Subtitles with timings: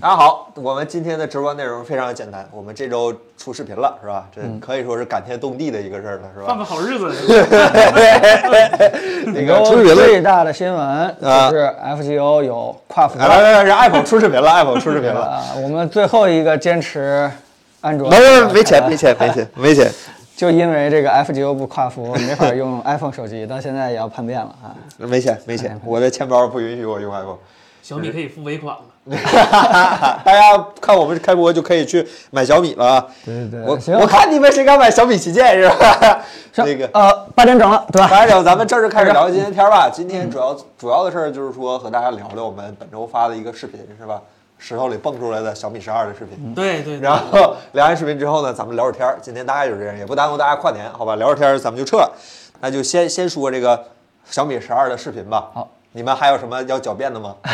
[0.00, 4.26] 大家好，我们今天的直播内容非常简单，我们这周出视频了，是吧？
[4.34, 6.58] 这可以说是感天动地的一个事儿了，是放吧？
[6.58, 7.12] 个好日子，
[9.26, 17.30] 那有个出视频了，最大的新闻啊就是 FGO 有跨服来来来来，Apple 出视频了， Apple 出视频了，啊，我们最后一个坚持
[17.80, 19.92] 安卓，没没没钱没钱没钱 没钱，
[20.34, 24.74] 就因为这个 FGO 不跨服，没法用 iPhone 手机，到现在也要叛变了啊。
[24.96, 27.36] 没钱没钱，我的钱包不允许我用 iPhone。
[27.82, 28.80] 小米可以付尾款了。
[30.24, 33.06] 大家看我们开播就可以去买小米了啊！
[33.24, 36.20] 对对我行我看你们谁敢买小米旗舰是吧？
[36.52, 38.08] 行 那个呃，八点整了，对吧？
[38.08, 39.90] 八点整咱们正式开始聊今天天儿吧。
[39.92, 44.20] 今天主要主要的事儿就是说和大家聊聊我们本周发的一个视频是吧？
[44.56, 46.54] 石头里蹦出来的小米十二的视频。
[46.54, 49.18] 对对，对然后聊完视频之后呢，咱们聊会儿天儿。
[49.20, 51.16] 今天大概就是这样，也不耽误大家跨年，好吧？
[51.16, 52.10] 聊会儿天儿咱们就撤了。
[52.60, 53.84] 那就先先说这个
[54.24, 55.50] 小米十二的视频吧。
[55.52, 57.34] 好，你们还有什么要狡辩的吗？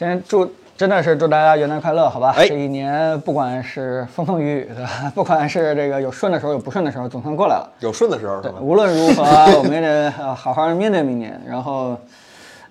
[0.00, 2.34] 别先祝真的是祝大家元旦快乐，好吧？
[2.34, 7.68] 哎这一年不管是风风雨雨的， 不管是这个有顺的时候有不顺的时候，总算过来了。
[7.80, 8.58] 有顺的时候是对吧，？
[8.62, 9.22] 无论如何，
[9.58, 11.38] 我们也得呃好好面对明年。
[11.46, 11.94] 然后，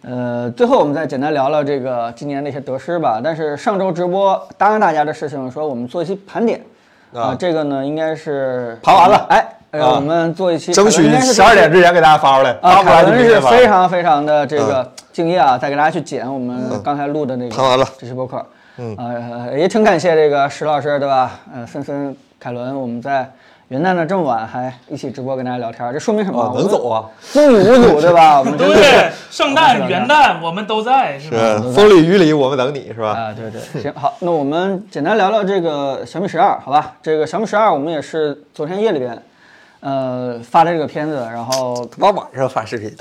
[0.01, 3.21] 呃，最后我们再简单聊聊这个今年的一些得失吧。
[3.23, 6.59] 但是上周直播答应大家的事情，说我们做一期盘点
[7.13, 13.41] 啊这个呢应该是盘完了哎，呃啊我们做一期，争取十二点之前给大家发出来，啊，发不来就凯文是。
[13.41, 18.41] 非常非常的这个敬业啊，再给大家去剪我们刚才录的那个盘完了这期播客，
[18.77, 21.41] 嗯，呃，也挺感谢这个石老师，对吧？
[21.53, 23.29] 呃，森森、凯伦，我们在
[23.67, 26.41] 元旦的这么晚还一起直播跟大家聊天，这说明什么？
[26.41, 27.03] 哦，能走啊！
[27.19, 28.39] 风雨无阻，对吧？
[28.39, 31.37] 我们对，圣诞、元旦我们都在，是吧？
[31.75, 33.09] 风里雨里我们等你是吧？
[33.09, 36.93] 啊，对对，行，好，那我们简单聊聊这个小米十二，好吧？
[37.03, 39.21] 这个小米十二，我们也是昨天夜里边，
[39.81, 42.93] 呃，发的这个片子，然后他妈晚上发视频，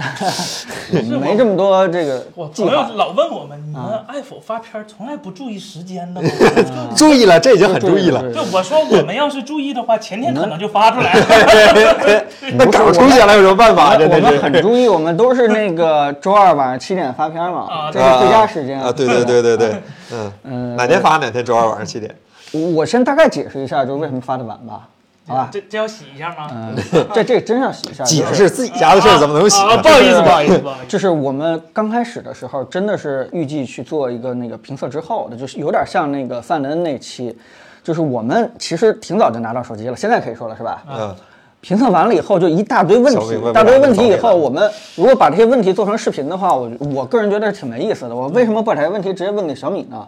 [1.20, 2.70] 没这么多这个我计划。
[2.70, 6.28] 朋友老问我们，你们爱否发片从来不注意时间的吗？
[6.96, 8.22] 注意了，这已经很注意了。
[8.22, 12.24] 对就我说，我们要是注意的话，前天可能就发出来了。
[12.54, 13.94] 那稿出现了有什么办法？
[13.98, 14.38] 我们。
[14.38, 18.92] 很注意，我们都是那个周二晚上七点发片嘛，啊这是最佳时间啊！
[18.92, 22.14] 对对对对对，嗯嗯哪天发哪天，周二晚上七点。
[22.52, 24.86] 我我先大概解释一下，就是为什么发的晚吧，
[25.28, 25.48] 好吧？
[25.52, 26.48] 这这要洗一下吗？
[26.50, 26.74] 嗯，
[27.14, 28.02] 这这真是要洗一下。
[28.02, 29.82] 解释自己家的事儿怎么能洗啊，呢？
[29.82, 30.86] 不好意思，不好意思，不好意思。
[30.88, 37.36] 就是我们刚开始的时候，真的是预计去做一个那个评测之后的，就是有点像那个范恩那期，
[37.84, 40.82] 就是我们其实挺早就拿到手机了，现在可以说了是吧？
[40.90, 41.14] 嗯，
[41.60, 48.16] 评测完了以后，就一大堆问题小明白，大堆问题以后，我们如果把这些问题做成视频的话，我我个人觉得是挺没意思的。
[48.16, 50.06] 我为什么不把这些问题直接问给小米呢？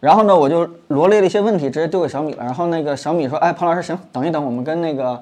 [0.00, 2.44] 然后呢，我就罗列了一些问题，直接丢给小米了。
[2.44, 5.20] 然后那个小米说：“哎，彭老师，行，等一等，我们跟那个，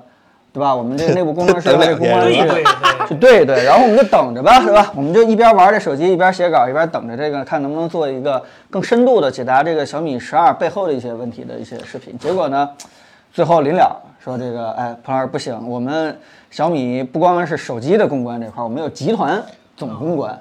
[0.52, 0.74] 对吧？
[0.74, 4.92] 我们这个内部工程师等这个公两天关去对对对，去对对，然后我们就等着吧，是吧？
[4.94, 12.18] 我们就一边玩这手机，一边写稿，一边等着这个，看能不能做一个更深度的解答这个小米十二背后的一些问题的一些视频。
[12.18, 12.68] 结果呢，
[13.32, 16.14] 最后临了说这个，哎，彭老师不行，我们
[16.50, 19.42] 小米不光是手机的公关这块儿，我们有集团
[19.74, 20.38] 总公关，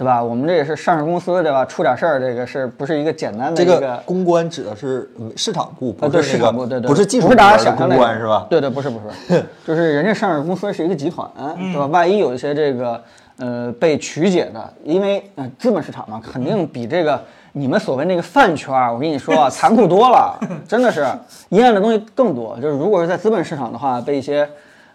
[0.00, 0.24] 对吧？
[0.24, 1.62] 我们这也是上市公司，对吧？
[1.62, 8.46] 出点事儿，这个是不是一个简单的这一个公关指的是嗯市场部，啊，对不是那市场部，对对，不是技术不是大家部门的公关是吧？
[8.48, 11.84] 对对，不是不是， 就是人家上市公司是一个集团，对吧？
[11.88, 12.98] 万一有一些这个
[13.36, 17.22] 呃被曲解的，因为呃资本市场嘛，肯定比这个
[17.52, 21.06] 你们所谓那个饭圈儿，我跟你说啊，残酷多了， 真的是
[21.50, 22.56] 阴暗的东西更多。
[22.56, 24.48] 就是如果是在资本市场的话，被一些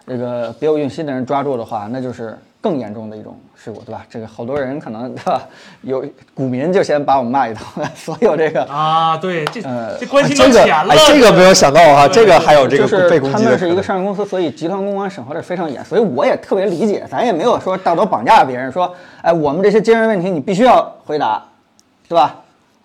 [0.07, 3.37] 这个别有用心的人抓住的话，那就是更严重的一种
[3.73, 4.05] 对吧？
[4.09, 5.41] 这个好多人可能对吧？
[5.81, 6.03] 有
[6.33, 21.43] 股民就先把我们骂一通， 所有这个啊，对，这呃这关系这个到钱了哎，，这个没有想到哈，对这个还有这个被攻击的他们是一个上市公司，所以集团公关审核的非常严，所以我也特别理解，咱也没有说道德绑架别人，说，哎，我们这些尖锐问题你必须要回答，
[22.07, 22.35] 对吧？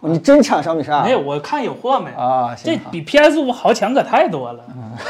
[0.02, 1.04] 你真抢小米十二？
[1.04, 2.10] 没有，我看有货没？
[2.12, 4.64] 啊，这比 PS 五好抢可太多了。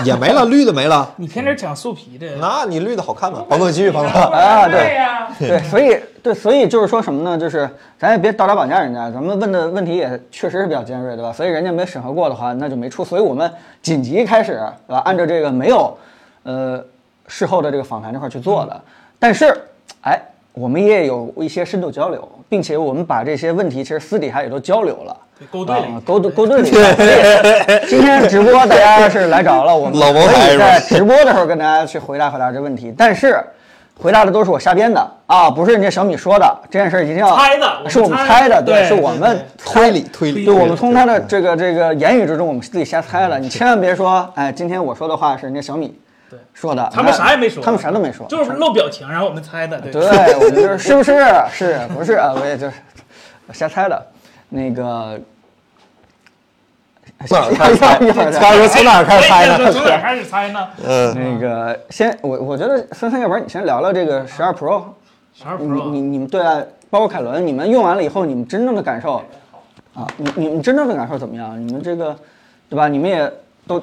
[0.05, 1.09] 也没了，绿的没了。
[1.17, 3.45] 你天天抢素皮的，那你绿的好看吗？
[3.49, 4.21] 彭总继续，彭总。
[4.21, 7.39] 啊对呀，对，所以对，所以就是说什么呢？
[7.39, 11.33] 就是咱也别道德绑架人家，咱们问的问题也确实是比较尖锐，对吧？
[11.33, 13.05] 所以人家没审核过的话，那就没出。
[13.05, 13.51] 所以我们
[13.81, 14.99] 紧急开始，对吧？
[15.05, 15.97] 按照这个没有，
[16.43, 16.85] 呃，
[17.29, 18.81] 事后的这个访谈这块去做的。
[19.19, 19.55] 但是，
[20.03, 20.21] 哎，
[20.53, 25.17] 我们也有一些深度交流，并且我们把这些问题其实私底下也都交流了。
[25.51, 27.81] 勾兑了啊，勾兑勾兑了一下。
[27.89, 33.43] 今天直播大家是来着了，我们可以在直播的时候跟大家去回答回答这问题，但是
[33.99, 36.59] 回答的都是我瞎编的啊，不是人家小米说的。
[36.71, 43.39] 这件事儿一定要猜的是我们猜猜的，对是我们推理推理，对，我们从他的这个这个言语之中，我们自己瞎猜了。
[43.39, 45.99] 你千万别说，哎，今天我说的话是人家小米
[46.31, 49.91] 对说的，他们啥也没说他们啥都没说，就是露表情，然后我们猜的，对。
[49.91, 50.03] 对，
[50.37, 51.13] 我们就是是不是
[51.53, 52.33] 是不是啊？
[52.35, 52.77] 我也就是
[53.53, 54.07] 瞎猜的。
[54.49, 55.21] 那个
[57.27, 57.99] 从哪儿开始 猜？
[58.01, 59.73] 一会儿他说从哪儿开始猜呢？
[59.73, 60.69] 从哪儿开始猜呢？
[60.87, 64.83] 嗯，那个先我我觉得森森，要不然你先聊聊这个十二 Pro，
[65.35, 69.23] 十二你你 Pro，你们对啊，包括凯伦，你们用完了以后，你们真正的感受
[69.95, 71.61] 啊，你你们真正的感受怎么样？
[71.67, 72.17] 你们这个
[72.69, 72.89] 对吧？
[72.89, 73.31] 你们也
[73.67, 73.81] 都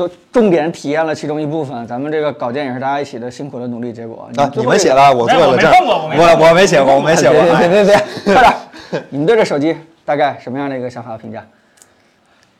[0.00, 4.30] 都重点体验了其中一部分，咱们这个稿件也是大家一起的辛苦的努力结果。
[4.36, 7.42] 啊，最后这个你们写了，我做没有我了这儿，没碰过我没碰我过我没写过，我没写过。
[7.58, 9.04] 别别别别，快点！
[9.10, 9.76] 你们对这手机
[10.06, 11.44] 大概什么样的一个想法和评价？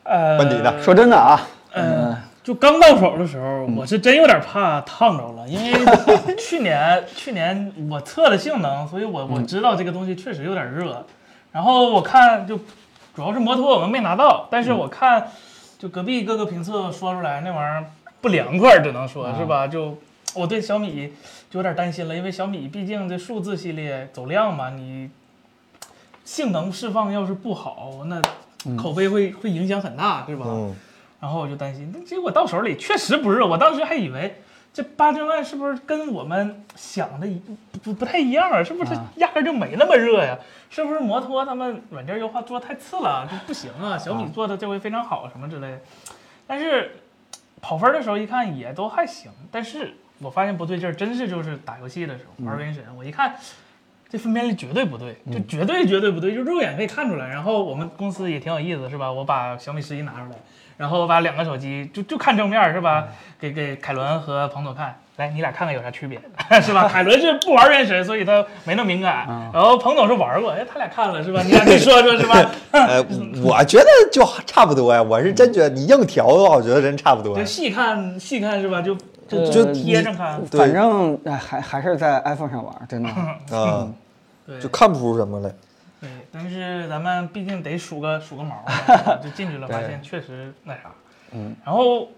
[0.03, 1.41] 呃，问题的说真的啊，
[1.73, 2.15] 呃，
[2.45, 11.03] 就刚到手的时候，我是真有点怕烫着了，因为去年去年我测了性能，所以我我知道这个东西确实有点热。
[11.53, 12.59] 然后我看就
[13.17, 15.27] 主要是摩托我们没拿到，但是我看
[15.81, 17.91] 就隔壁各个评测说出来那玩意儿
[18.21, 19.67] 不凉快，只能说是吧？
[19.67, 19.97] 就
[20.35, 21.11] 我对小米
[21.49, 25.09] 就有点担心了，因为小米毕竟这数字系列走量嘛，你
[26.23, 28.21] 性能释放要是不好，那
[28.77, 30.45] 口碑会会影响很大，对吧？
[30.47, 30.77] 嗯，
[31.19, 38.63] 然后我就担心，那结果到手里确实不热，我当时还以为这八千万是不是跟我们想的一不不不太一样啊？
[38.63, 40.39] 是不是啊压根儿就没那么热呀？
[40.71, 43.99] 是不是摩托他们软件优化做的太次了，就不行啊？
[43.99, 45.81] 小米做的这回非常好什么之类的，
[46.47, 46.93] 但是
[47.61, 53.35] 跑分的时候一看也都还行，但是我发现不对劲儿，真是就是打游戏的时候玩原神，我一看。
[54.13, 57.29] 这分辨率绝对不对，就绝对绝对不对，就肉眼可以看出来。
[57.29, 59.13] 然后我们公司也挺有意思，是吧？
[59.13, 60.37] 我把小米十一拿出来，
[60.81, 63.07] 然后我把两个手机就就看正面，是吧？
[63.39, 66.19] 给给凯伦和彭总看，来你俩看看有啥区别，
[66.63, 66.89] 是吧？
[66.89, 71.43] 凯伦是不玩原神，所以他没那么敏感，然后彭总是玩过，哎，他俩看了是吧？
[71.43, 72.51] 你俩可以说说是吧？
[72.71, 73.05] 呃，
[73.45, 75.03] 我觉得就差不多呀。
[75.03, 77.45] 我是真觉得你硬调的话，我觉得真差不多就。
[77.45, 78.81] 细看细看是吧？
[78.81, 78.95] 就
[79.29, 83.11] 就呃就贴着看，反正哎还还是在 iPhone 上玩，真的。
[83.55, 83.87] 啊，
[84.49, 85.51] 对就看不出什么来。
[86.33, 88.65] 对，但是咱们毕竟得数个数个毛，
[89.23, 90.91] 就进去了，发现确实那啥。
[91.33, 92.09] 嗯，然后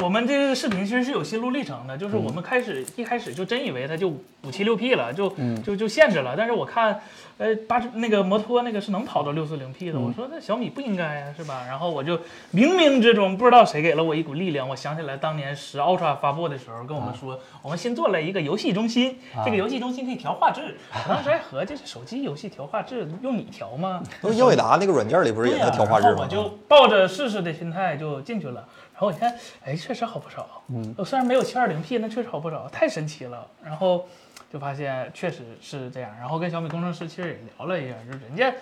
[0.00, 5.32] 我们这个视频其实是有心路历程的，就是我们开始、一开始就真以为它就五七六 P 了，就、
[5.64, 6.34] 就就限制了。
[6.36, 7.00] 但是我看，
[7.38, 11.64] 呃，八那个摩托那个是能跑到六四零 P 的，我说那小米不应该呀、是吧？
[11.68, 12.16] 然后我就
[12.52, 20.76] 冥冥之中不知道谁给了我一股力量，我想起来当年十 Ultra 发布的时候跟我们说，我们新做了一个游戏中心，这个游戏中心可以调画质。
[20.92, 24.02] 我当时还合计，这手机游戏调画质用你调吗？
[24.20, 26.26] 那英伟达那个软件里不是也能调画质吗我？
[26.26, 30.62] 就抱着试试的心态就进去了，然后我一看，哎，确实好不少。
[30.68, 33.46] 嗯，虽然没有 720P，那确实好不少，太神奇了。
[33.62, 34.08] 然后
[34.50, 38.52] 就发现确实是这样，然后跟小米工程师其实也聊了一下，就人家。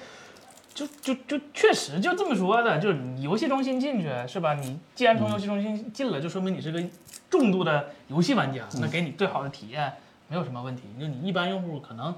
[0.74, 4.54] 就就就确实就这么说的，就是你游戏中心进去是吧？
[4.54, 6.82] 你既然从游戏中心进了，就说明你是个
[7.30, 9.92] 重度的游戏玩家，那给你最好的体验
[10.26, 10.82] 没有什么问题。
[10.98, 12.12] 就你一般用户可能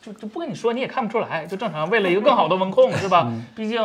[0.00, 3.30] 就就不跟你说，你也看不出来，就正常为了一个更好的 温控是吧？
[3.54, 3.78] 毕竟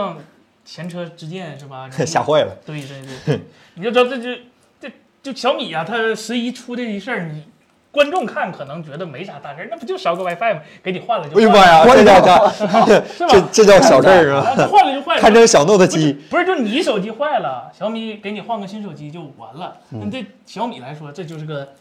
[0.69, 1.89] 前车之鉴是吧？
[1.97, 2.53] 你吓坏了。
[2.65, 3.39] 对对对，
[3.75, 4.41] 你就知道这就
[4.81, 4.91] 这
[5.23, 7.43] 就小米啊，它十一出这一事儿，你
[7.89, 10.61] 观众看可能觉得没啥大事儿，那不就烧个 WiFi 吗？
[10.83, 12.85] 给你换了就哎呀，妈呀，这叫 叫是吧？
[13.29, 14.53] 这这叫小事儿啊啊！
[14.57, 19.77] 这换了就换了，看成小 Note 不是七，不是，就你手机坏了，小米给你换个新手机就完了。
[19.91, 21.73] 嗯那对小米来说，这就是个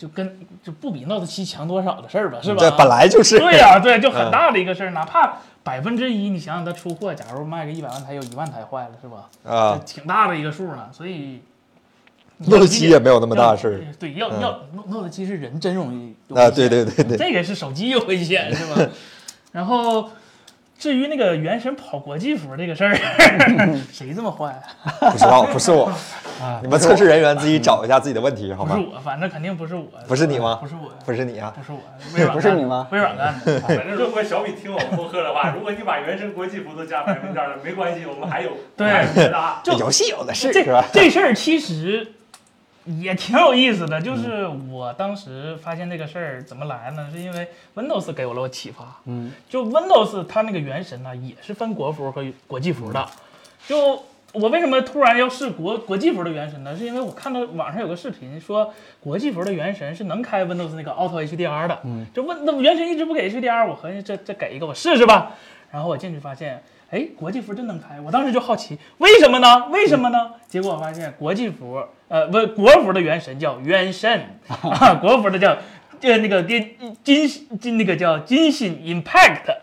[0.00, 2.58] 就跟就不比 Note 七强多少的事儿吧，是吧？
[2.58, 3.38] 对本来就是。
[3.38, 9.28] 对呀、对，就很嗯大的一个事儿，哪怕百分之一，你想想它出货，假如卖个一百万台，有一万台坏了，是吧？
[9.44, 11.42] 啊这，挺大的一个数呢，所以。
[12.46, 18.88] Note 七也没有那么大的事儿对，要嗯要 Note 七是人真容易有啊，对对对对，这个是手机有危险是吧？
[19.52, 20.08] 然后
[20.80, 22.96] 至于那个原神跑国际服这个事儿，
[23.92, 24.46] 谁这么坏
[24.82, 25.10] 啊？
[25.12, 25.84] 不知道，不是我，
[26.40, 28.74] 啊你们测试人员自己找一下自己的问题好吗？
[28.74, 29.84] 不是我，反正肯定不是我。
[30.08, 31.78] 不是你吗不是我，不是你啊，不是我，
[32.16, 33.60] 微软不是干的你吗微软干的。
[33.60, 38.88] 反正如果小米听我们播客的话， 如果你把原神国际服都加白名单了，没关系，我们还有对。
[39.62, 40.82] 就游戏有的是这是吧？
[40.94, 42.10] 这事儿其实
[42.84, 47.08] 也挺有意思的，就是我当时发现这个事儿怎么来呢？
[47.12, 49.00] 是因为 Windows 给我了我启发。
[49.04, 53.06] 嗯，就 Windows 它那个原神呢，也是分国服和国际服的。
[53.66, 56.76] 就我为什么突然要试国国际服的原神呢？
[56.76, 61.78] 是因为我看到网上有个视频说，国际服的原神是能开 Windows 那个 Auto HDR 的。
[61.84, 65.32] 嗯，就问那原神一直不给 HDR，我合计这这给一个我试试吧。
[65.70, 69.68] 然后我进去发现，哎，国际服真能开，我当时就好奇，为什么呢？
[69.68, 70.32] 为什么呢？
[70.48, 75.56] 结果我发现国际服，呃，不，国服的原神叫原神，啊，国服的叫
[76.00, 77.28] 呃那个金金
[77.60, 79.54] 金那个叫金信 Impact，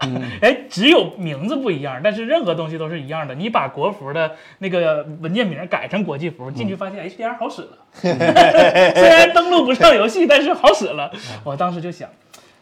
[0.41, 3.35] 哎，只有名字不一样，但是任何东西都是一样的。
[3.35, 11.11] 你把国服的那个文件名改成国际服，进去发现 HDR 好使了， 虽然登录不上游戏，但是好使了。
[11.43, 12.09] 我当时就想，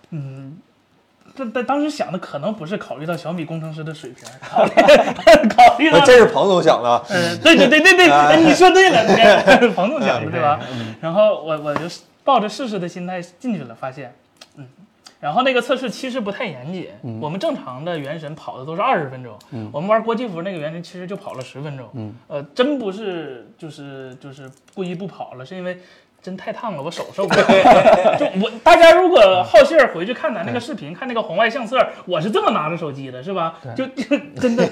[0.10, 0.58] 嗯。
[1.38, 4.72] 但但当时想的可能不是考虑到小米工程师的水平，考虑
[5.50, 7.04] 考虑到这是彭总想的。
[7.10, 9.04] 嗯，对对对对对，哎你说对了，
[9.76, 10.60] 彭总想的对吧？
[11.02, 11.82] 然后我我就
[12.24, 14.16] 抱着试试的心态进去了，发现，
[14.58, 14.66] 嗯，
[15.20, 16.88] 然后那个测试其实不太严谨，
[17.22, 19.38] 我们正常的原神跑的都是二十分钟，
[19.72, 25.80] 我们玩国际服那个原神其实就跑了十分钟，呃，真不是就是就是故意不跑了，是因为。
[26.26, 27.44] 真太烫了，我手受不了。
[28.18, 33.54] 就我大家如果好信儿，回去看咱那个视频，看那个红外相册，我是这么拿着手机的，是吧？
[33.76, 34.68] 就 就真的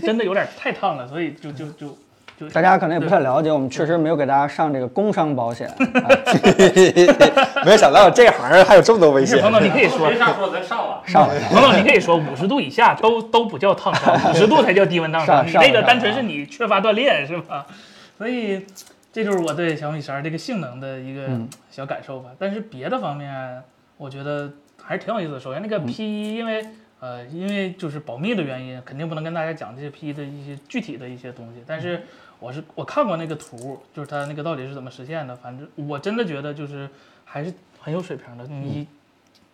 [0.00, 1.98] 真的有点太烫了，所以就就就
[2.38, 5.68] 就大家可能也不太了解，我们确实没有给大家上这个工伤保险。
[7.64, 9.40] 没有想到这行还有这么多危险。
[9.40, 11.02] 彭总，你可以说没啥说，咱上了。
[11.04, 11.34] 上了。
[11.50, 15.44] 彭总，你可以说五十度以下都都不叫烫伤，五十度才叫低温烫伤。
[15.44, 17.66] 你那个单纯是你缺乏锻炼，是吧？
[18.16, 18.64] 所以。
[19.12, 21.28] 这就是我对小米十二这个性能的一个
[21.70, 22.30] 小感受吧。
[22.38, 23.62] 但是别的方面，
[23.98, 24.50] 我觉得
[24.82, 25.38] 还是挺有意思的。
[25.38, 26.66] 首先，那个 P 一，因为
[26.98, 31.62] 呃，因为就是保密的原因，肯定不能跟大家讲这些 P 一的一些具体的一些东西。
[31.66, 32.02] 但是
[32.40, 35.36] 我是我看过那个图，就是它那个到底是怎么实现的。
[35.36, 36.88] 反正我真的觉得就是
[37.26, 38.46] 还是很有水平的。
[38.46, 38.86] 你，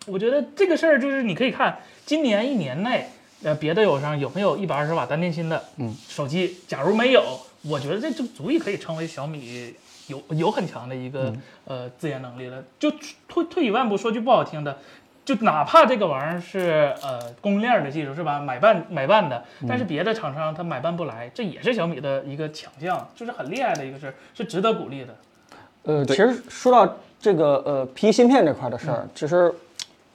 [0.07, 3.09] 我觉得这个事儿就是你可以看今年一年内，
[3.43, 5.61] 呃，别的友商有没有一百二十瓦单电芯的
[6.07, 6.55] 手机？
[6.65, 7.41] 假如没有。
[7.63, 9.73] 我觉得这就足以可以称为小米
[10.07, 11.33] 有有很强的一个
[11.65, 12.63] 呃自研能力了。
[12.79, 12.89] 就
[13.27, 14.77] 退退一万步说句不好听的，
[15.25, 25.15] 就哪怕这个玩意儿是呃供应链的技术是吧，买办买办的，但是别的厂商他买办不来，这也是小米的一个强项，就是很厉害的一个事儿，是值得鼓励的。
[25.83, 29.53] 呃，其实说到这个呃 P 芯片这块的事儿，其实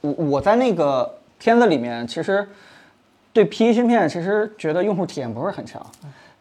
[0.01, 2.49] 我我在那个片子里面，其实
[3.33, 5.85] 对 P 芯片其实觉得用户体验不是很强。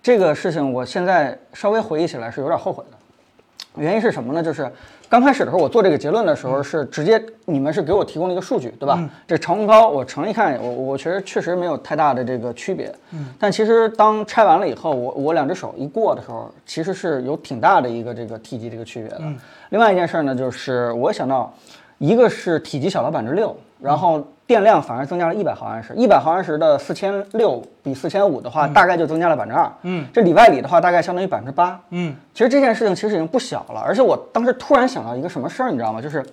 [0.03, 4.43] 这个事情我现在稍微回忆起来是有点后悔的，原因是什么呢？
[4.43, 4.69] 就是
[5.07, 9.01] 刚开始的时候我做这个结论的时候是直接你们是给我提供了一个数据，对吧？
[9.25, 12.93] 这长虹高我乘一看，我我其实确实没有太大的这个区别。
[13.11, 13.27] 嗯。
[13.39, 19.19] 但其实当拆完了以后，我我两只手一过的时候，其实是有挺大的一个这个体积这个区别的。
[19.21, 19.39] 嗯。
[19.69, 21.53] 另外一件事呢，就是我想到，
[21.97, 24.21] 一个是体积小了百分之六，然后。
[24.53, 29.67] 电量反而增加了一百毫安时，一百毫安时的四千六比四千五的话，大概就增加了百分之二。
[29.81, 31.79] 嗯，这里外里的话，大概相当于百分之八。
[31.89, 33.81] 嗯，其实这件事情其实已经不小了。
[33.83, 35.99] 而且我当时突然想到一个什么事儿，你知道吗？
[35.99, 36.23] 就是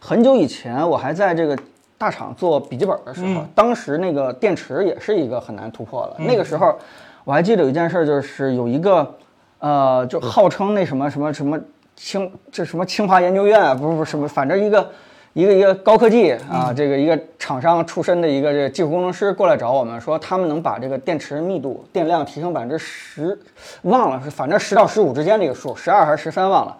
[0.00, 1.56] 很久以前我还在这个
[1.96, 6.24] 大厂做笔记本的时候，当时那个电池也是一个很难突破的。
[6.24, 6.76] 那个时候
[7.22, 9.14] 我还记得有一件事，就是有一个
[9.60, 11.56] 呃，就号称那什么什么什么
[11.94, 14.90] 清，这什么清华研究院，不是不是什么，反正一个。
[15.32, 23.38] 一个一个高科技啊，这个一个厂商出身的一个这个技术工程师过来找我们，说他们能把这个电池密度、电量提升百分之十，
[23.82, 26.76] 忘了是反正十到十五之间这个数，十二还是十三忘了。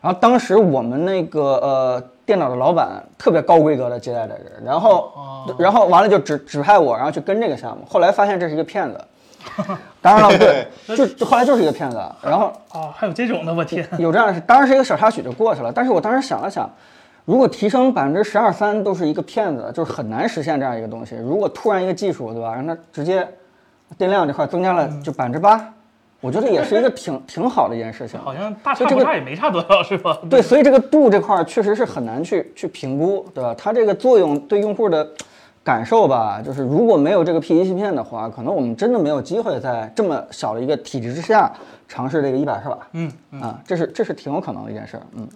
[0.00, 5.12] 然后当时我们那个呃电脑的老板特别高规格的接待的人，然后
[5.58, 7.84] 然后完了就指指派我，然后去跟这个项目。
[7.84, 9.04] 后来发现这是一个骗子，
[10.00, 10.68] 当然了，对，
[11.16, 12.00] 就后来就是一个骗子。
[12.22, 15.72] 然后啊，还有这种的，我天，有这样的事，当然是一个小插曲就过去了。
[15.72, 16.70] 但是我当时想了想。
[17.28, 21.14] 如果提升百分之十二三都是一个骗子，就是很难实现这样一个东西。
[21.16, 23.28] 如果突然一个技术，对吧，让它直接
[23.98, 25.62] 电量这块增加了就百分之八，
[26.22, 28.18] 我觉得也是一个挺 挺好的一件事情。
[28.18, 30.18] 好像大差不差也没差多少，是吧？
[30.30, 33.54] 对，所以这个度这块确实是很难去去评估，对吧？
[33.58, 35.06] 它这个作用对用户的
[35.62, 41.52] 感受吧，就是如果没有这个 P1 芯片的话，可能我们真的没有机会在这么小的一个体积之下
[41.86, 42.78] 尝试这个一百二十瓦。
[42.92, 44.98] 嗯啊，这是这是挺有可能的一件事。
[45.14, 45.28] 嗯。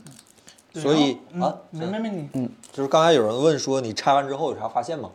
[0.75, 5.11] 所以啊，没没没你，嗯，就是刚才有人问说你拆完之后有啥发现吗？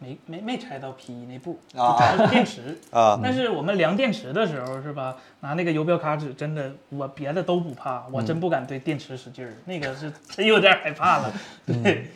[0.00, 3.18] 没没没拆到 P 一那步，啊，是电池 啊。
[3.22, 11.32] 但是我们量电池的时候是吧，拿那个游标卡尺，真的我别的都不怕，我真不敢对电池使劲儿，那个是真有点害怕了。
[11.66, 12.10] 对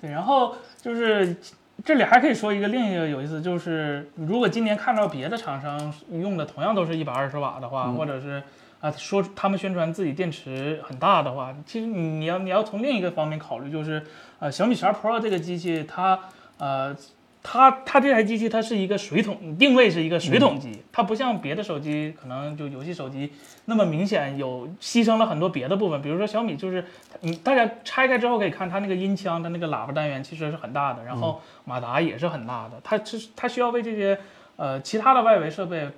[0.00, 1.36] 对，然后就是
[1.84, 8.42] 这里还可以说一个另一个有意思，就是如果今年看到别的厂商用的同样都是一百二十瓦的话，或者是。
[8.80, 14.00] 啊，说他们宣传自己电池很大的话，其实你你要你要从另一个方面考虑，就是
[14.38, 16.16] 呃小米十二 Pro 这个机器，它
[16.58, 16.96] 呃
[17.42, 23.32] 它它这台机器它是一个水桶定位是一个水桶机，它不像别的手机可能就游戏手机
[23.64, 26.84] 那么明显有牺牲了很多别的部分，比如说小米就是
[27.20, 34.16] 你大家拆开之后可以看它那个音箱的那个喇叭单元其实是很大的，然后马达也是很大的，它是它需要为这些
[34.54, 35.88] 呃其他的外围设备。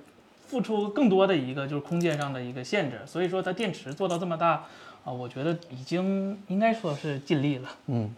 [0.51, 4.65] 付出更多的一个就是空间上的一个限制，所以说它电池做到这么大，
[5.05, 7.69] 啊，我觉得已经应该说是尽力了。
[7.87, 8.13] 嗯。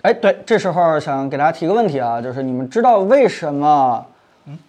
[0.00, 4.06] 哎，对，这时候想给大家提个问题啊，就是你们知道为什么，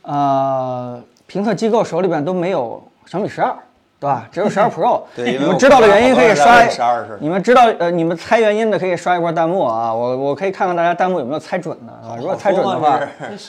[0.02, 3.56] 呃，评测机构手里边都没有小米十二，
[4.00, 4.28] 对吧？
[4.32, 5.02] 只有十二 Pro。
[5.16, 7.18] 对你们知道的原因可以刷一十二是。
[7.20, 12.16] 你们知道呃，你们猜原因的可以刷一波弹幕啊，我我可以看看大家弹幕有没有猜准的啊。
[12.18, 13.00] 如果猜准的话，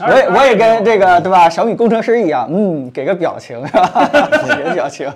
[0.08, 4.10] 我也我也跟这个对吧，小米工程师一样，嗯，给个表情是吧？
[4.56, 5.12] 给个表情。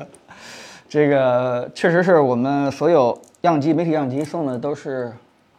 [0.89, 5.13] 这个确实是我们所有样机媒体样机送的都是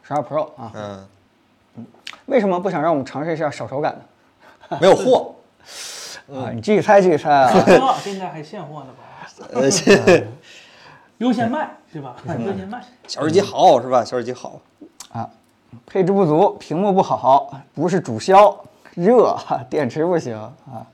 [0.04, 0.72] 十二 Pro 啊。
[0.74, 1.86] 嗯，
[2.28, 3.94] 为什么不想让我们尝试一下手手感
[4.70, 4.78] 呢？
[4.80, 5.36] 没有货。
[6.34, 7.52] 啊，你继续猜，继续猜啊！
[7.52, 9.05] 啊，现在还现货呢吧？
[9.54, 10.28] 呃，这
[11.18, 12.16] 优先卖是吧？
[12.28, 12.84] 优先卖。
[13.08, 14.04] 小手机好是吧？
[14.04, 14.60] 小手机好
[15.12, 15.30] 啊。
[15.86, 18.58] 配置不足，屏幕不好，不是主销，
[18.94, 19.38] 热，
[19.70, 20.86] 电池不行啊，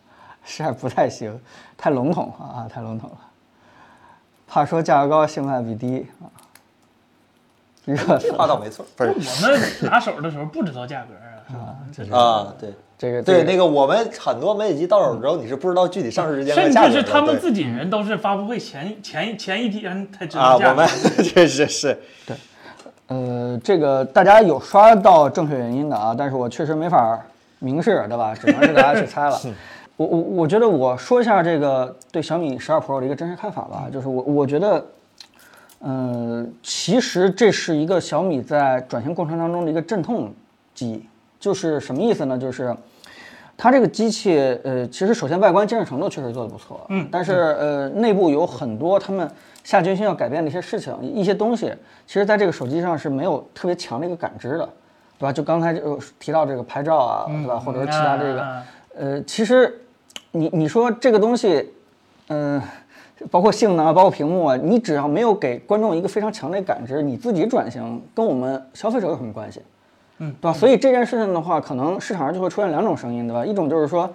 [0.44, 1.40] 实在不太行，
[1.78, 3.18] 太笼统了啊，太笼统了。
[4.48, 6.26] 怕说价格高，性价比低啊。
[7.86, 7.96] 这
[8.34, 12.18] 话倒没错，不是我们拿手的时候不知道价格啊，是吧？
[12.18, 12.74] 啊，对。
[12.98, 16.94] 这个对，那个我们很多媒体机到手之后，你是不知道具体上市时间和价格的。
[16.94, 21.24] 甚至是他们自己人都是发布会前前前一天才知啊，道价格我们。
[21.24, 21.98] 确实是
[22.28, 22.38] 对
[23.08, 27.20] 呃，这个大家有刷到正确原因的啊，但是我确实没法
[27.58, 28.36] 明示，对吧？
[28.36, 29.42] 只能是大家去猜了。
[29.98, 34.86] 我我我觉得我说一下这个对小米十二 Pro 的一个真实看法吧，就是我我觉得，
[35.82, 40.32] 呃，其实这是一个小米在转型过程当中的一个阵痛
[40.74, 41.06] 机，
[41.40, 42.38] 就是什么意思呢？
[42.38, 42.76] 就是
[43.58, 49.30] 它这个机器，呃，其实首先外观精致程度确实做得不错，嗯，但是呃，内部有很多他们
[49.64, 51.74] 下决心要改变的一些事情，一些东西，
[52.06, 54.70] 其实在这个手机上是没有特别强的一个感知的，
[55.18, 55.34] 对吧？
[55.34, 57.60] 就刚才就提到这个拍照啊，对吧？
[57.60, 58.64] 或者是其他这个，啊
[58.96, 59.82] 呃，其实
[60.32, 61.72] 你你说这个东西，
[62.28, 62.62] 嗯、
[63.30, 69.62] 包括性能啊，包括屏幕啊，你只要没有给观众一个非常强烈的感知，你自己转型跟我们消费者有什么关系？
[70.18, 70.54] 嗯，对吧？
[70.54, 73.46] 所以这件事情的话，可能市场上就会出现两种声音，对吧？
[73.46, 74.10] 一种就是说，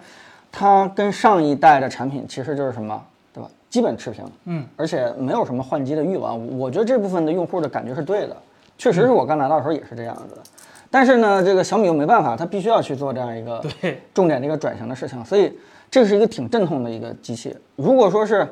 [0.50, 3.02] 它跟上一代的产品其实就是什么，
[3.32, 3.50] 对吧？
[3.68, 6.58] 基本持平，嗯，而且没有什么换机的欲望。
[6.58, 8.36] 我觉得这部分的用户的感觉是对的，
[8.78, 10.42] 确实是我刚拿到的时候也是这样子的。
[10.88, 15.52] 但是呢，这个小米又没办法，它必须要去做这样一个对重点的一个转型的事情，所以
[15.90, 17.54] 这是一个挺阵痛的一个机器。
[17.74, 18.46] 如果说是，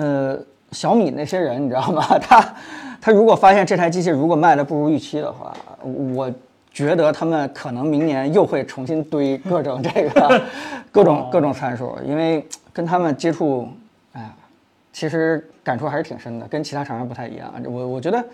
[0.00, 0.38] 呃，
[0.72, 2.02] 小米那些人，你知道吗？
[2.18, 2.54] 他
[3.02, 5.52] 他如果发现这台机器如果卖的不如预期的话，
[6.14, 6.32] 我
[6.72, 10.42] 觉得他们可能明年又会重新堆各种这个
[10.90, 13.68] 各种各种参数，因为跟他们接触，
[14.14, 14.34] 哎呀，
[14.90, 17.52] 其实感触还是挺深的，跟其他厂商不太一样。
[17.66, 18.24] 我我觉得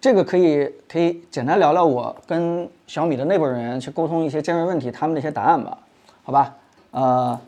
[0.00, 5.76] 这个可以可以简单聊聊我跟小米的内部人员去沟通一些尖锐问题，他们的一些答案吧，
[6.22, 6.54] 好吧？
[6.92, 7.38] 呃，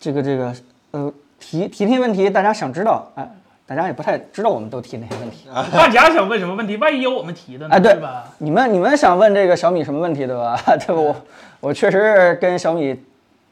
[0.00, 0.54] 这个这个
[0.90, 3.28] 呃提提那些问题，大家想知道，哎，
[3.66, 5.48] 大家也不太知道我们都提哪些问题。
[5.72, 6.76] 大家想问什么问题？
[6.76, 7.74] 万一有我们提的呢？
[7.76, 8.24] 哎，对吧？
[8.38, 10.60] 你们你们想问这个小米什么问题，对吧？
[10.66, 10.94] 对吧？
[10.94, 11.16] 我
[11.60, 12.92] 我确实跟小米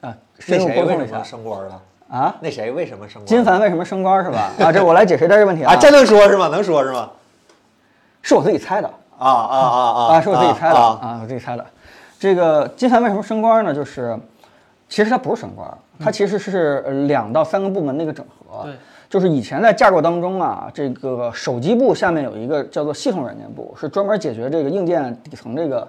[0.00, 1.80] 啊深那入沟通了一下升官了？
[2.10, 2.34] 啊。
[2.40, 3.26] 那谁为什么升官？
[3.26, 4.50] 金凡为什么升官是吧？
[4.58, 6.48] 啊，这我来解释一下这个问题 啊，这能说是吗？
[6.48, 7.10] 能说是吗？
[8.22, 10.02] 是我自己猜的啊啊啊啊！
[10.14, 10.98] 啊，是我自己猜的啊。
[11.00, 11.64] 啊，我自己猜的。
[12.18, 13.72] 这个金凡为什么升官呢？
[13.72, 14.18] 就是
[14.88, 18.64] 其实他不是升官，它其实是呃两到三个部门的一个整合。
[18.64, 18.74] 对，
[19.08, 25.86] 就是以前在架构当中啊，这个手机部下面有一个叫做系统软件部，是专门解决这个硬件底层这个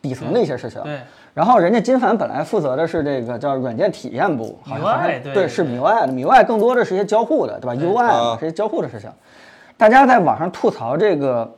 [0.00, 0.82] 底层的一些事情。
[0.82, 1.00] 对。
[1.34, 9.10] 然后人家金凡本来负责的是这个叫软件体验部，好像好像对对是对 MIUI 的，MIUI 更多的是一些交互的，对吧？UI 嘛啊是一些交互的事情。
[9.78, 11.50] 大家在网上吐槽这个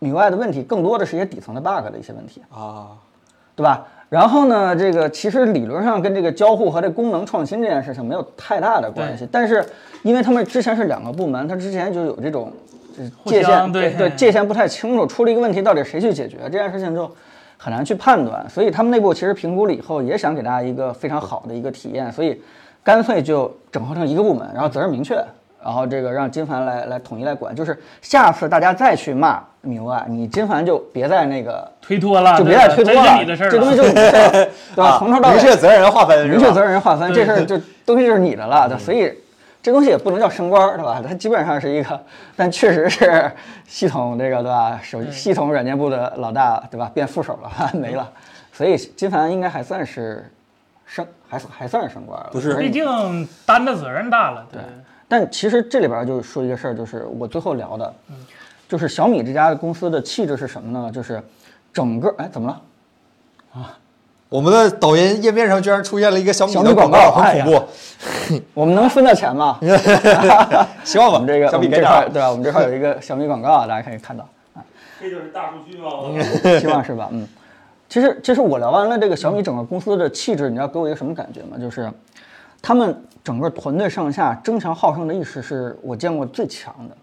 [0.00, 2.42] MIUI 的问题，更多的是一些底层的 bug 的一些问题。
[2.50, 2.96] 啊，
[3.54, 3.86] 对吧？
[4.08, 9.64] 然后呢，这个其实理论上跟这个交互和这功能创新这件事情没有太大的关系，但是
[10.02, 12.52] 因为他们之前是两个部门，它之前就有这种
[12.96, 17.10] 就是界限对对界限不太清楚，出了一个问题，到底谁去解决这件事情就
[17.56, 22.40] 很难去判断，所以他们内部其实评估了以后，也想给大家一个非常好的一个体验，所以
[22.82, 25.22] 干脆就整合成一个部门，然后责任明确。
[25.60, 33.52] 然后这个让金凡来来统一来管，就是下次大家再去骂 MIUI，你金凡就别再那个推脱了，就别再推脱了，真是你的事儿了。
[33.52, 34.30] 这东西就是你的事儿，
[34.74, 34.96] 对吧？
[34.98, 36.70] 从头到尾明确责任人划分，明确责任。
[36.70, 39.12] 人划分，这事儿就东西就是你的了，对，所以
[39.62, 41.02] 这东西也不能叫升官儿，对吧？
[41.06, 42.00] 它基本上是一个，
[42.36, 43.30] 但确实是
[43.66, 44.80] 系统这个对吧？
[44.82, 46.90] 手系统软件部的老大，对吧？
[46.94, 48.08] 变副手了， 没了，
[48.52, 50.30] 所以金凡应该还算是
[50.86, 54.60] 升，还算还算是升官了，不是毕竟担的责任大了，对。
[55.10, 57.94] 但其实这里边就说一个事儿，就是我最后聊的，
[58.68, 60.92] 就是小米这家公司的气质是什么呢？
[60.92, 61.22] 就是
[61.72, 62.60] 整个哎怎么了
[63.54, 63.78] 啊？
[64.28, 68.38] 我们的抖音页面上居然出现了一个小米的广广告很恐怖。
[68.52, 69.58] 我们能分到钱吗？
[70.84, 72.28] 希望吧我们这个小米这块对吧？
[72.30, 74.28] 我们这块有一个小米广告啊，大家可以看到。
[75.00, 75.90] 这就是大数据吗？
[76.60, 77.08] 希望是吧？
[77.10, 77.26] 嗯，
[77.88, 81.56] 其实其实我聊完了这个小米整个公司的气质，你知道给我一个什么感觉吗？
[81.58, 81.90] 就是
[82.60, 86.96] 他们整个团队上下争强好胜的意识是我见过最强的。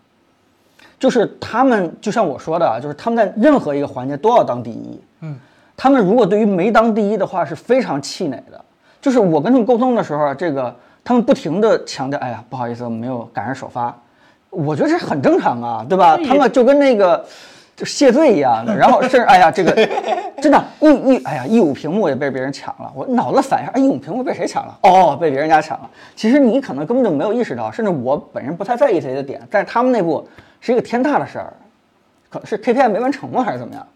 [1.06, 5.00] 就是他们就像我说的啊，就是他们在任何一个环节都要当第一。
[5.22, 5.38] 嗯，
[5.78, 8.60] 他们如果对于没当第一的话是非常气馁的。
[9.00, 13.96] 就是我跟他们沟通的时候啊，这个他们不停的强调，哎呀，不好意思，我们没有赶上首发。
[14.50, 16.18] 我觉得这很正常啊，对吧？
[16.26, 17.24] 他们就跟那个
[17.76, 19.72] 就谢罪一样的，然后甚至哎呀，这个
[20.41, 24.76] 真的，一一哎呀，一五屏幕也被别人抢了，我脑子反应，哎，一五屏幕被谁抢了？
[24.82, 25.88] 哦，被别人家抢了。
[26.15, 30.28] 其实你可能根本就没有意识到，甚至我本人不太在意这些点，但是他们内部
[30.65, 31.54] 是一个天大的事儿，
[32.28, 33.43] 可是 KPI 没完成吗？
[33.43, 33.88] 还是怎么样？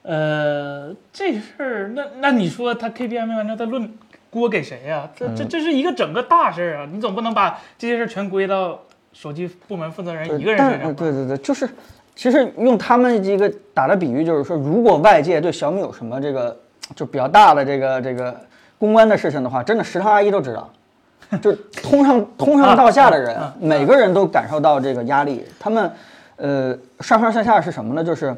[0.00, 3.92] 呃，这事儿，那那你说他 KPI 没完成，他论
[4.30, 6.88] 锅给谁呀、这这这是一个整个大事儿啊！
[6.90, 8.80] 你总不能把这些事儿全归到
[9.12, 10.94] 手机部门负责人一个人身上吧。
[10.96, 11.68] 对对对，就是，
[12.14, 16.58] 其实用他们一个打的比喻，就是说，如果外界对小米有什么这个
[16.94, 18.34] 就比较大的这个这个
[18.78, 20.72] 公关的事情的话，真的食堂阿姨都知道，
[21.42, 25.44] 就是通上通上到下的人，每个人都感受到这个压力。
[25.58, 25.90] 他们，
[26.36, 28.04] 呃，上上下下是什么呢？
[28.04, 28.34] 就是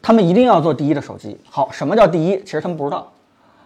[0.00, 1.38] 他们一定要做第一的手机。
[1.50, 2.40] 好，什么叫第一？
[2.44, 3.06] 其实他们不知道。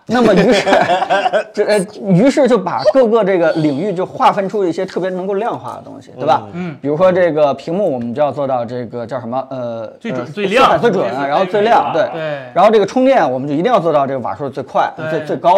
[0.06, 0.68] 那么于是，
[1.52, 6.48] 这呃，于是就把各个这个领域就划分出一些特别能够量化的东西，对吧？
[6.52, 9.46] 嗯，比如说这个屏幕，我们就要做到这个叫什么？
[9.50, 12.08] 呃，最准呃最亮最准，然后最亮，对。
[12.12, 15.54] 对然后这个充电，我们就一定要做到这个瓦数最快、最最高。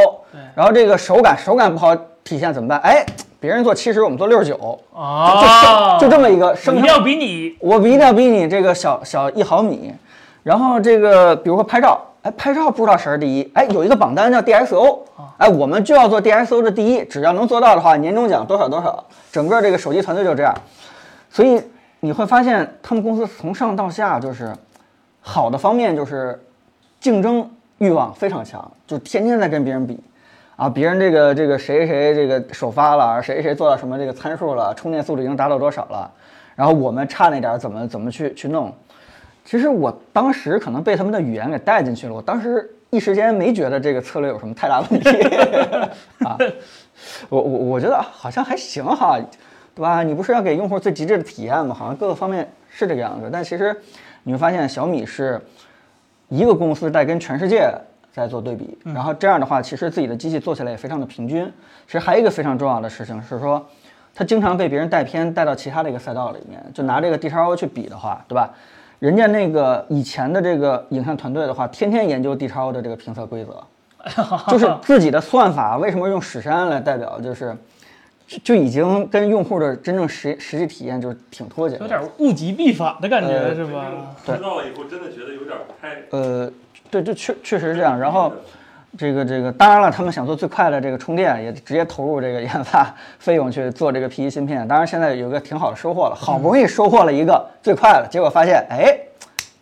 [0.54, 2.78] 然后这个手感，手感不好体现怎么办？
[2.80, 3.04] 哎，
[3.40, 9.92] 别人做七十，我们做六十九，啊，就就这么一个生成一定要比你我一定要比你这个小小一毫米。
[10.42, 14.98] 然后这个比如说拍照，哎，拍照不知道谁是第一，哎，有一个榜单叫 DSO，
[15.36, 19.04] 哎，我们就要做 DSO 的第一，只要能做到的话，年终奖多少多少。
[19.30, 20.52] 整个这个手机团队就这样，
[21.30, 21.62] 所以
[22.00, 24.52] 你会发现他们公司从上到下就是
[25.20, 26.44] 好的方面就是
[27.00, 29.98] 竞争欲望非常强，就天天在跟别人比。
[30.62, 36.08] 啊，别人这个这个谁谁这个首发了，谁谁做到什么这个参数了，充电速度已经达到多少了，
[36.54, 38.72] 然后我们差那点儿怎么怎么去去弄？
[39.44, 45.10] 其实我当时可能被他们的语言给带进去了，我当时一时间没觉得这个策略有什么太大问题
[46.24, 46.38] 啊。
[47.28, 49.18] 我我我觉得好像还行哈，
[49.74, 50.04] 对吧？
[50.04, 51.74] 你不是要给用户最极致的体验吗？
[51.74, 53.76] 好像各个方面是这个样子，但其实
[54.22, 55.40] 你会发现小米是
[56.28, 57.68] 一个公司在跟全世界
[58.12, 61.44] 在做对比，然后这样的话，其实自己的机器做起来也非常的平均。
[61.86, 63.64] 其实还有一个非常重要的事情是说，
[64.14, 68.50] 它经常被别人带偏，带到其他的一个赛道里面，就拿这个 D x O 去比的话，对吧？
[68.98, 73.64] 人家那个以前的这个影像团队的话，天天研究 D x O 的这个评测规则，
[74.48, 77.56] 就是自己的算法为什么用史山来代表，就是
[78.28, 81.76] 就就已经跟用户的真正实实际体验就是挺脱节。
[81.78, 83.90] 有点物极必反的感觉，呃是吧？
[84.24, 85.96] 知道了以后，真的觉得有点不太。
[86.10, 86.48] 呃，
[86.92, 87.98] 对，这确确实是这样。
[87.98, 88.30] 然后，
[88.98, 94.68] 这个这个，当然了，他们想做最快的这个充电，也直接投入这个研发费用去做这个 P1 芯片。
[94.68, 98.94] 当然，现在有个挺好的收获了，好不容易收获了一个最快的，结果发现，哎，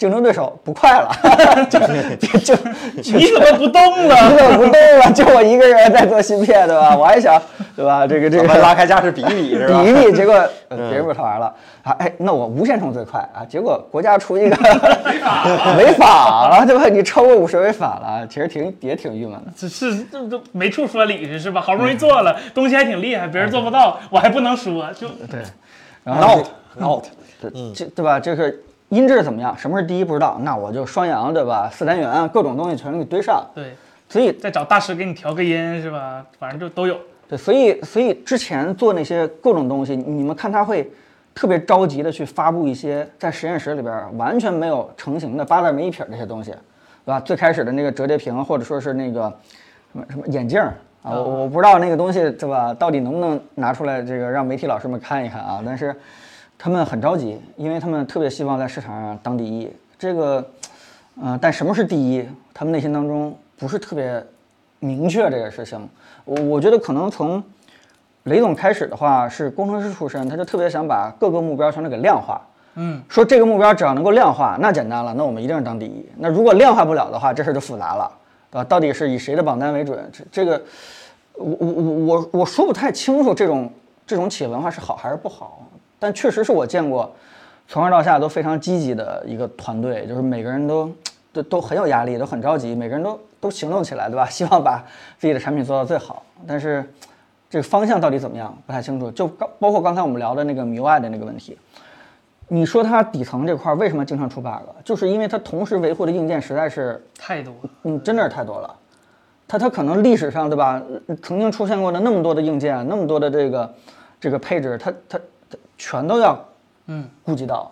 [0.00, 1.10] 竞争对手不快了，
[1.68, 1.78] 就
[2.16, 2.56] 就就
[3.04, 4.08] 就你怎么不动 你？
[4.08, 5.12] 怎么不动了？
[5.12, 6.96] 就我一个人在做芯片，对吧？
[6.96, 7.38] 我还想，
[7.76, 8.06] 对吧？
[8.06, 9.82] 这个这个拉开架势比一比是吧？
[9.82, 10.32] 比一比，结果
[10.68, 11.92] 呃别人不他玩了啊！
[11.98, 13.44] 哎，那我无线充最快啊！
[13.46, 14.56] 结果国家出一个
[15.76, 16.88] 违法了，对吧？
[16.88, 19.52] 你超过五十违法了，其实挺也挺郁闷的。
[19.54, 21.60] 这是这都没处说理去是吧？
[21.60, 25.42] 好不容易做了，东西还挺厉害，别人做不到，我还不能说，就对，
[26.04, 26.38] 然后
[26.78, 27.04] not not，
[27.42, 28.18] 这这对吧？
[28.18, 28.50] 这个
[28.90, 29.56] 音质怎么样？
[29.56, 31.70] 什么是第一不知道，那我就双扬，对吧？
[31.72, 33.72] 四单元各种东西全给堆上，对，
[34.08, 36.24] 所以再找大师给你调个音是吧？
[36.38, 36.96] 反正就都有。
[37.28, 40.90] 对，所以所以之前做那些各种东西，你们看他会
[41.32, 47.20] 特别着急的去发布一些在实验室里边儿完全没有成型的八字没一撇儿这些东西，对吧？
[47.20, 49.32] 最开始的那个折叠屏，或者说是那个
[49.92, 50.74] 什么什么眼镜儿
[51.04, 55.62] 啊，我我不知道那个东西对吧，到底能不能拿出来这个让媒体老师们看一看啊？
[55.64, 55.94] 但是
[56.62, 59.66] 他们很着急，因为他们特别希望在市场上当第一。
[59.98, 60.46] 这个，
[61.18, 62.22] 呃，但什么是第一？
[62.52, 64.22] 他们内心当中不是特别
[64.78, 65.88] 明确这个事情。
[66.26, 67.42] 我我觉得可能从
[68.24, 72.38] 雷总开始的话是工程师出身，他就特别想把各个目标全都给量化。
[72.74, 76.06] 嗯，说这个目标只要能够量化，那简单了，那我们一定是当第一。
[76.18, 78.12] 那如果量化不了的话，这事儿就复杂了，
[78.50, 78.64] 对吧？
[78.64, 79.98] 到底是以谁的榜单为准？
[80.12, 80.62] 这这个，
[81.36, 83.72] 我我我我我说不太清楚这种
[84.06, 85.66] 这种企业文化是好还是不好，
[86.00, 87.14] 但确实是我见过
[87.68, 90.90] 从上到下都非常积极的一个团队，就是每个人都
[91.32, 94.26] 都都很有压力，都很着急，每个人都都行动起来，对吧？
[94.30, 94.84] 希望把
[95.18, 96.24] 自己的产品做到最好。
[96.46, 96.84] 但是
[97.48, 99.10] 这个方向到底怎么样不太清楚。
[99.10, 101.56] 就刚包括刚才我们聊的那个 MIUI 的那个问题，
[102.48, 104.50] 你说它底层这块儿为什么经常出 bug？
[104.82, 107.70] 就是因为它同时维护的硬件实在是，太多了。
[107.84, 108.74] 嗯，真的是太多了。
[109.46, 113.74] 它它可能历史上对吧，呃曾经出现过的那么多的硬件，那么多的这个
[114.18, 115.20] 这个配置，它它它
[115.78, 116.38] 全都要
[116.86, 117.70] 嗯顾及到，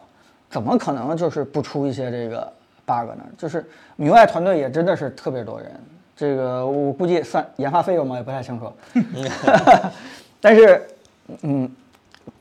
[0.51, 2.51] 怎么可能就是不出一些这个
[2.87, 3.25] bug 呢？
[3.37, 3.64] 就是
[3.97, 5.71] 米外团队也真的是特别多人，
[6.17, 8.17] 这个我估计算研发费用嘛？
[8.17, 8.73] 也不太清楚。
[10.41, 10.87] 但是，
[11.43, 11.69] 嗯，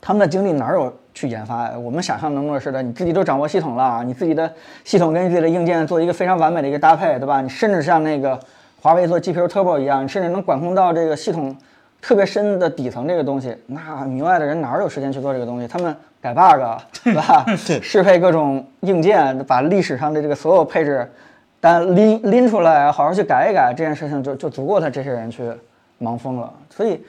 [0.00, 1.78] 他们的精力哪有去研发呀？
[1.78, 4.50] 我们想象中的似的，你自己都掌握系统了，你自己的
[4.84, 7.40] 系统跟你自己的硬件做一个非常完美的一个搭配，对吧？
[7.40, 8.38] 你甚至像那个
[8.80, 11.56] 华为做 GPU Turbo 一样，你甚至能管控到这个系统
[12.00, 13.56] 特别深的底层这个东西。
[13.66, 15.68] 那米外的人哪有时间去做这个东西？
[15.68, 17.44] 他们改 bug， 对吧？
[17.82, 21.10] 适配各种硬件，把历史上的这个所有配置
[21.60, 25.50] 单拎拎出来，好好去改一改，这件事情就就足够他这些人去
[25.98, 26.52] 忙疯了。
[26.70, 27.00] 所以，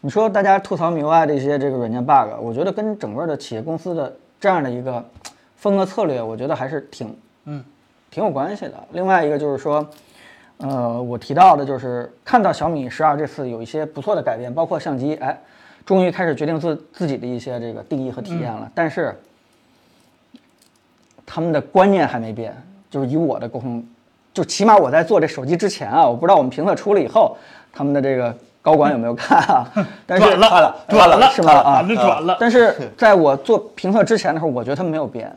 [0.00, 5.04] 你说大家吐槽 MIUI 的一些这个软件 bug，我觉得跟整个的企业公司的这样的一个
[5.56, 7.64] 风格策略，我觉得还是挺嗯
[8.10, 8.74] 挺有关系的。
[8.92, 9.86] 另外一个就是说，
[10.58, 15.38] 呃，我提到的就是看到小米十二这次有一些不错的改变，包括相机，哎，
[15.86, 18.68] 终于开始决定自自己的一些这个定义和体验了。
[18.74, 19.16] 但是
[21.24, 22.56] 他们的观念还没变，
[22.90, 23.86] 就是以我的沟通，
[24.34, 27.36] 就起码我在做这手机之前啊，我不知道我们评测出了以后，
[27.72, 29.70] 他们的这个高管有没有看啊？
[30.06, 31.52] 但是转了看了转了是吗？
[31.52, 32.36] 啊转了。
[32.40, 35.32] 但是在我做评测之前的时候，我觉得他们没有变，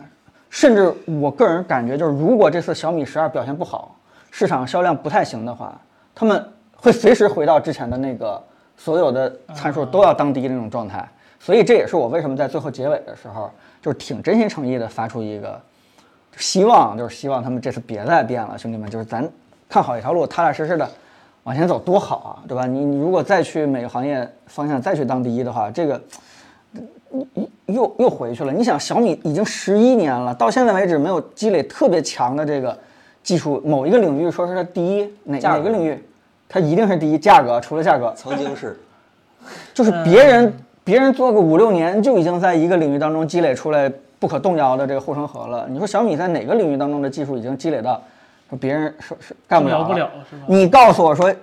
[0.49, 3.95] 甚至我个人感觉就是，如果这次小米十二表现不好，
[4.31, 5.79] 市场销量不太行的话，
[6.15, 6.43] 他们
[6.75, 8.41] 会随时回到之前的那个
[8.75, 11.07] 所有的参数都要当第一那种状态。
[11.39, 15.59] 所以这也是我为什么在最后结尾的时候，就是挺真心诚意的发出一个
[16.37, 19.27] 希望，就是希望他们这次别再变了，兄弟们，就是咱
[19.67, 20.87] 看好一条路，踏踏实实的
[21.43, 22.67] 往前走，多好啊，对吧？
[22.67, 25.99] 你你如果再去每个行业方向再去当第一的话，这个
[27.65, 28.53] 又又回去了。
[28.53, 32.77] 你想，小米已经十一年了，到现在为止没有积累特别强的这个
[33.23, 36.03] 技术，某一个领域说是它第一，哪哪个领域，
[36.49, 37.17] 它一定是第一。
[37.17, 38.79] 价格除了价格，曾经是，
[39.73, 40.53] 就是别人
[40.83, 45.67] 别人做个五六年就已经在一个领域当中积累出来不可动摇的这个护城河了。
[45.69, 48.01] 你说小米在哪个领域当中的技术已经积累到
[48.49, 51.33] 说别人说是干不了动摇不了是吧你告诉我说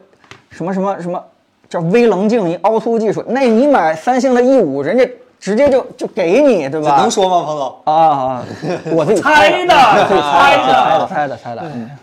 [0.50, 1.24] 什么什么什么
[1.68, 5.06] 叫微棱镜一凹凸技术，那你买三星的 E 五，人家
[5.40, 6.96] 直接就就给你，对吧？
[6.96, 7.77] 能说吗，彭总？
[7.85, 8.44] 啊啊！
[8.92, 11.62] 我自己猜的我自己猜的，猜的猜的，猜的，猜的。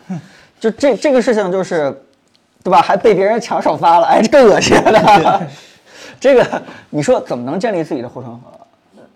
[0.10, 0.19] 嗯，
[0.60, 1.91] 就这这个事情就是，
[2.63, 2.82] 对吧？
[2.82, 5.41] 还被别人抢首发了，哎，这更恶心了。
[6.19, 8.52] 这个你说怎么能建立自己的护城河？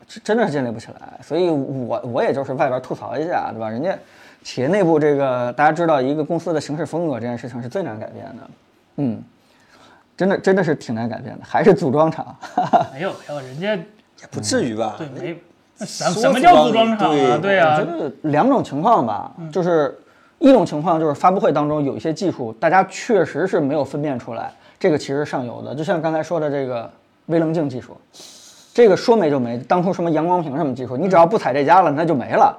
[0.07, 1.19] 这真的是建立不起来。
[1.23, 3.69] 所以我我也就是外边吐槽一下，对吧？
[3.69, 3.97] 人家
[4.43, 8.49] 企业内部这个大家知道，一个公司的行事风格这件事情是最难改变的。
[8.97, 9.23] 嗯，
[10.17, 12.35] 真的真的是挺难改变的，还是组装厂。
[12.93, 13.77] 没有没有，人家
[14.21, 14.95] 也不至于吧？
[14.97, 15.39] 对没
[15.77, 17.13] 那什什么叫服组装厂啊？
[17.13, 19.97] 对对呀我觉，得两种情况吧，就是
[20.39, 26.89] 一种情况就是发布会当中有一些技术，大家确实是没有分辨出来，这个其实上游的，就像刚才说的这个
[27.27, 27.95] 微棱镜技术，
[28.73, 32.57] 这个说没就没，当初什么阳光屏什么技术，你只要不踩这家了，那就没了。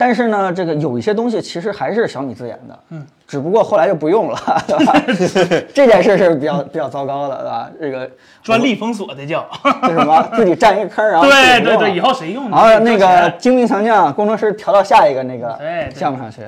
[0.00, 4.94] 但是呢，这个有一些东西其实还是小米自研的，嗯，只不过后来就不用了，对吧？
[5.74, 7.70] 这件事是比较比较糟糕的，对吧？
[7.80, 8.08] 这个
[8.40, 9.44] 专利封锁的叫。
[9.82, 12.48] 这什么自己占一个坑，然后对对对，以后谁用？
[12.48, 15.58] 然后那个精兵强将工程师调到下一个那个
[15.92, 16.42] 项目上去，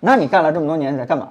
[0.00, 1.28] 那你干了这么多年，你在干嘛？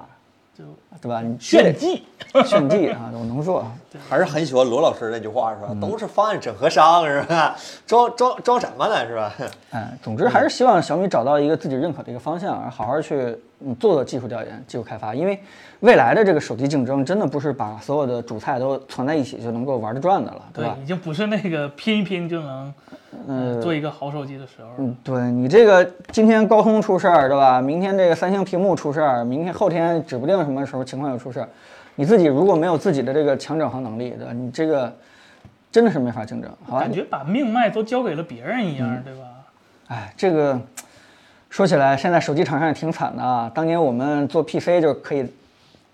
[0.56, 0.64] 就
[1.02, 1.20] 对吧？
[1.20, 2.04] 你炫技。
[2.44, 3.66] 炫技啊，我能做。
[4.08, 5.68] 还是很喜欢罗老师那句话是吧？
[5.80, 7.56] 都是方案整合商是吧？
[7.86, 9.32] 装装装什么呢是吧？
[9.72, 15.38] 嗯， 总之还是希望小米找到一个自己认可的一个方向，好好去嗯做做技术调研、技术开发，因为
[15.80, 20.74] 未来的这个手机竞争真的不是把所有的主菜都攒在一起就能够玩得转的了，对吧？
[20.76, 22.74] 对，已经不是那个拼一拼就能
[23.26, 24.68] 嗯做一个好手机的时候。
[24.78, 27.60] 嗯，对你这个今天高通出事儿，对吧？
[27.60, 31.48] 明天这个三星屏幕出事儿，明天后天指不定什么时候情况又出事儿。
[31.98, 34.32] 你自己如果没有自己的这个强整合能力，对吧？
[34.32, 34.96] 你这个
[35.72, 36.92] 真的是没法竞争，好吧感？
[36.92, 39.24] 觉把命脉都交给了别人一样，对吧？
[39.88, 40.56] 哎，这个
[41.50, 43.50] 说起来，现在手机厂商也挺惨的啊。
[43.52, 45.28] 当年我们做 PC 就可以开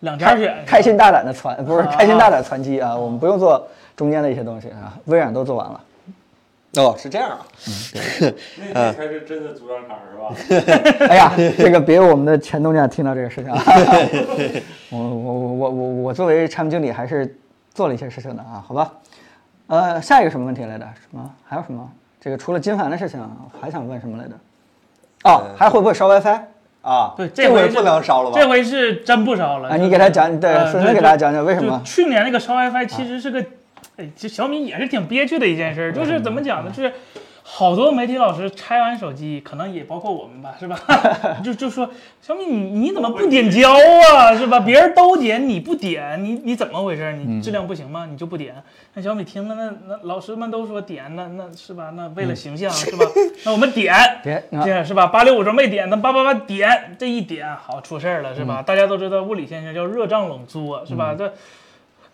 [0.01, 5.81] 两家选，开心大胆的传，不是啊开心大胆传机啊，我们不用做中间的一些东西啊，微软都做完了。
[6.77, 7.39] 哦，是这样啊。
[7.67, 8.35] 嗯
[8.75, 11.07] 那你才是真的组装厂是吧？
[11.09, 13.63] 哎呀，这个别我们的前东家听到这个事情啊。
[14.91, 17.37] 我我我我我我作为产品经理还是
[17.73, 18.93] 做了一些事情的啊，好吧？
[19.67, 20.85] 呃，下一个什么问题来着？
[20.85, 21.31] 什么？
[21.45, 21.89] 还有什么？
[22.21, 24.31] 这个除了金凡的事情，我还想问什么来着？
[25.25, 26.39] 哦，还会不会烧 WiFi？
[26.83, 28.39] 啊，对，这回不能烧了吧？
[28.39, 29.71] 这回是真不烧了。
[29.71, 31.81] 啊，你给他讲，对，呃孙孙给大家讲讲为什么？
[31.83, 33.43] 去年那个烧 WiFi 其实是个
[33.97, 36.71] 哎，其实小米也是挺憋屈的一件事儿， 就是怎么讲呢？
[36.71, 36.93] 就是
[37.47, 40.77] 好多媒体老师拆完手机，可能也包括我们吧，是吧？
[41.45, 41.89] 就就说
[42.21, 43.71] 小米你你怎么不点胶
[44.17, 44.59] 啊，是吧？
[44.61, 47.13] 别人都点你不点，你你怎么回事？
[47.13, 48.07] 你质量不行吗？
[48.11, 48.55] 你就不点？
[48.95, 51.93] 那小米听了，那那老师们都说点，那那是吧？
[51.95, 53.05] 那为了形象是吧？
[53.45, 53.95] 那我们点。
[54.25, 55.07] 点这样是吧？
[55.09, 58.63] 八六五轴没点，那八八八点，这一点好出事儿了是吧？
[58.63, 61.15] 大家都知道物理现象叫热胀冷缩是吧？
[61.17, 61.33] 这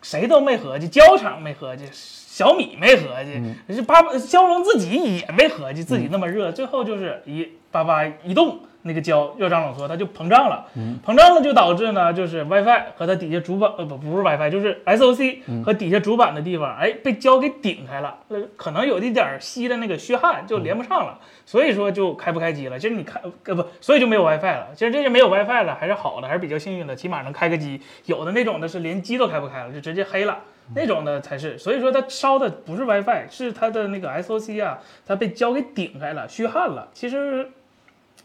[0.02, 8.60] 谁都没合计，胶厂没合计，小米没合计，这八骁龙自己也没合计自己那么热，最后就是一八八一动。
[8.82, 10.64] 那个胶热胀冷缩，它就膨胀了，
[11.04, 21.18] 膨胀了就导致呢，就是 WiFi 和它底下主板呃不不是 WiFi，就是 SOC 和底下主板的地方，哎被胶给顶开了，呃可能有一点儿吸的那个虚焊就连不上了，
[21.50, 22.78] 所以说就开不开机了。
[22.78, 24.68] 其实你开呃不，所以就没有 WiFi 了。
[24.72, 27.80] 其实这些没有 WiFi 了还是好的，还是比较幸运的，起码能开个机。
[28.04, 30.38] 有的那种的是连机都开不开了，就直接黑了。
[30.76, 36.88] 那种的才是，所以说它烧的不是 WiFi，是它的那个 SOC 啊，它被胶给顶开了，虚焊了。
[36.92, 37.50] 其实，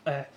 [0.04, 0.28] 哎，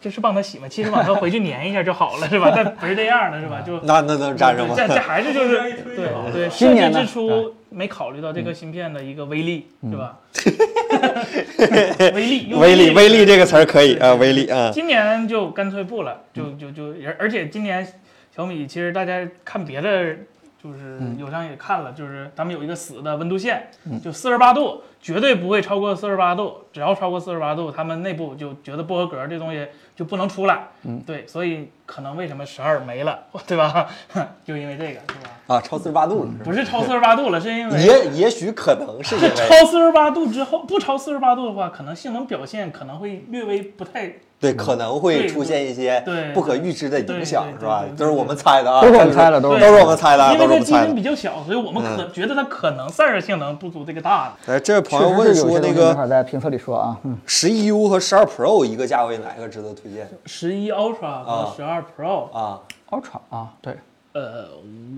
[0.00, 0.66] 这是帮他洗吗？
[0.68, 2.52] 其实往他回去粘一下就好了，是吧？
[2.56, 3.60] 但不是这样的，是吧？
[3.60, 4.74] 就那那能粘上吗？
[4.76, 10.18] 这这还是就是 对对，设计之初没考虑到这个芯片的一个威力，是吧？
[12.14, 17.86] 威力，威力威力这个词儿可以啊，威力啊，今年就干脆不了，就就就而而且今年
[18.34, 20.16] 小米其实大家看别的。
[20.62, 23.70] 就是友商也看了，就是咱们有一个死的温度线，
[24.04, 26.58] 就四十八度，绝对不会超过四十八度。
[26.70, 29.66] 只要超过四十八度，他们内部就觉得不合格，这东西
[30.00, 30.68] 就不能出来。
[30.84, 33.86] 嗯，对，所以可能为什么十二没了， 对吧？
[34.46, 35.56] 就因为这个，是吧？
[35.56, 44.10] 啊，超四十八度了，是不是超四十八度了，是因为也也许可能是因是为 超四十八度之后，不超四十八度的话，可能性能表现可能会略微不太
[44.40, 47.84] 对可能会出现一些对不可预知的影响是吧？
[47.94, 50.94] 都是我们猜的啊，都是我们猜的都是都是我们猜的啊，因为它机芯是我们猜的。
[50.94, 54.54] 比较小，所以我们可觉得它可能散热性能不足这个大的。
[54.54, 63.76] 哎，这位朋友问说那个在评测里说啊，嗯，十一 U 和十二 Pro 一个价位哪个值得推荐十一 Ultra 和啊十二 Pro，、啊？Ultra 啊，对，
[64.12, 64.48] 呃，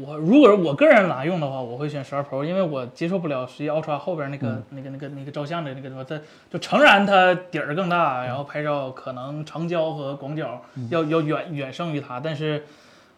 [0.05, 12.64] 我如果是我个人拿用的话，我会选十二 Pro，因为我接受不了十一 Ultra 后边那个、那个那个那个照相的那个什么，它就诚然它底儿更大，然后拍照可能长焦和广角要、要远远胜于它，但是。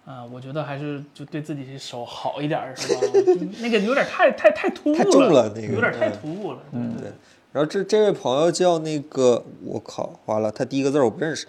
[0.06, 3.00] 啊、我觉得还是就对自己手好一点儿，是吧？
[3.62, 6.58] 那个有点太太太突兀太重了那个有点太嗯突兀了。
[6.72, 7.10] 嗯，对。
[7.54, 11.46] 然后这这位朋友叫那个，我靠，完了，他第一个字我不认识。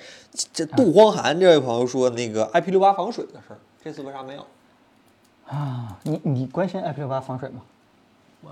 [0.54, 4.46] 这杜荒寒这位朋友说那个 IP 六八防水的事儿，这次为啥没有？
[5.48, 7.62] 啊，你你关心 IP 六八防水吗？
[8.42, 8.52] 我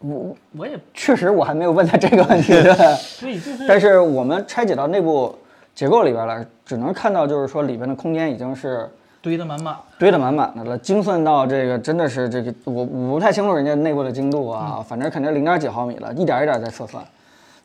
[0.00, 2.94] 我我也确实我还没有问他这个问题 对。
[2.96, 5.34] 所以就是但是我们拆解到内部
[5.74, 8.86] 结构里边了，只能看到就是说里边的空间已经是
[9.26, 9.76] 堆得满满。
[9.98, 17.04] 堆得满满的了，精算到这个真的是这个我我不太清楚人家内部的精度啊，反正肯定零点几毫米了，一点一点在测算，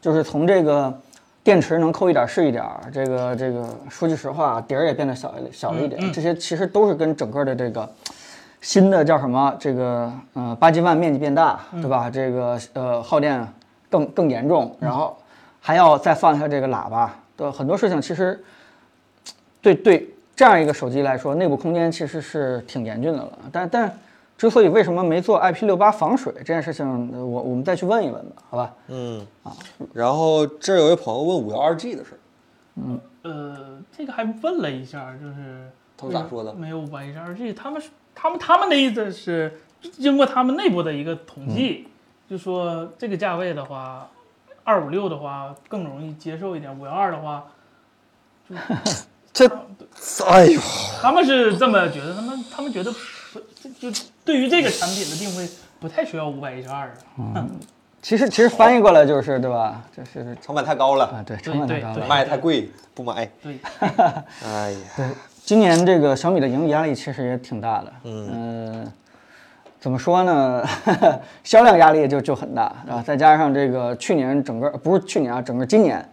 [0.01, 0.91] 就是从这个
[1.43, 7.87] 电池能扣一点是一点儿，这个这个说句实话，底儿也变得小一小了一点，这些其实都是跟整个的这个。
[8.61, 9.55] 新的叫什么？
[9.59, 12.09] 这个呃，八 G 万面积变大，对吧？
[12.09, 13.47] 这个呃，耗电
[13.89, 15.15] 更更严重，然后
[15.59, 18.43] 还要再放下这个喇叭，对很多事情其实
[19.63, 20.07] 对对
[20.41, 23.37] 这样一个手机来说，内部空间其实是挺严峻的了。
[23.51, 23.99] 但但
[24.35, 28.73] 之所以为什么没做 IP 六八防水这件事情，呃我我们再去问一问吧，好吧？
[28.87, 29.23] 嗯。
[29.43, 29.53] 啊。
[29.93, 36.51] 然后这儿有位朋友问五幺二 G 的事儿，呃，这个还问了一下，就是他们咋说的？
[36.55, 41.87] 没有五百一十二 G，他们是他们他们的意思是，经过他们内部的一个统计，
[42.27, 44.09] 就说这个价位的话，
[44.63, 47.45] 二五六的话更容易接受一点，五幺二的话，
[49.33, 49.47] 这，
[50.27, 50.59] 哎呦，
[51.01, 53.39] 他们是这么觉得，他们他们觉得不
[53.79, 55.47] 就就对于这个产品的定位
[55.79, 56.91] 不太需要五百一十二
[57.33, 57.47] 啊。
[58.01, 59.79] 其实其实翻译过来就是对吧？
[59.95, 62.07] 就是成本太高了，啊，对，成本太高了。
[62.07, 63.29] 卖太贵，不买。
[63.43, 63.59] 对，
[64.43, 65.05] 哎呀，对，
[65.45, 67.93] 今年这个小米的盈利压力其实也挺大的。
[68.05, 68.91] 嗯、
[69.79, 70.67] 怎么说呢？
[71.45, 76.03] 销量压力就就很大啊，再加上这个去年整个不是去年啊，整个今年，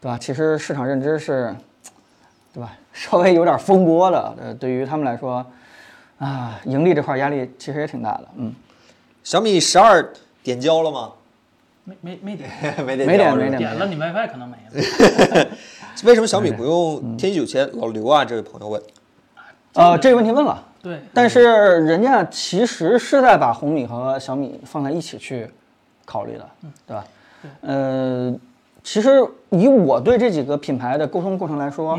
[0.00, 0.18] 对吧？
[0.18, 1.54] 其实市场认知是，
[2.52, 2.72] 对吧？
[2.92, 4.34] 稍微有点风波的。
[4.40, 5.44] 呃，对于他们来说，
[6.18, 8.28] 啊，盈利这块压力其实也挺大的。
[8.36, 8.52] 嗯，
[9.22, 10.06] 小米十二
[10.42, 11.12] 点交了吗？
[11.84, 12.50] 没没没点，
[12.84, 15.46] 没点 没点没点点了你 WiFi 可能没了。
[16.04, 17.68] 为什么小米不用天玑九千？
[17.78, 18.82] 老刘啊，这位朋友问。
[19.74, 20.64] 呃，这个问题问了。
[20.82, 21.42] 对，但是
[21.80, 25.48] 人家其实是在把红米和小米放在一起去
[26.04, 26.48] 考虑的，
[26.86, 27.04] 对吧？
[27.62, 28.34] 呃，
[28.84, 31.98] 其实以我对这几个品牌的沟通过程来说，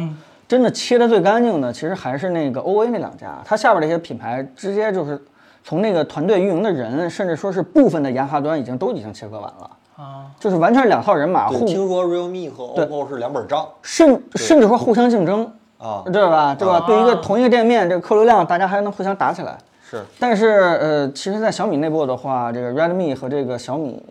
[0.50, 5.22] 真的切的最干净的，其实还是那个 OA 那两家，它下边这些品牌直接就是
[5.64, 16.56] 从那个团队运营的人，甚至说是部分的研发端，已经都已经切割完了，啊，就是完全是两套人马，对，互听说 realme 和 OPPO 是两本账甚甚至说互相竞争，啊，对吧？
[16.56, 16.78] 对吧？
[16.78, 19.56] 啊对一个同一个店面，这个客流量，大家还能互相打起来。
[19.88, 24.04] 是但是呃，其实，在小米内部的话，这个 Redmi 和这个小米，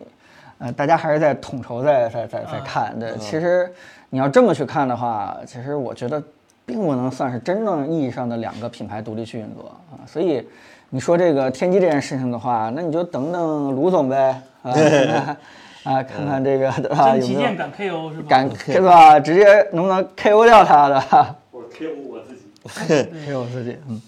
[0.57, 2.97] 呃，大家还是在统筹在在在在看。
[2.99, 3.71] 对，其实
[4.09, 6.21] 你要这么去看的话，其实我觉得
[6.65, 10.01] 并不能算是真正意义上的两个品牌独立去运作啊。
[10.07, 10.45] 所以
[10.89, 15.37] 你说这个天玑这件事情的话，那你就等等卢总呗啊， 看看
[15.83, 17.15] 啊，看看这个对吧？
[17.15, 18.25] 有没有真旗舰敢 KO 是吧？
[18.27, 19.19] 敢对吧？
[19.19, 21.35] 直接能不能 KO 掉他的？
[21.51, 23.09] 我 KO 我自己。
[23.31, 24.01] KO 自己，嗯。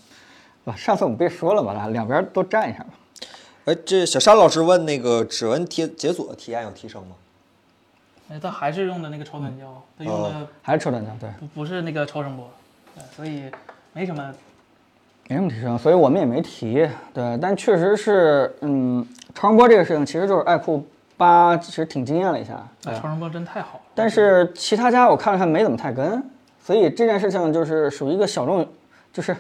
[0.64, 1.88] 吧，上次我们不也说了吗？
[1.90, 2.90] 两边都站一下吧。
[3.66, 7.16] 哎，这小山老师问那个指纹贴解锁体验有提升吗？
[8.32, 12.50] 哎，他还是用的那个超短焦，他用的还是超短焦，对，不不是那个超声波，
[12.96, 13.52] 对，所以
[13.94, 14.34] 没什么。
[15.28, 16.86] 没什么提升，所以我们也没提。
[17.14, 22.62] 对，但确实是，嗯，超声波这个事情，其实就是爱酷八其实挺惊艳了一下。
[22.82, 23.82] 对超声波真太好了。
[23.96, 26.22] 但是其他家我看了看没怎么太跟，
[26.62, 28.68] 所以这件事情就是属于一个小众，
[29.14, 29.34] 就是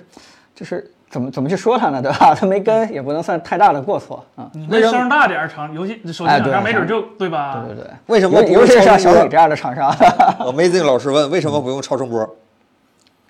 [0.55, 2.33] 就是怎么怎么去说它呢，对吧？
[2.39, 4.49] 它没跟也不能算太大的过错啊。
[4.53, 7.63] 你那声大点儿厂，游戏手机厂商没准就对吧？
[7.67, 9.91] 对对对，为什么不尤尤其是像小米这样的厂商。？
[10.39, 12.35] Amazing 老师问为什么不用超声波？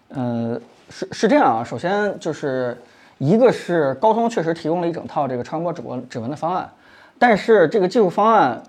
[0.10, 0.60] 呃，
[0.90, 2.80] 是是这样啊，首先就是
[3.18, 6.70] 一个是高通确实提供了一整套这个超声波指纹指纹的方案，
[7.18, 8.62] 但是这个技术方案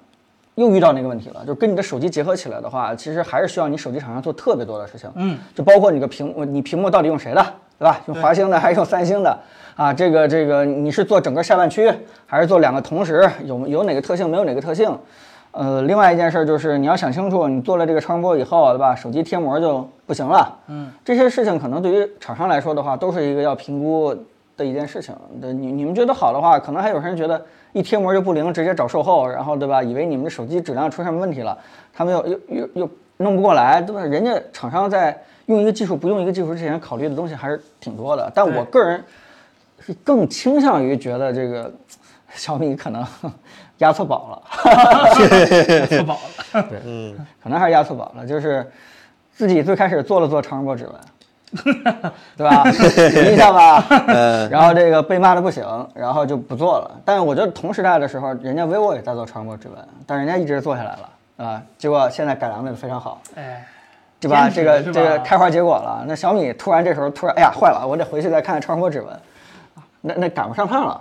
[0.54, 7.44] 又遇到那个问题了，就跟你的手机结合起来的话，其实还是需要你手机厂商做特别多的事情，嗯，就包括你个屏幕，你屏幕到底用谁的，
[7.82, 8.00] 对吧？
[8.06, 9.36] 用华星的还是用三星的？
[9.74, 11.92] 啊，这个这个你是做整个下半区，
[12.26, 13.28] 还是做两个同时？
[13.44, 14.96] 有有哪个特性，没有哪个特性？
[15.50, 18.94] 呃，另外一件事就是你要想清楚，你做了这个超声波以后，对吧？
[18.94, 20.56] 手机贴膜就不行了。
[20.68, 24.16] 嗯，这些事情可能对于厂商来说的话，都是一个要评估
[24.56, 25.12] 的一件事情。
[25.40, 29.82] 对你你们觉得好的话，可能还有人觉得一贴膜就不灵，直接找售后，然后对吧？
[29.82, 31.58] 以为你们的手机质量出什么问题了，
[31.92, 34.02] 他们又又又又弄不过来，对吧？
[34.02, 38.30] 人家厂商在用一个技术不用一个技术之前，考虑的东西还是挺多的。
[38.34, 39.02] 但我个人
[39.80, 41.72] 是更倾向于觉得这个
[42.34, 43.04] 小米可能
[43.78, 44.42] 押错宝了。
[45.86, 46.62] 错宝了。
[46.68, 48.70] 对可能还是押错宝了，就是
[49.34, 50.94] 自己最开始做了做超声波指纹，
[52.36, 52.64] 对吧？
[53.14, 53.84] 有印象吧？
[54.50, 55.64] 然后这个被骂的不行，
[55.94, 57.00] 然后就不做了。
[57.04, 59.76] 但是我觉得同时代的时候，人家 vivo 也在做超声波指纹，
[60.06, 61.08] 但人家一直做下来了
[61.44, 63.66] 啊，结果现在改良的非常好，哎，
[64.22, 64.48] 对吧？
[64.48, 66.04] 这个这个开花结果了。
[66.06, 69.08] 那小米突然这时候突然，哎呀，坏了，我得回去再看看超声波指纹，
[70.00, 71.00] 那那赶不上趟了，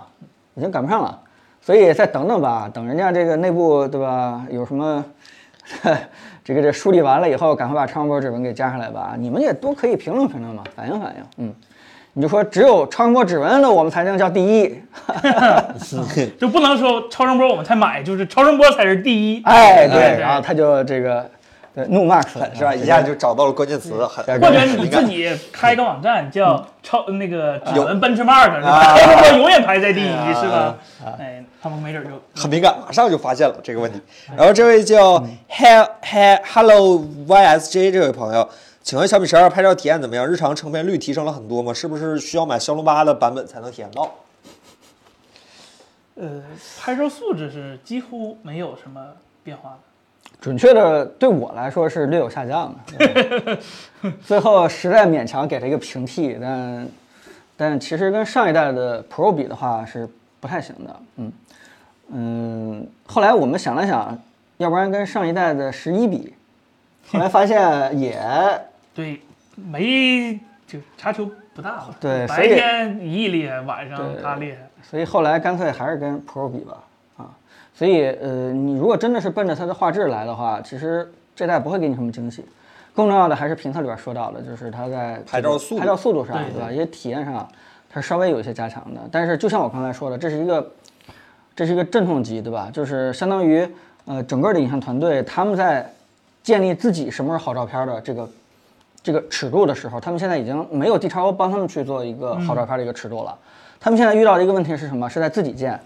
[0.54, 1.16] 已经赶不上了。
[1.60, 5.04] 所以再等等吧，等人家这个内部对吧，有什么
[6.42, 9.14] 这个这梳理完了以后，赶快把超声波指纹给加上来吧。
[9.16, 11.22] 你们也都可以评论评论嘛，反映反映。
[11.36, 11.54] 嗯，
[12.14, 14.82] 你就说只有超声波指纹了我们才能叫第一。
[16.36, 19.42] 就不能说超声波我们才买，就是超声波才是第一。
[19.44, 21.30] 哎，对对，然后他就这个
[21.74, 22.74] 对怒 max 是吧？
[22.76, 28.98] 一下就找到了关键词，很或者你自己开个网站叫超那个指纹 benchmark 是吧？
[28.98, 30.76] 超声波永远排在第一是吧？
[31.18, 33.98] 哎，他们没准就很敏感，马上就发现了这个问题。
[34.36, 35.18] 然后这位叫
[35.48, 38.46] he he hello ysj 这位朋友，
[38.82, 40.26] 请问小米十二拍照体验怎么样？
[40.26, 41.72] 日常成片率提升了很多吗？
[41.72, 44.10] 是不是需要买骁龙八的版本才能体验到？
[46.16, 46.42] 呃，
[46.78, 49.00] 拍照素质是几乎没有什么
[49.42, 49.78] 变化的。
[50.42, 53.58] 准确的对我来说是略有下降的。
[54.02, 56.88] 对 最后实在勉强给了一个平替，但
[57.56, 60.08] 但其实跟上一代的 Pro 比的话是
[60.40, 60.96] 不太行的。
[61.16, 61.32] 嗯
[62.14, 64.18] 嗯，后来我们想了想，
[64.58, 66.34] 要不然跟上一代的十一比，
[67.08, 68.20] 后来发现也
[68.92, 69.22] 对，
[69.54, 74.58] 没就差球不大对所以天一厉害，晚上他厉害。
[74.82, 76.82] 所以后来干脆还是跟 Pro 比吧，啊，
[77.82, 82.44] 所以呃，你如果真的是奔着它的画质来的话，其实这代不会给你什么惊喜。
[82.94, 86.70] 更重要的还是评测里边说到的，就是它在拍照速度拍照速度上，对对吧？
[86.70, 87.48] 一些体验上，
[87.90, 89.00] 它稍微有一些加强的。
[89.10, 90.70] 但是就像我刚才说的，这是一个
[91.56, 92.70] 这是一个阵痛期，对吧？
[92.72, 93.68] 就是相当于
[94.04, 95.92] 呃整个的影像团队他们在
[96.44, 98.28] 建立自己什么是好照片的这个
[99.02, 103.36] 这个尺度的时候，他们现在已经没有 D 超 O 帮他们去做一个好照片的一个尺度了。
[103.80, 105.10] 他们现在遇到的一个问题是什么？
[105.10, 105.80] 是在自己建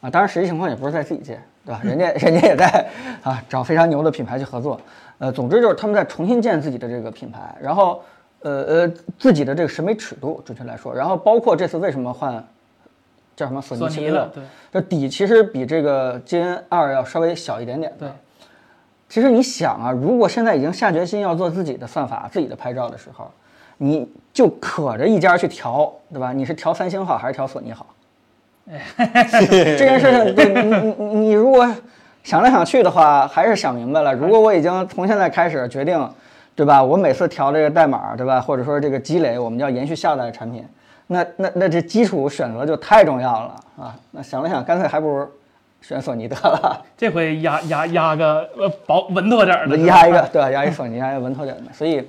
[0.00, 1.80] 啊，当然实际情况也不是在自己建，对吧？
[1.84, 2.88] 人家 人家也在
[3.22, 4.80] 啊找非常牛的品牌去合作。
[5.18, 8.02] 呃，总之就是他们在重新建自己的这个品牌，然后
[8.40, 12.42] 呃呃自己的这个审美尺度，准确来说，然后包括这次为什么换
[13.36, 14.42] 叫什么索尼七了，对
[14.72, 18.08] 这底其实比这个 GN 二要稍微小一点点的。
[18.08, 18.10] 对，
[19.10, 23.30] 其实你想啊，如果现在已经下决心要做自己的算法、自己的拍照的时候，
[23.76, 26.32] 你就可着一家去调，对吧？
[26.32, 27.84] 你是调三星好还是调索尼好？
[29.48, 31.68] 这件事情，对你你你你如果
[32.22, 34.14] 想来想去的话，还是想明白了。
[34.14, 36.08] 如果我已经从现在开始决定，
[36.54, 36.82] 对吧？
[36.82, 38.40] 我每次调这个代码，对吧？
[38.40, 40.64] 或者说这个积累，我们要延续下一代的产品，
[41.06, 43.94] 那那那这基础选择就太重要了啊！
[44.12, 45.26] 那想了想，干脆还不如
[45.80, 46.84] 选索尼得了。
[46.96, 50.50] 这回压压压个呃薄稳妥点儿的，压一个，对吧？
[50.50, 51.72] 压一索尼，压一个稳妥点的。
[51.72, 52.06] 所以，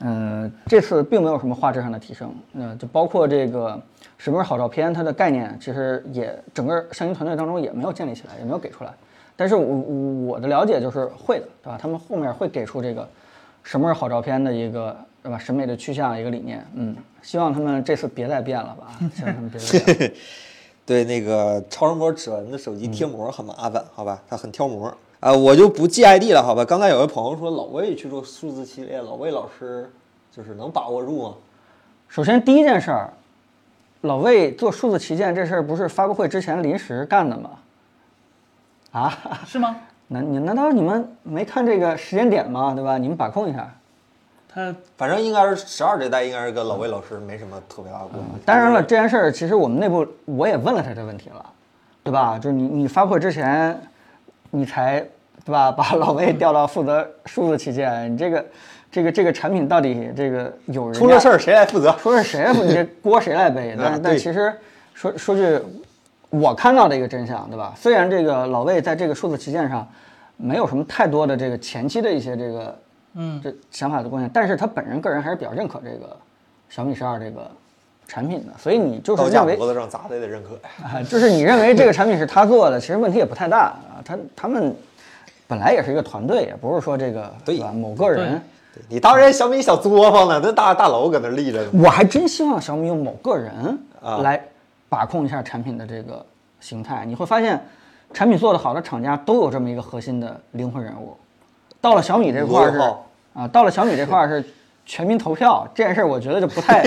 [0.00, 2.34] 嗯、这次并没有什么画质上的提升。
[2.54, 3.80] 嗯、就包括这个
[4.24, 8.90] 什么是好照片，它的概念其实也整个相机团队当中也没有建立起来，也没有给出来。
[9.36, 11.78] 但是我我我的了解就是会的，对吧？
[11.78, 13.06] 他们后面会给出这个
[13.62, 15.36] 什么是好照片的一个，对吧？
[15.38, 16.66] 审美的趋向一个理念。
[16.72, 20.14] 嗯，希望他们这次别再变了吧，希望他们别再变了。
[20.86, 24.90] 对那个超声波指纹的手机贴膜很麻烦，好吧，它很挑膜。
[25.20, 26.64] 啊、我就不记 ID 了，好吧。
[26.64, 29.90] 刚才有位朋友说老魏去做数字系列，老魏老师
[30.34, 31.34] 就是能把握住吗？
[32.08, 33.12] 首先第一件事儿，
[34.04, 37.50] 老魏做数字旗舰这事儿不是发布会之前临时干的吗？
[38.92, 39.76] 啊， 是吗？
[40.08, 42.74] 难你难道你们没看这个时间点吗？
[42.74, 42.98] 对吧？
[42.98, 43.66] 你们把控一下。
[44.46, 48.30] 他反正应该是十二这代，应该是跟老魏老师没什么特别大的关系。
[48.44, 51.44] 当然了，这件事儿其实我们内部我也问了他这问题了，
[52.02, 52.38] 对吧？
[52.38, 53.80] 就是你你发布会之前，
[54.50, 55.00] 你才
[55.46, 58.44] 对吧把老魏调到负责数字旗舰，你这个
[58.94, 61.90] 这个这个产品到底这个有人出了事儿谁来负责？
[61.98, 63.74] 说是谁负，你这锅谁来背？
[63.76, 64.54] 但但其实
[64.94, 65.58] 说说句
[66.30, 67.74] 我看到的一个真相，对吧？
[67.76, 69.84] 虽然这个老魏在这个数字旗舰上
[70.36, 72.78] 没有什么太多的这个前期的一些这个
[73.14, 76.16] 嗯这想法的贡献，但是他本人个人还是比较认可这个
[76.70, 77.50] 小米十二这个
[78.06, 80.50] 产品的，所以你就是认为脖子上砸的也得认可。
[80.84, 83.98] 啊，就是你认为这个产品是他做的，其实问题也不太大啊。
[84.04, 84.72] 他他们
[85.48, 87.72] 本来也是一个团队，也不是说这个对吧？
[87.72, 88.40] 某个人。
[88.74, 91.70] 对你当然小米小作坊了，那大大楼搁那立着呢。
[91.72, 94.42] 我还真希望小米用某个人啊来
[94.88, 96.24] 把控一下产品的这个
[96.60, 97.04] 形态。
[97.06, 97.64] 你会发现，
[98.12, 101.16] 产品做得好的厂家都有这么一个核心的灵魂人物。
[101.80, 102.78] 到了小米这块儿是
[103.34, 104.44] 啊，到了小米这块儿是
[104.84, 106.82] 全民投票 这件事儿，我觉得就不太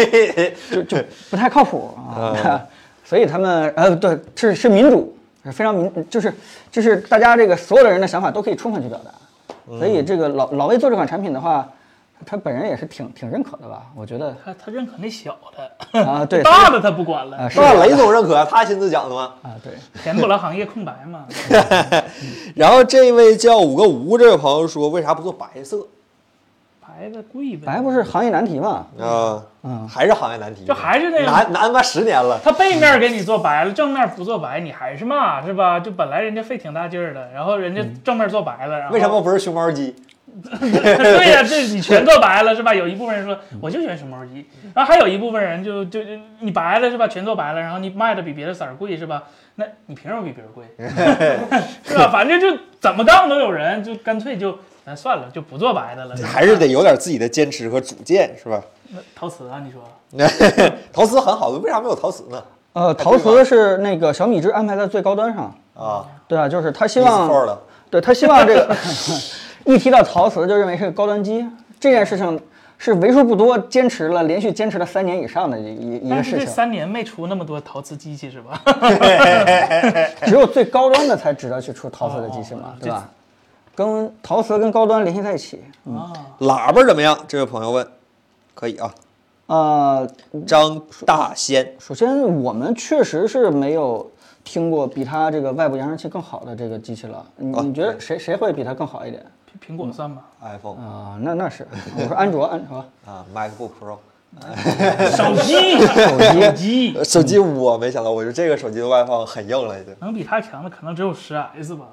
[0.70, 0.98] 就就
[1.30, 2.62] 不太靠谱啊。
[3.06, 5.16] 所以他们呃对是是民主，
[5.46, 6.34] 是非常民，就是
[6.70, 9.12] 就是大家这个所有的人的想法都可以充分去表达。
[9.78, 11.68] 所以这个老老魏做这款产品的话，
[12.26, 13.84] 他本人也是挺挺认可的吧？
[13.96, 19.34] 我觉得他他认可那小的，啊，对， 大的他不管了啊，是那雷总认可，他亲自讲的吗？
[19.44, 21.26] 啊，对，填补了行业空白嘛。
[22.56, 25.88] 然后这位叫五个无这位朋友说，为啥不做白色
[26.82, 28.88] 白的贵呗，白不是行业难题吗？
[29.00, 29.44] 啊？
[29.64, 32.40] 嗯，还是行业难题，就还是那样难难妈十年了。
[32.44, 35.80] 他背面给你做白了，正面不做白，你还是骂是吧？
[35.80, 39.22] 就本来人家费挺大劲儿的，然后人家正面做白了，然后为什么？
[39.22, 39.94] 不是熊猫机？
[40.60, 42.74] 对呀、这你全做白了是吧？
[42.74, 46.12] 有一部分人说我就喜欢熊猫机，然后还有一部分人就就就
[46.42, 47.08] 你白了是吧？
[47.08, 49.24] 全做白了，然后你卖的比别的色儿贵是吧？
[49.56, 50.66] 那你凭什么比别人贵？
[51.84, 52.10] 是吧？
[52.12, 52.48] 反正就
[52.80, 56.16] 怎么杠都有人，就干脆就咱算了，就不做白的了。
[56.24, 58.62] 还是得有点自己的坚持和主见，是吧？
[58.90, 59.82] 那陶瓷啊，你说
[60.94, 62.44] 陶瓷很好的，为啥没有陶瓷呢？
[62.74, 67.58] 呃，陶瓷是那个小米之安排在最高端上，啊，对啊，就是他希望，
[67.90, 68.76] 对他希望这个
[69.68, 71.46] 一提到陶瓷就认为是个高端机，
[71.78, 72.40] 这件事情
[72.78, 78.62] 是为数不多坚持了连续坚持了三年以上的一一一个但是这事情，三年没出那么多陶瓷机器是吧？
[80.26, 83.10] 只有最高端的才值得去出陶瓷的机器嘛，对吧？
[83.76, 87.18] 跟陶瓷跟高端联系在一起，啊，喇叭怎么样？
[87.28, 87.86] 这位朋友问，
[88.56, 88.96] 可以啊。
[89.48, 90.08] 呃，
[90.46, 94.10] 张大仙，首先我们确实是没有
[94.44, 99.26] 听过比它这个外部扬声器更好的这个机器了，你啊你觉得谁谁会比它更好一点？
[99.60, 100.78] 苹苹果算吗？iPhone。
[100.82, 102.78] 啊、那那是，我说安卓，安卓。
[103.06, 103.98] 啊，MacBook Pro，
[105.16, 106.94] 手机，手机。
[106.98, 109.96] 呃手机我没想到，我觉得这个手机的外放很硬了，已经。
[110.00, 111.86] 能比它强的可能只有十 S 吧，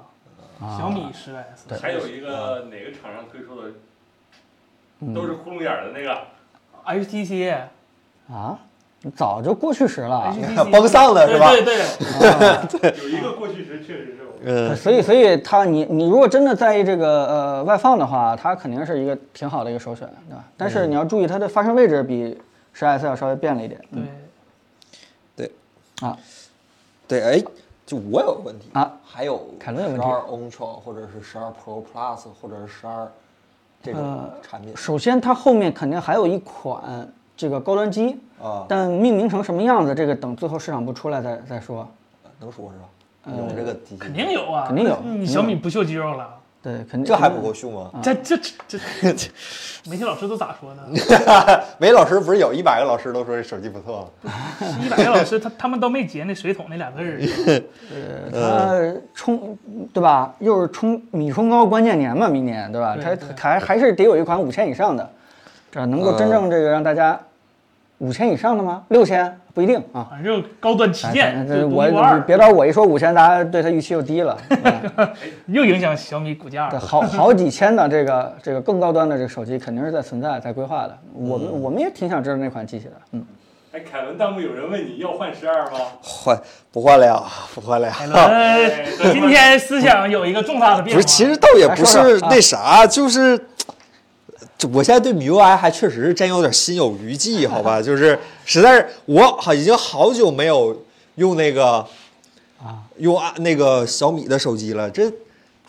[0.61, 0.77] 啊。
[0.77, 1.75] 小米十 S。
[1.81, 3.71] 还有一个哪个厂商推出的，
[5.13, 6.17] 都是窟窿眼儿的那个
[6.85, 7.55] ，HTC，
[8.31, 8.57] 啊，
[9.15, 10.35] 早就过去时了。
[10.71, 11.51] 崩丧了是吧？
[11.51, 14.51] 对对对， 有一个过去时确实是我。
[14.51, 20.43] 嗯，所以，所以它你你如果真的在意这个呃外放的话，它肯定是一个挺好的一个首选，对吧？
[20.55, 22.39] 但是你要注意它的发声位置比
[22.73, 23.81] 十 S 要稍微变了一点。
[23.91, 24.07] 嗯
[25.35, 25.51] 对，
[26.01, 26.17] 啊，
[27.07, 27.43] 对，哎，
[27.85, 33.07] 就我有个问题啊，还有凯伦有问题十二 Ultra 或者是十二 Pro Plus 或者是十二
[33.81, 41.87] 这种呃产品首先它后面肯定还有一款这个高端机，啊，但命名成什么样子，这个等最后市场部出来再再说。
[42.39, 42.85] 能说是吧？
[43.27, 46.29] 有这个机器，肯定有啊，肯定有你小米不秀肌肉了，
[46.61, 47.91] 对，肯定这还不够秀吗？
[48.01, 48.77] 这这这
[49.13, 49.29] 这，
[49.89, 50.83] 媒体老师都咋说呢？
[51.77, 54.31] 媒体老师不是有一百个老师都说这手机不错吗？
[54.83, 57.61] 一百个老师他他们都没截那水桶那俩字儿。
[58.31, 59.57] 它冲
[59.93, 60.33] 对吧？
[60.39, 62.95] 又是冲米冲高关键年嘛，明年对吧？
[62.95, 65.07] 它对对还还是得有一款五千以上的，
[65.71, 67.19] 这能够真正这个让大家
[67.99, 68.83] 五千以上的吗？
[68.89, 70.07] 六千不一定啊。
[70.09, 74.37] 反正高端旗哎舰，这我别到我一说五千，大家对它预期又低了。
[74.49, 75.09] 嗯
[75.47, 76.69] 又影响小米股价。
[76.71, 80.97] 好好几千的这个这个更高端的这个手机肯定是在存在在规划的。
[81.13, 82.91] 我们我们也挺想知道那款机器的。
[83.11, 83.25] 嗯，
[83.71, 85.79] 哎，凯伦弹幕有人问你要换十二吗？
[86.01, 86.37] 换
[86.73, 87.23] 不换了呀？
[87.53, 87.93] 不换了呀？
[87.97, 91.01] 凯伦今天思想有一个重大的变化。
[91.01, 93.43] 不是，其实倒也不是那啥，就是，就
[94.73, 97.81] 我现在对 MIUI 还确实是真有点心有余悸，好吧？
[97.81, 100.83] 就是实在是我好已经好久没有
[101.15, 101.85] 用那个
[102.61, 105.11] 啊用啊那个小米的手机了，这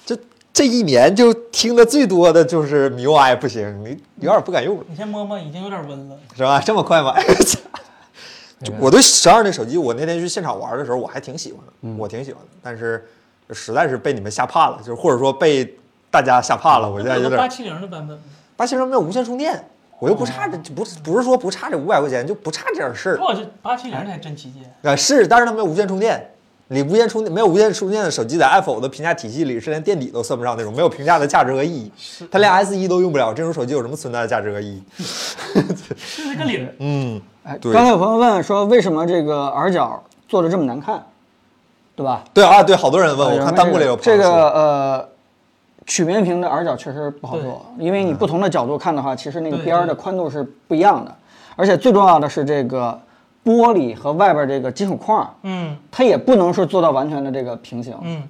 [0.04, 0.16] 这
[0.52, 3.90] 这一年就听的最多的就是 MIUI 不行，你
[4.24, 6.16] 有点不敢用了，你先摸摸，已经有点温了。
[6.36, 6.60] 是吧？
[6.64, 7.14] 这么快吗？
[8.64, 13.06] 就我对十二那手机，我那天去现场玩的时候，我还挺喜欢的，我挺喜欢的，但是
[13.52, 15.76] 实在是被你们吓怕了，就是或者说被
[16.10, 18.22] 大家吓怕了，我现在有点八七零的版本吗，
[18.56, 19.62] 八七零没有无线充电，
[19.98, 24.62] 我又不差这，不是不是说不差这五百块钱，就不差这点事儿哇，这八七零的还真旗舰。
[24.82, 24.96] 啊。
[24.96, 26.30] 是，但是它没有无线充电，
[26.68, 31.92] 你无线充电没有无线充电的手机，在 Apple 的评价体系里是连垫底都算不上那种，没有评价的价值和意义。
[32.30, 34.82] 它连 S 一都用不了，这种手机有什么存在的价值和意义？
[35.96, 41.04] 是那个领，嗯，哎，对刚才有朋友问说，为什么这个耳角做的这么难看，
[41.94, 42.24] 对吧？
[42.34, 45.08] 对啊，对，好多人问我，看弹幕里有朋这个友说呃，
[45.86, 51.14] 曲面屏的耳角确实不好做，因为你不同的角度看的话，其实那个边儿的宽度是不一样的，
[51.54, 53.00] 而且最重要的是这个
[53.44, 55.76] 玻璃和外边这个金属框，嗯。
[55.90, 58.22] 它也不能说做到完全的这个平行，嗯，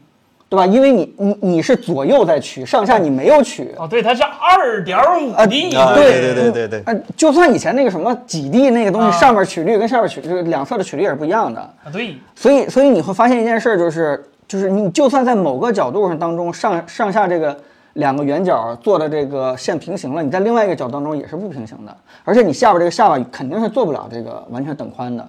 [0.48, 0.66] 对吧？
[0.66, 3.74] 因为你你你是左右在取，上下你没有取。
[3.76, 9.10] 哦，对，它是二点五 D，啊对对对对对呃，就算以前那个什么几 D 那个东西，啊。
[9.12, 17.56] 上面曲率跟下面曲率两侧的曲率也是不一样的，啊对，所以，所以你会发现一件事儿，就是就是你就算在某个角度上当中上上下这个
[17.94, 25.28] 两个圆角做的这个线平行了，你在另外一个角当中也是不平行的，而且你下边这个下巴肯定是做不了这个完全等宽的，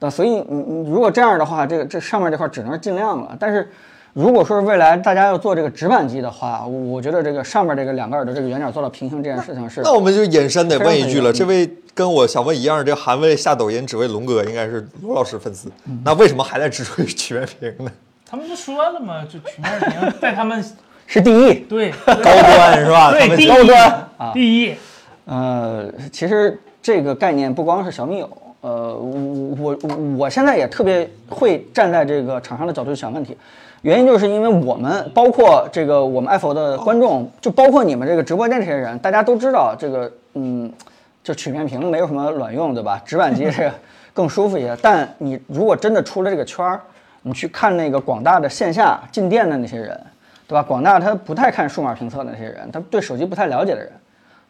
[0.00, 0.10] 对吧？
[0.10, 3.36] 所以你你如果这样的话，这个这上面这块只能是尽量了。
[3.38, 3.70] 但是
[4.12, 15.70] 如果说是未来大家要做这个直板机的话，我我觉得这个上面这个两个耳朵这个圆角做到平行这件事情是那我们就引申得问一句了，这位跟我想问一样，这韩卫下抖音只为龙哥，应该是罗老师粉丝，
[16.04, 17.90] 那为什么还在执着于曲面屏呢？
[18.32, 19.22] 他们不说了吗？
[19.30, 20.64] 就曲面屏在他们
[21.06, 21.52] 是第一。
[21.52, 23.12] 对高端是吧？
[23.12, 24.74] 对第一高端啊第一，
[25.26, 28.30] 呃，其实这个概念不光是小米有，
[28.62, 33.36] 呃，我我我现在也特别会站在这个厂商的角度去想问题，
[33.82, 40.72] 原因就是因为我们包括这个我们爱否的观众，就包括你们这个直播间这些人，大家都知道这个，嗯，
[41.22, 42.98] 就曲面屏没有什么卵用，对吧？
[43.04, 43.70] 直板机是
[44.14, 46.80] 更舒服一些，但你如果真的出了这个圈儿，
[47.22, 49.98] 你去看那个广大的线下进店的那些人，
[50.46, 50.62] 对吧？
[50.62, 53.90] 广大他不太看数码评测的那些人，他对手机不太了解的人。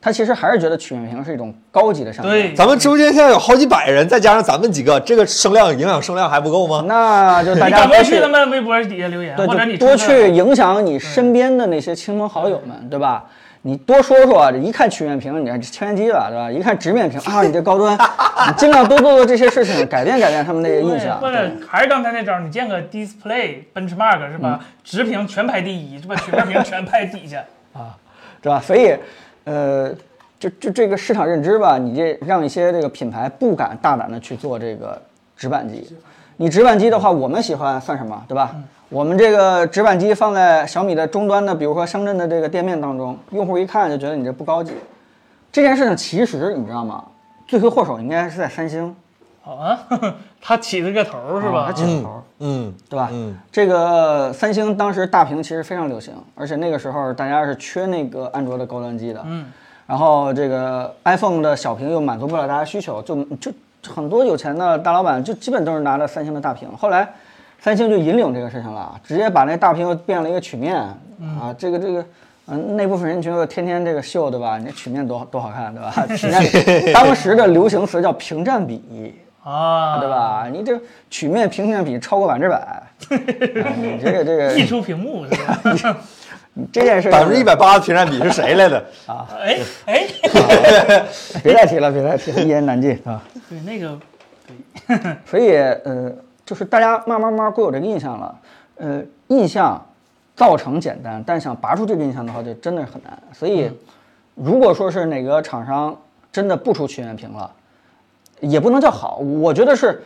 [0.04, 2.32] 他其实还是觉得曲面屏是一种高级的商品。
[2.32, 6.82] 对，咱们直播间现在有好几百人，再加上咱们几个，这个声量影响声量还不够吗？
[6.88, 13.26] 那就大家多去他们微博底下留言，对，或者你就多去影响你身边的那些亲朋好友们，对吧？
[13.64, 16.50] 你多说说，这一看曲面屏，你看千元机了，对吧？
[16.50, 17.96] 一看直面屏啊，你这高端，
[18.48, 21.20] 你尽量多做做这些事情，改变改变他们那个印象。
[21.20, 24.60] 或者还是刚才那招，你见个 display benchmark 是嗯吧？
[24.82, 26.16] 直屏全排第一，是吧？
[26.16, 27.96] 曲面屏全排底下 啊。
[28.40, 28.60] 对吧？
[28.60, 28.96] 所以，
[29.44, 29.94] 呃，
[30.40, 35.00] 就就这个市场认知吧，你这让一些这个品牌不敢大胆的去做这个
[35.36, 35.96] 直板机。
[36.38, 38.56] 你直板机的话，我们喜欢算什么，对吧？
[38.92, 44.74] 我们这个直板机放在小米的终端的，比如说深圳的这个店面当中，用户一看就觉得你这不高级。
[45.50, 47.02] 这件事情其实你知道吗？
[47.48, 48.94] 罪魁祸首应该是在三星，
[49.40, 49.78] 好啊，
[50.42, 51.72] 他起了个头儿是吧啊他？
[51.72, 52.22] 起了头儿。
[52.40, 53.08] 嗯，对吧？
[53.10, 59.22] 嗯，这个三星当时大屏其实非常流行，而且那个时候大家是缺那个安卓的高端机的。
[59.24, 59.46] 嗯，
[59.86, 63.50] 然后这个 iPhone 的小屏又满足不了大家需求，就就
[63.88, 66.68] 很多有钱的大老板就基本都是拿着三星的大屏。
[66.76, 67.08] 后来
[67.62, 72.04] 三星就引领这个事情了，直接把那大屏又变了一个曲面啊，这个这个。
[72.46, 74.58] 嗯，那部分人群又天天这个秀，对吧？
[74.58, 76.16] 你这曲面多多好看，对吧？
[76.16, 76.42] 曲面
[76.92, 80.08] 当时的流行词叫屏占比，啊，对？
[80.08, 80.48] 吧？
[80.50, 80.76] 你这
[81.08, 82.56] 曲面屏占比超过百分之百，
[83.62, 85.96] 啊你这个这个溢出屏幕是吧？
[86.72, 89.24] 这件事百分之一百八的屏占比是谁来的啊？
[89.40, 90.06] 哎哎，
[91.44, 93.22] 别再提了，别再提了，一言难尽啊。
[93.48, 93.96] 对那个
[94.88, 96.12] 对所以呃，
[96.52, 98.38] 就是大家慢慢慢慢归有这个印象了。
[98.76, 99.82] 呃，印象
[100.36, 103.18] 造成简单，但想拔出这个印象的话，就真的是很难。
[103.32, 103.70] 所以，
[104.34, 105.96] 如果说是哪个厂商
[106.30, 107.50] 真的不出曲面屏了，
[108.40, 110.02] 也不能叫好，我觉得是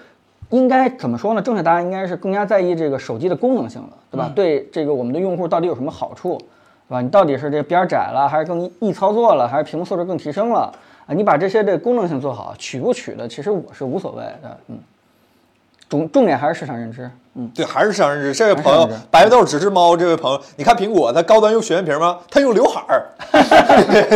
[0.51, 1.43] 应该怎么说呢？
[1.43, 4.31] 正确答案应该是更加在意这个手机的功能性了，对吧？
[4.33, 6.39] 对这个我们的用户到底有什么好处，
[6.89, 7.01] 对吧？
[7.01, 10.73] 你到底是这边儿窄了，还是更易操作了，还是屏幕素质更提升了
[11.07, 11.13] 啊？
[11.13, 14.79] 你把这些的功能性做好，取不取的，其实我是无所谓的，嗯。
[15.89, 18.35] 重重点还是市场认知，嗯，对，还是市场认知。
[18.35, 19.97] 这位朋友白豆只是猫。
[19.97, 22.19] 这位朋友，你看苹果，它高端用曲面屏吗？
[22.31, 23.07] 它用刘海儿。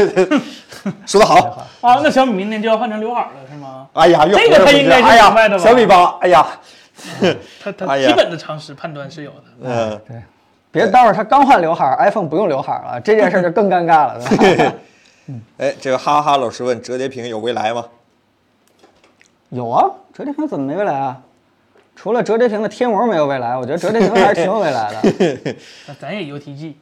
[1.06, 1.36] 说得好。
[1.80, 3.86] 啊，那小米明年就要换成刘海了是吗？
[3.92, 6.46] 哎呀，又这个他应该是哎明白的吧呀，小米八，哎呀，
[7.62, 9.44] 他他哎呀基本的常识判断是有的。
[9.62, 10.22] 嗯，对，
[10.72, 14.72] 别待会儿他刚换刘海儿，iPhone 不用刘海儿了，这件事儿就更尴尬了，对吧？
[15.58, 17.84] 哎，这个哈哈老师问，折叠屏有未来吗？
[19.50, 21.20] 有啊，折叠屏怎么没未来啊？
[22.02, 25.02] 除了折叠屏的贴膜没有未来，我觉得折叠屏还是挺有未来的。
[25.86, 26.72] 那咱也 UTG，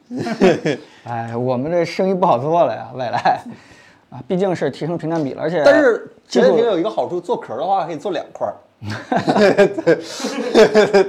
[1.03, 3.41] 哎，我们这生意不好做了呀，未来
[4.11, 8.55] 啊，毕竟是提升屏占比了，而且但是折叠屏有一个好处，做壳的话可以做两块儿，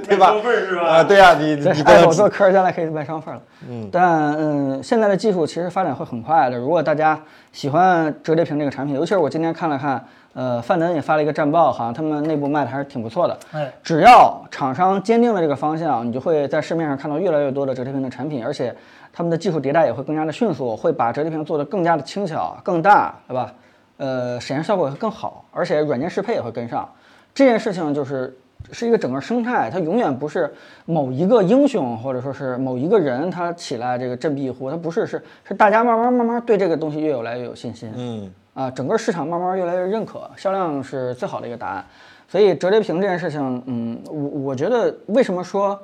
[0.06, 0.42] 对吧双？
[0.42, 0.82] 份儿是吧？
[0.88, 3.42] 啊，对呀，你你不能 Apple 做壳儿将来可以卖双份儿了。
[3.68, 6.58] 嗯，但嗯，现在的技术其实发展会很快的。
[6.58, 7.20] 如果大家
[7.52, 13.38] 喜欢折叠屏这个产品，尤其是我今天看了看，呃，范登也发了一个战报，好像他们内部卖的还是挺不错的。
[13.52, 18.74] 哎，只要厂商坚定了这个方向，你就会在市面上看到越来越多的折叠屏的产品，而且
[19.12, 23.52] 他们的技术迭代也会更加的迅速，会把折叠屏做得更加的轻巧、更大，对吧？
[23.98, 26.88] 呃，显示效果也会更好，而且软件适配也会跟上。
[27.34, 28.36] 这件事情就是
[28.72, 30.52] 是一个整个生态，它永远不是
[30.84, 37.90] 某一个英雄或者说是某一个人他起来这个振臂一呼，它不是是是大家慢慢慢慢对这个东西越有来越有信心。
[37.96, 41.84] 嗯，啊，整个市场慢慢越来越认可，销量是最好的一个答案。
[42.28, 45.76] 所以折叠屏这件事情，嗯，我我觉得为什么说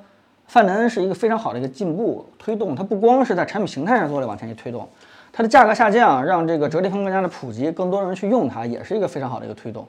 [0.47, 4.88] 范德恩是一个非常好的一个进步推动，它不光是在产品形态上做了往前一推动，
[5.32, 9.84] 它的价格下降，让这个折叠屏更加的普及，更多人去用它，也是一个非常好的一个推动，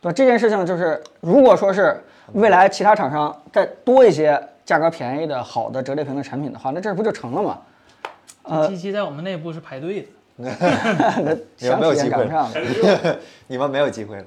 [0.00, 0.12] 对吧？
[0.12, 7.58] 这件事情就是，如果说是未来其他厂商再多一些价格便宜的好的折叠屏的产品的话，那这不就成了吗？
[8.42, 10.08] 呃机器在我们内部是排队的。
[11.78, 12.50] 没有机会赶不上。
[13.46, 14.24] 你们没有机会了。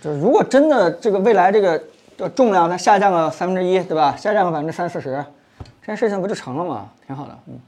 [0.00, 1.82] 就是如果真的这个未来这个
[2.16, 4.14] 的重量它下降了三分之一，对吧？
[4.16, 5.24] 下降了百分之三四十，
[5.80, 6.88] 这件事情不就成了吗？
[7.04, 7.36] 挺好的。
[7.48, 7.58] 嗯，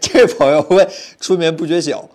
[0.00, 0.88] 这位朋友问：
[1.20, 2.08] 春眠不觉晓。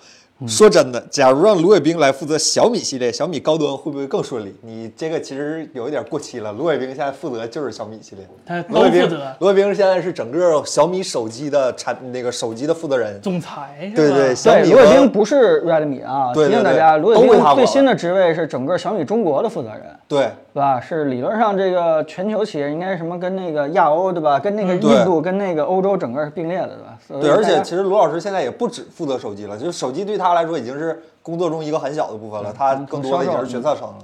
[0.47, 4.55] 说真的，假如让卢伟冰来负责小米系列，小米高端会不会更顺利？
[4.61, 6.51] 你这个其实有一点过期了。
[6.53, 13.19] 卢伟冰现在负责就是小米系列，他卢伟负责，卢伟冰现在是整个小米手机的产那个手机的负责人。
[13.21, 13.95] 总裁是吧？
[13.95, 19.81] 对对，小，米卢伟冰不是 Redmi 啊，对对对提醒大家，卢伟冰最新的职位是整个小米中国的负责人。
[20.07, 20.81] 对对吧？
[20.81, 24.37] 是理论上这个全球企业应该什么跟那个亚欧对吧？
[24.37, 26.90] 跟那个印度跟那个欧洲整个是并列的对吧？
[27.19, 33.97] 对，而且其实卢老师现在也不只负责手机了，就是手机对他来说已经是工作中一个很小的部分了，他更多的已经是决策层了。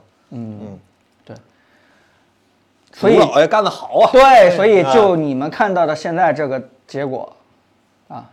[2.93, 4.09] 所以卢老爷干得好啊！
[4.11, 7.31] 对，所以啊就你们看到的现在这个结果，
[8.07, 8.27] 啊，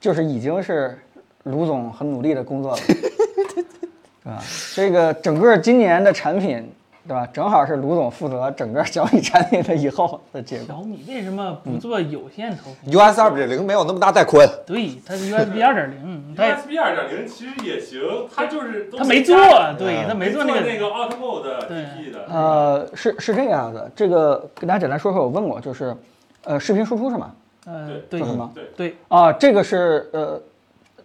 [0.00, 0.96] 就是已经是
[1.42, 4.40] 卢总很努力的工作了，对吧？
[4.72, 6.72] 这个整个今年的产品，
[7.08, 7.26] 对吧？
[7.32, 10.66] 正好是卢总负责整个小米产品的以后的结果。
[10.68, 17.98] 小米为什么不做有线投屏？US 二点零没有那么大带宽，对，它是 USB 二点零， USB 二点零其实也行，
[18.34, 19.34] 它就是它没做，
[19.78, 20.60] 对，它没没做那个。
[20.60, 22.26] 那个 Auto Mode 的。
[22.28, 25.96] 呃，是是这个样子，这个跟大家简单说说，我问过，就是，
[26.44, 27.32] 呃，视频输出是吗？
[27.64, 28.50] 呃，对是吗？
[28.54, 30.38] 对，对，啊，这个是呃，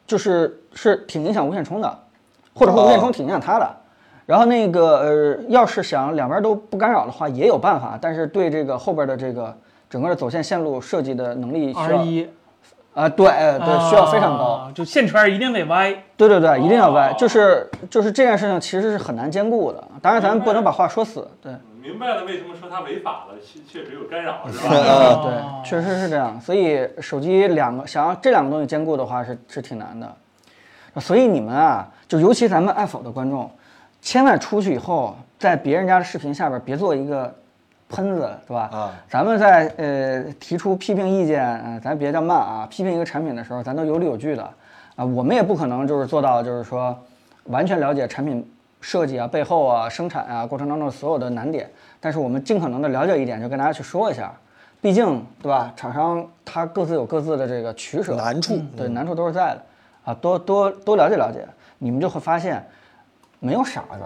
[0.06, 2.00] 就是是挺影响无线充的，
[2.54, 3.78] 或者说无线充挺影响它的。
[4.26, 9.56] 然后那个呃，要是想两边都不干扰的话，也有办法，但是对这个后边的这个
[9.90, 12.30] 整个的走线线路设计的能力需 R 要一
[12.94, 14.44] 啊，对呃对，需要非常高。
[14.44, 15.92] 啊，就线圈一定得歪。
[16.16, 19.84] 对对对，一定要歪，哦就是就是这件事情其实是很难兼顾的。
[20.02, 21.52] 当然，咱们不能把话说死，对。
[21.82, 24.78] 明白了为什么说它违法了，确确实有干扰，是嗯吧？
[24.88, 26.40] 哦对，确实是这样。
[26.40, 30.10] 所以手机两个想要这两个东西兼顾的话是是挺难的。
[31.02, 33.52] 所以你们啊，就尤其咱们爱否的观众，
[34.04, 37.34] 千万出去以后，在别人家的视频下边别做一个
[37.88, 38.70] 喷子，对吧？
[38.72, 44.44] 啊，咱们在呃提出批评意见，呃，咱别叫骂啊，批评一个产品的时候，咱都有理有据的
[44.98, 45.06] 啊。
[45.06, 46.96] 我们也不可能就是做到就是说
[47.46, 48.46] 完全了解产品
[48.82, 51.70] 设计啊、背后啊、生产啊过程当中所有的难点，
[52.02, 54.34] 但是我们尽可能的了解一点，就跟大家去说一下。
[54.82, 55.72] 毕竟，对吧？
[55.78, 59.62] 厂商他各自有各自的这个取舍难处对，难处都是在的
[60.04, 61.48] 啊，多多多了解了解，
[61.78, 62.62] 你们就会发现，
[63.44, 64.00] 没有傻子，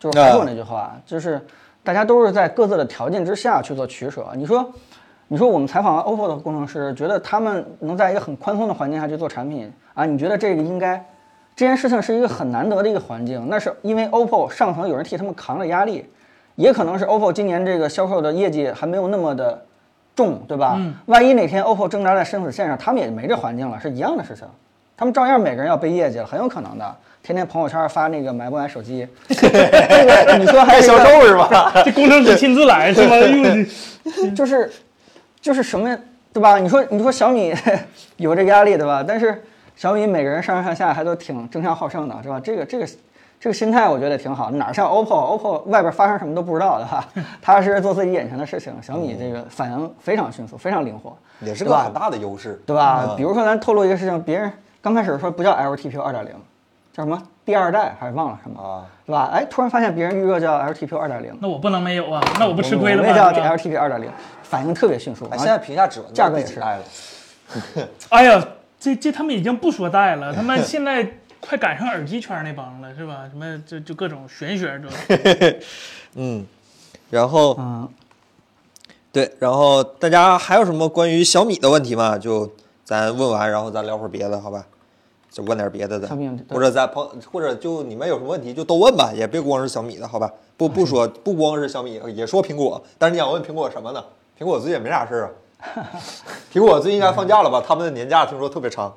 [0.00, 1.40] 就是还是我那句话，就是
[1.84, 4.26] 大家都是在各自的条件之下去做取舍。
[4.34, 4.68] 你说，
[5.28, 10.96] 你说我们采访了 OPPO 的工程师，觉得他们能在一个很宽松的环境下去做产品啊，你觉得这个应该
[11.54, 16.10] 这件事情是一个很难得的一个环境，那是因为 OPPO 上层有人替他们扛着压力，
[16.56, 19.64] 也可能是 OPPO 今年这个销售的业绩还没有那么的
[20.16, 20.76] 重，对吧？
[21.06, 24.46] 万一哪天 OPPO 挣扎在生死线上，他们也没这环境了，是一样的事情。
[25.02, 26.96] 他们照样每个人要背业绩了，很有可能的。
[27.24, 31.72] 天天朋友圈发那个买不买手机， 这个你说还是销售是吧？
[31.84, 33.66] 这工程师亲自来是吗？
[34.32, 34.70] 就是
[35.40, 35.98] 就是什么
[36.32, 36.56] 对吧？
[36.60, 37.52] 你说你说小米
[38.16, 39.04] 有这个压力对吧？
[39.04, 39.42] 但是
[39.74, 42.38] 小米每个人上上下下还都挺争强好胜的，是吧？
[42.38, 42.86] 这个这个
[43.40, 47.04] 这个心态我觉得挺好，哪儿像 OPPO，OPPO 外边发生什么都不知道的哈，
[47.42, 48.72] 踏踏实实做自己眼前的事情。
[48.80, 53.04] 小米这个反应非常迅速，非常灵活，也是个很大的优势，对吧？
[53.08, 54.50] 嗯比如说咱透露一个事情，别人
[54.82, 56.32] 刚开始说不叫 LTPO 二点零，
[56.92, 59.30] 叫什么第二代还是忘了什么，啊，对吧？
[59.32, 63.32] 哎，突然发现别人预热叫 LTPO 二点零，那我不能没有啊，那我不吃亏了我们也叫吗？
[63.32, 64.10] 是吧 LTP 二点零，
[64.42, 65.26] 反应特别迅速。
[65.30, 67.88] 哎，现在评价指纹价格也是第几代了？
[68.10, 68.44] 哎呀，
[68.80, 71.06] 这这他们已经不说带了， 他们现在
[71.38, 73.24] 快赶上耳机圈那帮了，是吧？
[73.30, 74.88] 什么就就各种玄学都。
[76.16, 76.44] 嗯，
[77.10, 77.88] 然后嗯，
[79.12, 82.18] 对，然后大家还有什么关于小米的问题吗？
[82.18, 82.50] 就
[82.84, 84.64] 咱问完，然后咱聊会儿别的，好吧？
[85.32, 86.06] 就问点别的的
[86.50, 90.30] 或者在朋，或者就你们有什么问题就都问吧，也别光是小米的，好吧？
[90.58, 94.04] 不不说不光是小米，也说苹果，但是你想问苹果什么呢？
[94.38, 95.30] 苹果最近也没啥事儿啊。
[96.52, 97.64] 苹果最近应该放假了吧？
[97.66, 98.94] 他们的年假听说特别长，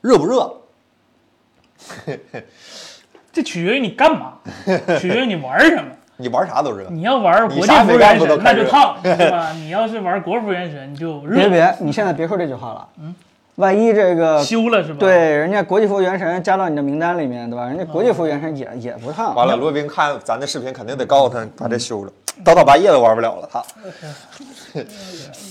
[0.00, 0.52] 热不热？
[3.32, 4.38] 这取决于你干嘛，
[4.98, 5.92] 取决于你玩什么。
[6.16, 6.88] 你玩啥都热。
[6.88, 9.52] 你要玩国服原神，那就烫，是吧？
[9.52, 12.88] 你要是玩国服原神，你就热，别别，你现在别说这句话了。
[12.98, 13.14] 嗯，
[13.56, 17.66] 万一这个修了是吧？，对人家国际服原神加到你的名单里面，对吧？
[17.66, 19.34] 人家国际服原神也也不烫。
[19.34, 22.12] 完了，罗宾看咱的视频，肯定得告诉他把这修了，
[22.44, 23.48] 到大半夜都玩不了了。
[23.50, 23.62] 他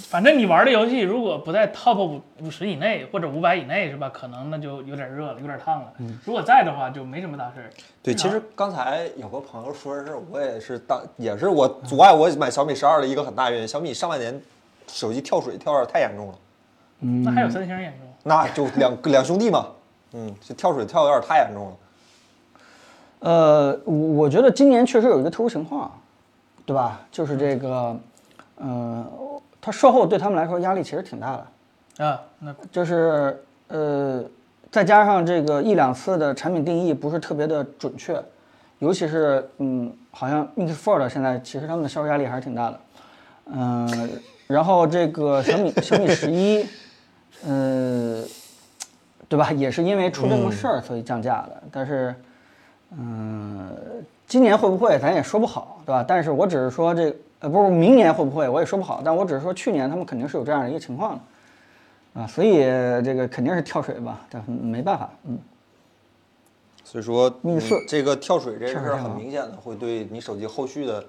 [0.08, 4.08] 反正你玩的游戏如果不在 top 五五十以内或者五百以内是吧？
[4.14, 5.88] 可能那就有点热了，有点烫了。
[6.24, 7.70] 如果在的话，就没什么大事儿。
[8.04, 13.68] 对，其实刚才有个朋友说是我也是当也是我阻碍我买小米十二的一个很大原因。
[13.68, 14.40] 小米上半年
[14.88, 16.36] 手机跳水跳的太严重了，
[17.00, 18.08] 那还有三星严重。
[18.24, 19.68] 那就两两兄弟嘛，
[20.14, 21.74] 嗯，这跳水跳的有点太严重了。
[23.20, 25.92] 呃，我我觉得今年确实有一个特殊情况，
[26.66, 27.02] 对吧？
[27.12, 27.98] 就是这个，
[28.58, 29.06] 呃，
[29.62, 32.06] 它售后对他们来说压力其实挺大的。
[32.06, 34.24] 啊，那就是呃，
[34.72, 38.22] 再加上这个一两次的产品定义不是特别的准确，
[38.80, 42.80] 尤其是嗯，好像 Mix Fold 现在其实他们的销售压力还是挺大的，
[43.54, 44.10] 嗯、
[44.48, 46.68] 然后这个小米小米十一，
[47.44, 48.24] 呃，
[49.28, 49.52] 对吧？
[49.52, 52.16] 也是因为出这么事儿所以降价的，但是
[52.92, 53.76] 嗯、
[54.28, 56.06] 今年会不会咱也说不好，对吧？
[56.08, 61.22] 但是我只是说这呃，不是明年会不会我也说不好，但我只是说去年他们肯定是有这样的一个情况的。
[62.22, 62.60] 啊，所以
[63.04, 65.38] 这个肯定是跳水吧，但没办法，嗯，
[66.86, 71.04] 所以说，嗯密色这个跳水这事儿很明显的会对你手机后续的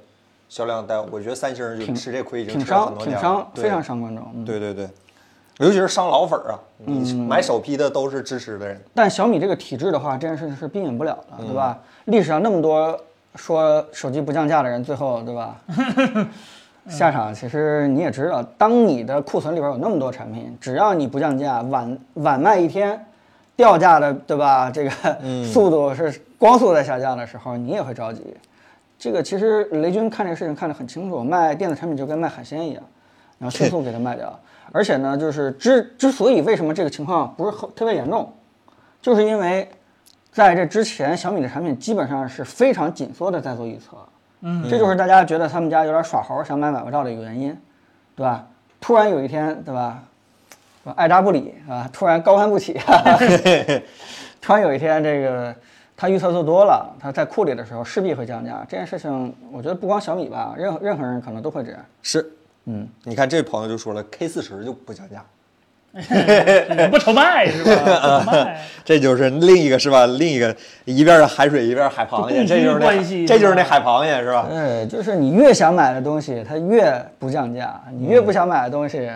[0.49, 4.27] 销量带，我觉得三星就挺吃这亏已经挺吃了很伤，多年了挺伤，，对非常伤观众。
[4.35, 4.89] 嗯，对对对，
[5.59, 6.61] 尤其是伤老粉儿啊！
[6.84, 11.78] 你买首批的都是支持的人，但小米这个体制的话，这件事情是避免不了的，对吧？
[11.80, 12.96] 嗯历史上那么多
[13.34, 15.57] 说手机不降价的人，最后对吧？
[16.88, 23.04] 下场其实你也知道，当你的库存里边有那么多产品，只要你不降价，晚晚卖一天，
[23.57, 24.70] 掉价的对吧？
[24.70, 24.90] 这个
[25.44, 28.22] 速度是光速在下降的时候，你也会着急。
[28.98, 32.82] 这个其实雷军看这个事情看得很清楚，卖电子产品就跟卖海鲜一样，
[33.38, 34.38] 然后迅 速给它卖掉。
[34.73, 38.33] 而且呢，就是之之所以为什么这个情况不是很特别严重，
[39.01, 39.69] 就是因为
[40.31, 43.97] 在这之前，小米的产品基本上是非常紧缩的在做预测，
[44.41, 47.57] 嗯，这就是大家觉得他们家有点耍猴，想买买不到的一个原因，
[48.14, 48.47] 对吧？
[48.81, 50.03] 突然有一天，对吧？
[50.95, 52.79] 爱答不理啊，突然高攀不起，
[54.41, 55.53] 突然有一天这个
[55.97, 58.64] 他预测做多了，他在库里的时候势必会降价。
[58.69, 61.81] 这件事情，我觉得不光小米吧，任何任何人可能都会这样。
[62.03, 62.36] 是，
[62.67, 65.25] 嗯，你看这朋友就说了，K 四十就不降价，
[66.91, 67.71] 不愁卖是吧？
[68.25, 68.61] 不愁卖。
[68.85, 70.05] 这就是另一个是吧？
[70.07, 70.55] 另一个
[70.85, 74.47] 一边是海水，一边是海螃蟹，这就是关系那这就是那海螃蟹是吧？
[74.51, 79.09] 对，就是你越想买的东西，它越不降价；你越不想买的东西，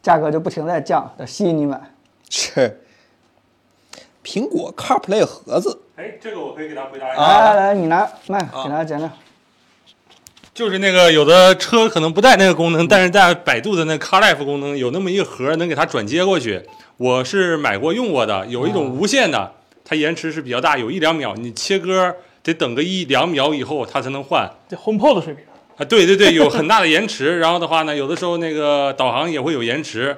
[0.00, 1.80] 价格就不停在降，得吸引你买。
[2.28, 2.80] 是。
[4.22, 7.22] 苹果 CarPlay 盒子，哎，这个我可以给他回答一来下。
[7.26, 9.10] 来来，你拿麦给大家讲讲。
[10.52, 16.62] 就是那个有的车可能不带那个功能，但是在百度的那 CarLife 功能有那么一个盒能给它转接过去。
[16.96, 19.52] 我是买过用过的，有一种无线的，
[19.84, 24.50] 它延迟是比较大，有一两秒，你切歌得得等个一两秒以后它才能换。
[24.68, 25.44] 这 HomePod 的水平，
[25.76, 27.38] 啊，对对对，有很大的延迟。
[27.38, 30.16] 然后的话呢，有的时候那个导航也会有延迟，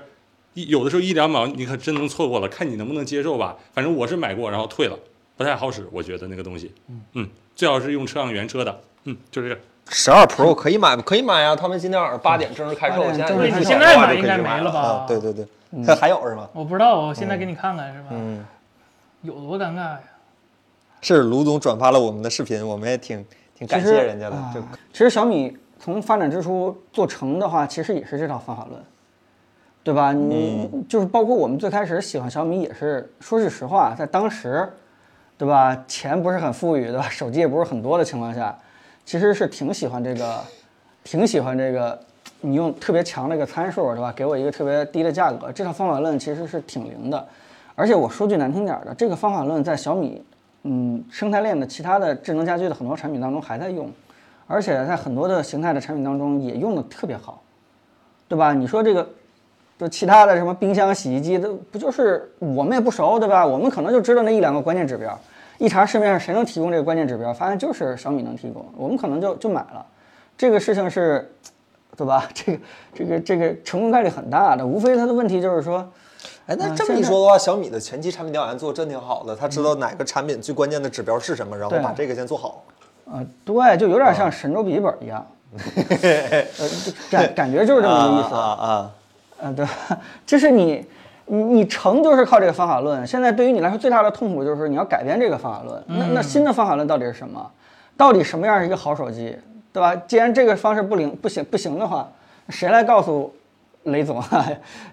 [0.54, 3.56] 一有的时候一两秒你可真能错过了，看你能不能接受吧。
[3.74, 4.98] 反正我是买过，然后退了，
[5.36, 6.72] 不太好使，我觉得那个东西。
[7.12, 8.80] 嗯最好是用车上原车的。
[9.04, 9.58] 嗯，就这个。
[9.88, 11.02] 十二 Pro 可以买吗？
[11.04, 15.46] 可以买啊，他们今天晚上八点正式开售，8点现在正式开售你现在买应该没了吧啊对对对，
[15.86, 16.48] 它还有是吗？
[16.52, 18.08] 我不知道，我现在给你看看是吧？
[18.10, 18.44] 嗯，
[19.22, 20.00] 有多尴尬呀？
[21.00, 23.24] 是卢总转发了我们的视频，我们也挺
[23.54, 24.36] 挺感谢人家的。
[24.36, 24.60] 啊就
[24.92, 28.80] 其实小米从发展之初做成的话，其实也是这套方法论，
[29.82, 30.12] 对吧？
[30.12, 34.72] 你、就是包括我们最开始喜欢小米，也是说句实话，在当时，
[35.36, 35.76] 对吧？
[35.88, 37.08] 钱不是很富裕，对吧？
[37.10, 38.56] 手机也不是很多的情况下，
[39.04, 40.40] 其实是挺喜欢这个，
[41.04, 41.98] 挺喜欢这个。
[42.44, 44.12] 你用特别强的一个参数，对吧？
[44.16, 47.24] 给我一个特别低的价格，这套方法论其实是挺灵的。
[47.76, 50.20] 而且我说句难听点儿的，这个方法论在小米，
[50.64, 53.88] 嗯，生态链的其他的智能家居的很多产品当中还在用。
[54.48, 57.40] 而且在很多的形态的产品当中也用的特别好，
[58.28, 58.52] 对吧？
[58.52, 59.08] 你说这个，
[59.78, 63.46] 就其他的什么冰箱、洗衣机，都不就是我们也不熟，对吧？
[63.46, 65.18] 我们可能就知道那一两个关键指标，
[65.62, 69.86] 一查市面上谁能提供这个关键指标，发现就是小米能提供，我们可能就就买了。
[70.36, 71.32] 这个事情是，
[71.96, 72.28] 对吧？
[72.34, 72.58] 这个
[72.92, 75.88] 这个这个成功概率很大的，无非它的问题就是说，
[76.46, 82.64] 哎，那啊这么一说的话，小米的前期产品调研做真挺好的，他知道哪个产品最关键的指标是什么，然后把这个先做好。
[83.04, 88.90] 呃，对，就有点像神州笔记本一样， 呃，就感感觉就是这么个意思啊啊！
[89.42, 90.84] 啊，对吧，就是你，
[91.32, 93.06] 你你成就是靠这个方法论。
[93.06, 95.82] 现在对于你来说最大的痛苦就是你要改变这个方法论。
[95.86, 97.50] 那那新的方法论到底是什么？
[97.96, 99.34] 到底什么样是一个好手机，
[99.72, 99.96] 对吧？
[100.06, 102.06] 既然这个方式不灵不行不行的话，
[102.50, 103.32] 谁来告诉
[103.84, 104.46] 雷总啊，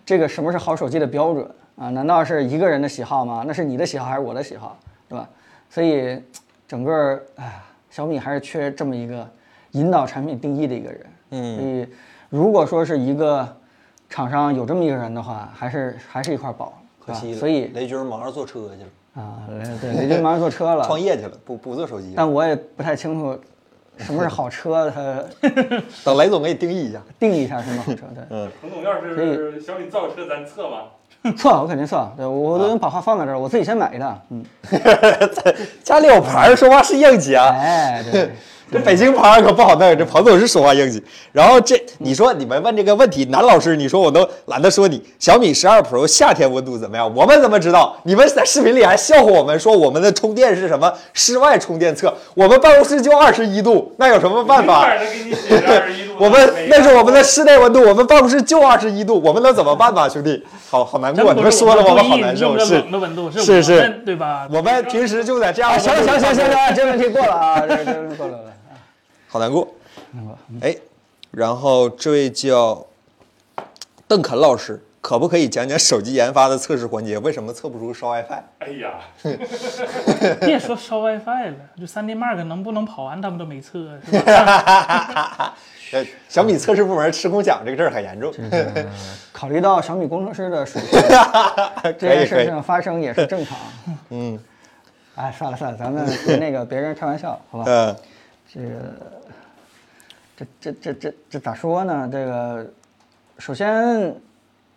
[0.06, 1.46] 这个什么是好手机的标准
[1.78, 1.90] 啊？
[1.90, 3.44] 难道是一个人的喜好吗？
[3.46, 4.78] 那是你的喜好还是我的喜好，
[5.10, 5.28] 对吧？
[5.70, 6.22] 所以
[6.66, 9.28] 整个哎呀，小米还是缺这么一个
[9.72, 11.06] 引导产品定义的一个人。
[11.32, 11.88] 嗯，所以
[12.30, 13.48] 如果说是一个
[14.10, 16.74] 厂商有这么一个人的话，还是还是一块宝，
[17.06, 19.44] 可惜了，所以雷军忙着坐车去了，啊，
[19.80, 22.14] 对，雷军忙着坐车了，创业去了，不不做手机了。
[22.18, 23.40] 但我也不太清楚
[23.98, 25.24] 什么是好车，他
[26.04, 27.02] 等雷总给你定义一下。
[27.20, 28.02] 定义一下什么好车。
[28.30, 30.78] 对，彭总要是小米造车，咱测吗？
[31.38, 34.20] 测我肯定测，对我都能把话放在这儿，我自己先买一辆。
[34.30, 34.44] 嗯，
[35.84, 37.50] 家里有牌儿，说话是硬气啊。
[37.50, 38.32] 哎，对，
[38.72, 41.04] 这北京牌儿可不好弄，这彭总是说话硬气。
[41.32, 45.02] 然后这你说你们问这个问题，男老师，你说我都懒得说你。
[45.18, 47.12] 小米十二 Pro 夏天温度怎么样？
[47.16, 47.98] 我们怎么知道？
[48.04, 54.88] 你们在视频里还笑话我们说我们的充电是什么室外充电测，我们办公室就二十一度，那有什么办法？
[56.20, 60.44] 我们那是我们的室内温度，我们办公室就二十一度，我们能怎么办吧，兄弟？
[60.70, 62.58] 好好难过，你们说了我们好难受，
[63.32, 64.48] 是是是对吧？
[64.52, 65.80] 我们平时就在这样。
[65.80, 68.40] 行，行了行了行了行了， 这问题过了啊，这这过了。
[69.30, 69.68] 好难过。
[70.62, 70.76] 哎，
[71.32, 72.86] 然后这位叫
[74.08, 77.18] 邓肯老师，可不可以讲讲手机研发的测试环节？
[77.20, 78.42] 为什么测不出烧 WiFi？
[78.58, 79.00] 哎呀，
[80.42, 85.56] 别说烧 WiFi 了，就 3D Mark 能不能跑完，他们都没测，是吧？
[85.94, 88.34] 呃， 小米测试部门吃空饷这个事儿很严重。
[89.32, 91.00] 考虑到小米工程师的水平，
[91.98, 93.58] 这件事情发生也是正常。
[94.10, 94.40] 嗯，
[95.16, 97.66] 哎，算了算了，咱们别那个别跟人开玩笑，好吧？
[97.68, 97.96] 嗯，
[98.52, 98.78] 这个，
[100.36, 102.10] 这这这这这咋说呢？
[102.12, 102.66] 这个，
[103.38, 104.16] 首先，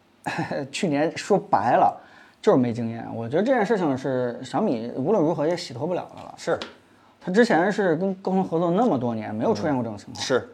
[0.71, 1.99] 去年说白了
[2.43, 3.09] 就是没经验。
[3.15, 6.35] 我觉得这件事情是小米无论如何也洗脱不了的了。
[6.37, 6.61] 是
[7.19, 10.49] 他之前是跟高通合作那么多年，没有出现过这种情况，是，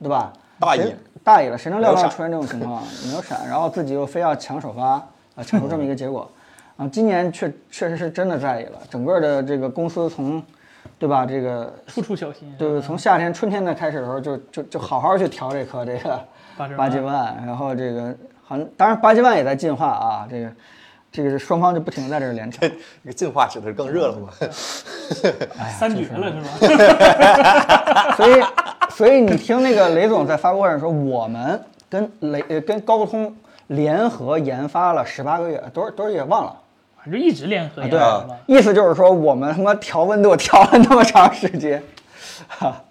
[0.00, 0.32] 对吧？
[0.60, 0.94] 大意
[1.24, 2.84] 大意了，谁能料到出现这种情况？
[3.06, 4.90] 没有闪，然后自己又非要抢首发，
[5.34, 6.30] 啊，抢出这么一个结果。
[6.76, 10.42] 啊，今年确确实是真的在意了，整个的这个公司从，
[10.98, 11.26] 对吧？
[11.26, 12.54] 这个处处小心。
[12.56, 16.20] 对，从夏天、春天的开始的时候就，就就好好去调这颗这个
[16.56, 18.14] 八十万八 G 万，然后这个
[18.44, 20.52] 好像当然八 G 万也在进化啊，这个
[21.10, 22.68] 这个是双方就不停的在这儿连调。
[23.02, 24.28] 这个进化指的是更热了吗？
[25.78, 28.14] 三绝了是吧？
[28.16, 28.42] 所以，
[28.90, 31.60] 所以你听那个雷总在发布会上说，我们
[31.90, 33.34] 跟雷呃跟高通
[33.66, 36.56] 联合研发了十八个月，多少多少月忘了。
[37.02, 38.00] 反正一直联合研对。
[38.46, 41.82] 意思就是说我们他妈调温度调了那么长时间，
[42.46, 42.82] 哈，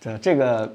[0.00, 0.72] 这这个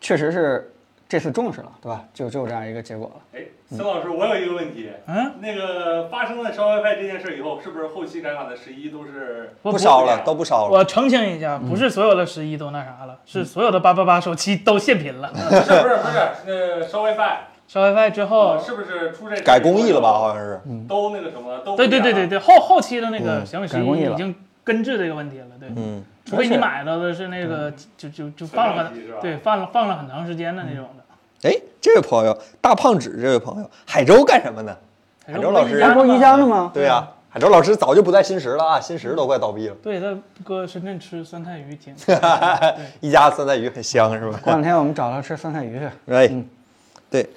[0.00, 0.72] 确实是
[1.08, 2.04] 这次重视了，对吧？
[2.12, 3.38] 就就有这样一个结果了。
[3.40, 10.72] 哎，孙老师，我有一个问题，嗯，那个发生了烧 WiFi 这件事以后，是不是后期改版的十一都是不不烧了，都不烧了。
[10.72, 15.30] 我澄清一下，不是所有的十一都那啥了，是所有的八八八手机都限频了。
[15.32, 17.36] 不是不是不是，那烧 WiFi
[17.68, 20.12] 烧 WiFi 之后，是不是出这改工艺了吧？
[20.12, 20.60] 好像是。
[20.88, 25.68] 都那个什么都对对对对对，后后期的那个嗯小米十改工艺了一已经根治这个问题了，对。
[25.76, 31.48] 嗯，除非你买到的是那个就就就放了对放了放了很长时间的那种的。
[31.48, 34.76] 哎，这位朋友大胖纸，这位朋友，海州干什么呢？
[35.26, 36.70] 海州老师这不是宜家的吗？
[36.72, 39.74] 对呀、海州老师早就不在新石了啊，新石都快倒闭了。
[39.82, 41.94] 对他搁深圳吃酸菜鱼挺，
[43.00, 44.38] 一家酸菜鱼很香是吧？
[44.42, 46.14] 过两天我们找他吃酸菜鱼去。
[46.14, 46.30] 哎，
[47.10, 47.28] 对，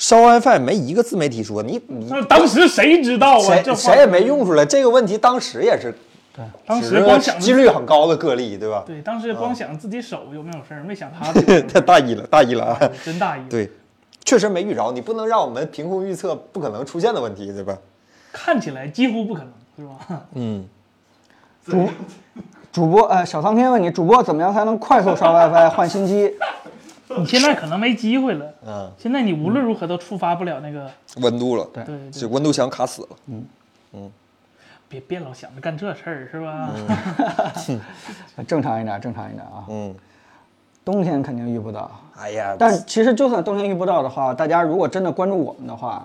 [0.00, 3.40] 烧 WiFi 没一个自媒体说你你那当时谁知道啊？
[3.40, 5.94] 谁这谁也没用出来这个问题，当时也是
[6.34, 8.82] 对当时光想几率很高的个例，对吧？
[8.86, 11.30] 对，当时光想自己手有没有事儿，没想他
[11.70, 12.90] 太大意了，大意了啊！
[13.04, 13.42] 真大意。
[13.50, 13.70] 对，
[14.24, 17.76] 确实没遇着，你不能让我们凭空预测不可能出现的问题，对吧？
[18.32, 20.22] 看起来几乎不可能，是吧？
[20.32, 20.66] 嗯，
[21.66, 21.90] 主
[22.72, 26.32] 主播呃，小苍天问你，主播怎么样才能快速刷 WiFi 换新机？
[27.18, 28.46] 你现在可能没机会了。
[28.66, 33.08] 嗯，现在你无论如何都触发不了那个，温度了，对对就，温度墙卡死了。
[33.26, 33.44] 嗯。
[33.92, 34.12] 嗯。
[34.88, 36.70] 别别老想着干这事儿，是吧？
[38.48, 39.64] 正常一点，正常一点啊。
[39.68, 39.94] 嗯，
[40.84, 41.88] 冬天肯定遇不到，
[42.18, 46.04] 哎呀，但其实就算冬天遇不到的话，大家如果真的关注我们的话，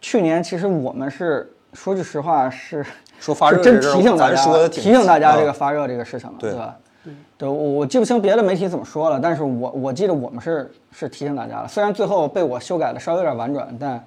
[0.00, 2.84] 去年其实我们是说句实话是
[3.20, 6.76] 说发热真提醒大家，提醒大家啊这个发热这个事情了，对吧？
[7.50, 14.02] 我我记不清别的媒体怎么说了，但是我我记得我们是是提醒大家了，虽然最后被我修改的稍微有点婉转，但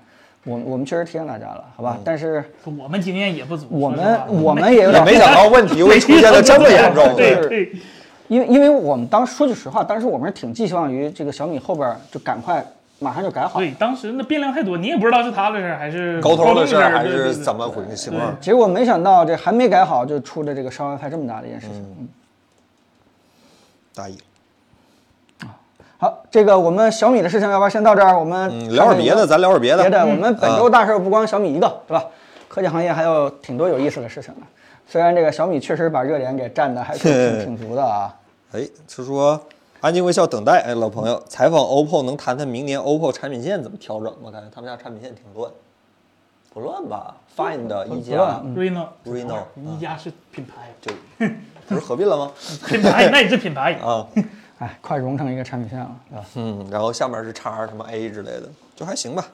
[0.45, 1.97] 我我们确实提醒大家了，好吧？
[2.03, 7.03] 但是我们经验也不足，我们我们也有点没想到问题会出现的这么严重。
[7.09, 7.71] 是对对，
[8.27, 12.65] 因为因为我们当时说句实话，当时我们是挺寄希望于这个小米后边就赶快
[12.99, 18.35] 马上就改好，对，当时那变量太多，你也不知道是他的事儿还是高通的事儿还是怎么回事情况？
[18.39, 21.75] 结果没想到这还没改好就出了这个烧 WiFi 这么大的一件事情。
[21.99, 22.07] 嗯
[23.97, 24.17] 大意。
[25.97, 28.17] 好，这个我们小米的事情要不要先到这儿？
[28.17, 29.81] 我们嗯，聊会儿别的，咱聊会儿别的。
[29.81, 32.05] 别的，我们本周啊大事不光小米一个，对吧？
[32.47, 34.41] 科技行业还有挺多有意思的事情的。
[34.87, 38.15] 虽然这个小米确实把热点给占的还是挺 挺足的啊。
[38.51, 39.41] 哎，是说
[39.81, 40.61] 安静微笑等待。
[40.61, 44.29] 哎，老朋友，采访 OPPO 能谈谈明年 OPPO 产品线怎么调整吗？
[44.31, 45.51] 感觉他们家产品线挺乱，
[46.53, 50.91] 不乱吧？Find 一加嗯 Reno Reno 一加是品牌，就
[51.67, 52.31] 不是合并了吗？
[52.67, 54.07] 品牌那也是品牌， 啊，
[54.59, 55.95] 哎，快融成一个产品线了？
[56.35, 59.25] 嗯，然后下面是叉什么 A 之类的，就还行吧。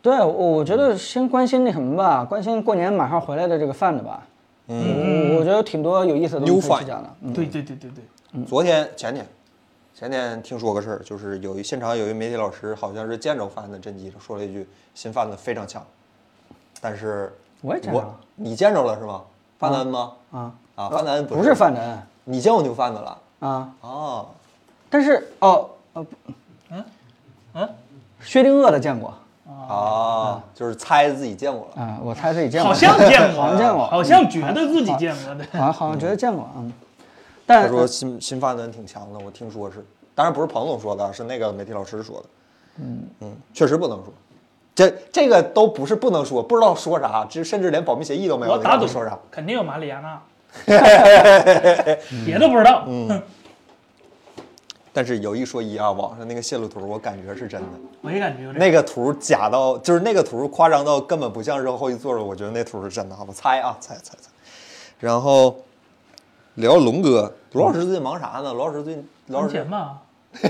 [0.00, 4.22] 对，我我觉得先关心那什么吧，关心过年马上回来的这个 Find 吧。
[4.68, 7.10] 嗯，我我觉得有挺多有意思的东西可以讲的。
[7.22, 9.26] 嗯，对对对对对，昨天前天
[9.94, 15.84] 前天听说个事儿，就是有一现场有一媒体老师好像是见着 Find 真机，说了一句新 Find 非常强，
[16.80, 19.22] 但是我我也见着了你见着了是吗？
[19.58, 20.12] 范德恩吗？
[20.30, 21.50] 啊，啊，范德恩不是。
[21.52, 23.18] Find N 你见过牛贩子了？
[23.40, 24.26] 啊，哦，
[24.88, 26.10] 但是哦呃，不
[26.70, 26.84] 嗯？
[27.54, 27.68] 嗯，
[28.20, 29.12] 薛定谔的见过。
[29.68, 31.82] 啊，就是猜自己见过了。
[31.82, 35.44] 啊，我猜自己见过，好像见过，好像见过，好像觉得自己见过的。
[35.52, 36.72] 好像好像觉得见过，嗯。
[37.46, 42.24] 他说新新范德恩挺强的，我听说是，当然不是彭总说的，是那个媒体老师说的。
[42.78, 43.08] 嗯。
[43.20, 44.12] 嗯，确实不能说，
[44.74, 49.16] 这这个都不是不能说，不知道说啥，这甚至连保密协议都没有，你我打赌说啥？
[49.30, 50.20] 肯定有马里亚纳，
[52.24, 52.84] 别的不知道。
[52.86, 53.22] 嗯
[54.92, 57.66] 但是有一说一啊，网上那个泄露图，我感觉是真的。
[58.00, 58.58] 我也感觉有点。
[58.58, 62.22] 那个图假到，就是那个图夸张到根本不像是后一做的。
[62.22, 64.30] 我觉得那图是真的，我猜啊，猜猜猜。
[64.98, 65.54] 然后
[66.54, 68.54] 聊龙哥，罗老师最近忙啥呢？
[68.54, 69.98] 罗老师最近，罗老师赚钱吧，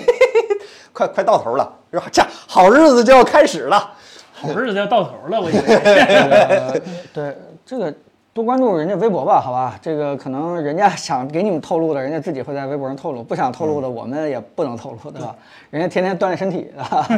[0.92, 1.68] 快快到头了，
[2.12, 3.94] 这好日子就要开始了。
[4.32, 5.60] 好日子要到头了，我以为。
[5.60, 6.80] 呃，
[7.12, 7.92] 对这个
[8.36, 9.78] 多关注人家微博吧，好吧？
[9.80, 15.34] 这个可能人家想给你们透露的，人家自己会在微博上透露；不想透露的，我们也不能透露，对吧？
[15.70, 17.08] 人家天天锻炼身体，啊，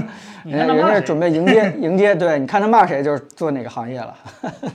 [0.45, 4.15] 你人家人家准备迎接迎接，对，你看他骂谁就是做哪个行业了。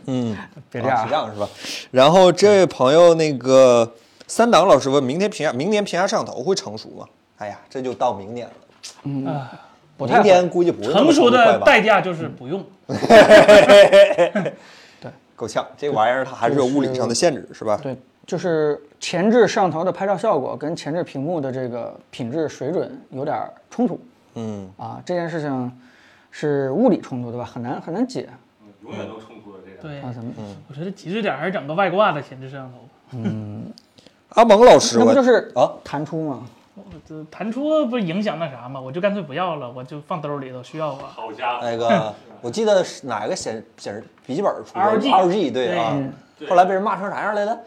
[0.07, 0.35] 嗯，
[0.69, 1.47] 别这样这，样是吧？
[1.91, 3.89] 然后这位朋友那个
[4.27, 7.05] 三档老师问，明天平下明年平下摄像头会成熟吗？
[7.37, 9.49] 哎呀，这就到明年了，啊，
[9.95, 12.61] 不太明天估计不会成熟的代价就是不用。
[15.43, 17.77] 够呛，这玩意儿它还是有物理上的限制，是吧？
[17.83, 23.37] 对，就是前置摄像头的拍照效果跟前置屏幕的这个品质水准有点
[23.69, 23.99] 冲突
[24.35, 25.71] 嗯，啊，这件事情
[26.31, 27.43] 是物理冲突，对吧？
[27.43, 28.29] 很难很难解
[28.83, 29.79] 永远都冲突的这样。
[29.81, 30.33] 对，啊，咱们
[30.69, 32.77] 我觉得极致点还是整个外挂的前置摄像头。
[33.11, 33.65] 嗯
[34.29, 36.45] 阿蒙老师那不就是啊，弹出吗？
[37.07, 38.79] 这弹出不是影响那啥吗？
[38.79, 41.11] 我就干脆不要了，我就放兜里头，需要啊。
[41.15, 45.97] 好家伙，那个 我记得是哪个显显示笔记本出的 LG LG 对啊
[46.37, 47.57] 对，后来被人骂成啥样来着？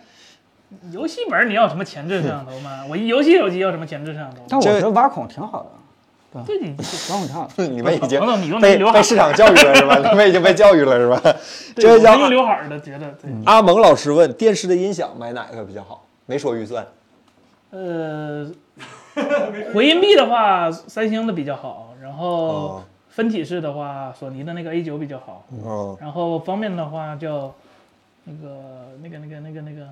[0.91, 2.85] 游戏本你要什么前置摄像头吗？
[2.91, 4.43] 我一游戏手机要什么前置摄像头？
[4.49, 5.65] 但我觉得挖孔挺好
[6.35, 6.71] 的，对你
[7.11, 7.67] 挖孔挺好的。
[7.69, 9.97] 你们已经被刘海被市场教育了是吧？
[10.11, 11.37] 你们已经被教育了是吧？
[11.77, 13.31] 这位叫刘海的，觉得对。
[13.45, 16.05] 阿蒙老师问，电视的音响买哪个比较好？
[16.27, 16.85] 没说预算，
[17.71, 18.51] 呃，
[19.75, 22.85] 回音壁的话，三星的比较好，然后哦。
[23.09, 27.55] 分体式的话，索尼的那个 A 九比较好，嗯，然后方便的话叫
[28.25, 28.61] 那个
[29.03, 29.87] 那个那个那个那个，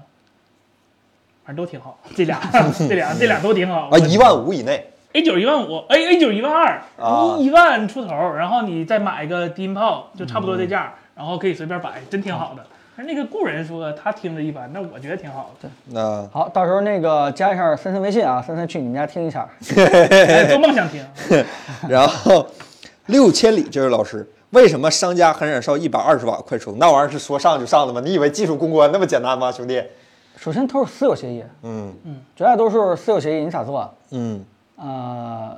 [1.42, 2.38] 反正都挺好， 这俩
[2.86, 6.82] 这俩这俩都挺好啊，一万五以内，A 九一万五，A A 九一万二
[7.38, 12.66] 一，一万出头，然后你再买一个低音炮，就差不多这价，然后可以随便摆，真挺好的。
[12.96, 15.68] 但是那个故人说他听着一般，那我觉得挺好的。
[15.86, 19.48] 那好，到时候那个加一下森森微信啊，森森去你们家听一下。
[19.76, 21.04] 哎做梦想听。
[21.88, 22.46] 然后
[23.06, 26.78] 六千里这位老师，为什么商家很忍受一百二十瓦快充？
[26.78, 28.00] 那玩意儿是说上就上的吗？
[28.04, 29.82] 你以为技术攻关那么简单吗，兄弟？
[30.36, 33.92] 首先都是私有协议，嗯嗯绝大多数私有协议，你咋做？
[34.10, 34.44] 嗯，
[34.76, 35.56] 呃，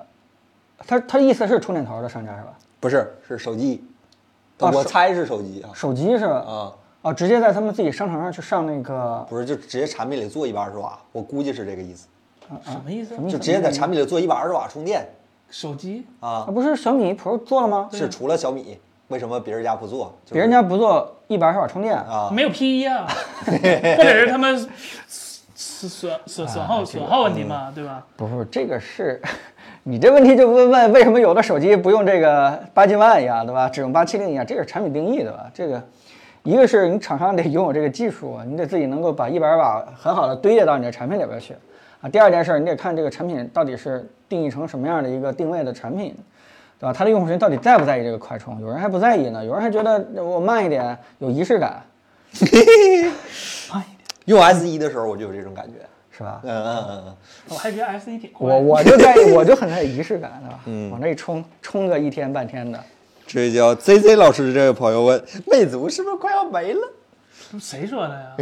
[0.86, 2.52] 他他意思是充电头的商家是吧？
[2.80, 3.82] 不是，是手机，
[4.58, 6.34] 啊我猜是手机啊手机是吧？
[6.36, 6.72] 啊，
[7.06, 12.08] 哦，直接在他们自己商场上去上那个，不是，就直接产品里做一百二十瓦，我估计是这个意思，
[12.64, 13.14] 什么意思？
[13.14, 13.38] 什么意思？
[13.38, 15.06] 就直接在产品里做一百二十瓦充电
[15.48, 16.50] 手机啊啊，。
[16.52, 17.88] 不是小米 Pro 做了吗？
[17.92, 18.76] 是除了小米，
[19.06, 20.12] 为什么别人家不做？
[20.24, 23.06] 就是别人家不做一百二十瓦充电，啊，没有 P 一啊，
[23.46, 24.58] 或者是他们
[25.06, 28.04] 损损损损耗损耗问题嘛，对吧？
[28.16, 29.22] 不是这个是，
[29.84, 33.68] 你这问题就问问为什么有的手机不用这个八千万呀，对吧？
[33.68, 35.48] 只用八七零呀，这个是产品定义，对吧？
[35.54, 35.80] 这个
[36.47, 41.55] 一个是你厂商得拥有这个技术啊，你得自己能够把一百二瓦很好的堆叠到你的产品里边去
[42.01, 42.09] 啊。
[42.09, 46.14] 第二件事儿，你得看这个产品到底是定义成什么样的一个定位的产品。
[46.78, 46.93] 对吧？
[46.93, 48.60] 它的用户群到底在不在意这个快充？
[48.60, 51.82] 有人还不在意呢，有人还觉得我慢一点有仪式感，
[53.73, 53.97] 慢一点
[54.27, 55.73] 用 S 一的时候我就有这种感觉。
[56.16, 56.40] 是吧？
[56.44, 57.16] 嗯嗯嗯嗯，
[57.48, 58.47] 我还觉得 S 一挺快。
[58.47, 60.90] 我我就在意，我就很在意仪式感，对吧？
[60.90, 62.78] 往那一冲，冲个一天半天的。
[63.27, 66.81] 这位叫 ZZ 老师这位朋友问，魅族是不是快要没了？
[67.61, 68.36] 谁说的呀？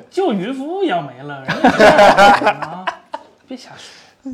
[0.10, 1.70] 就云服务要没了，人家
[2.38, 2.84] 这样啊，
[3.48, 4.32] 别瞎说。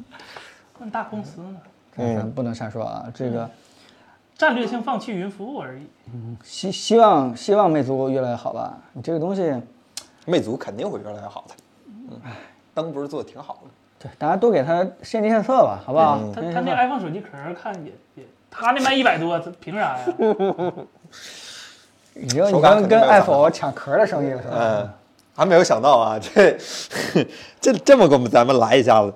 [0.80, 1.56] 问大公司呢，
[1.96, 3.06] 嗯，不能瞎说啊。
[3.14, 3.48] 这个
[4.36, 5.86] 战略性放弃云服务而已。
[6.12, 8.76] 嗯希希望希望魅族越来越好吧。
[8.92, 9.54] 你这个东西，
[10.26, 11.54] 魅族肯定会越来越好的。
[11.86, 12.20] 嗯，
[12.74, 13.70] 灯不是做的挺好的。
[13.98, 16.18] 对大家多给它献计献策吧，好不好？
[16.34, 17.30] 他他那 iPhone 手机壳
[17.60, 20.04] 看也也，他那卖一百多，他凭啥呀？
[22.14, 24.54] 已经已手感经跟 iPhone 抢壳的生意了，是吧？
[24.58, 24.90] 嗯，
[25.34, 26.58] 还没有想到啊， 这
[27.60, 29.14] 这这么给我们咱们来一下子。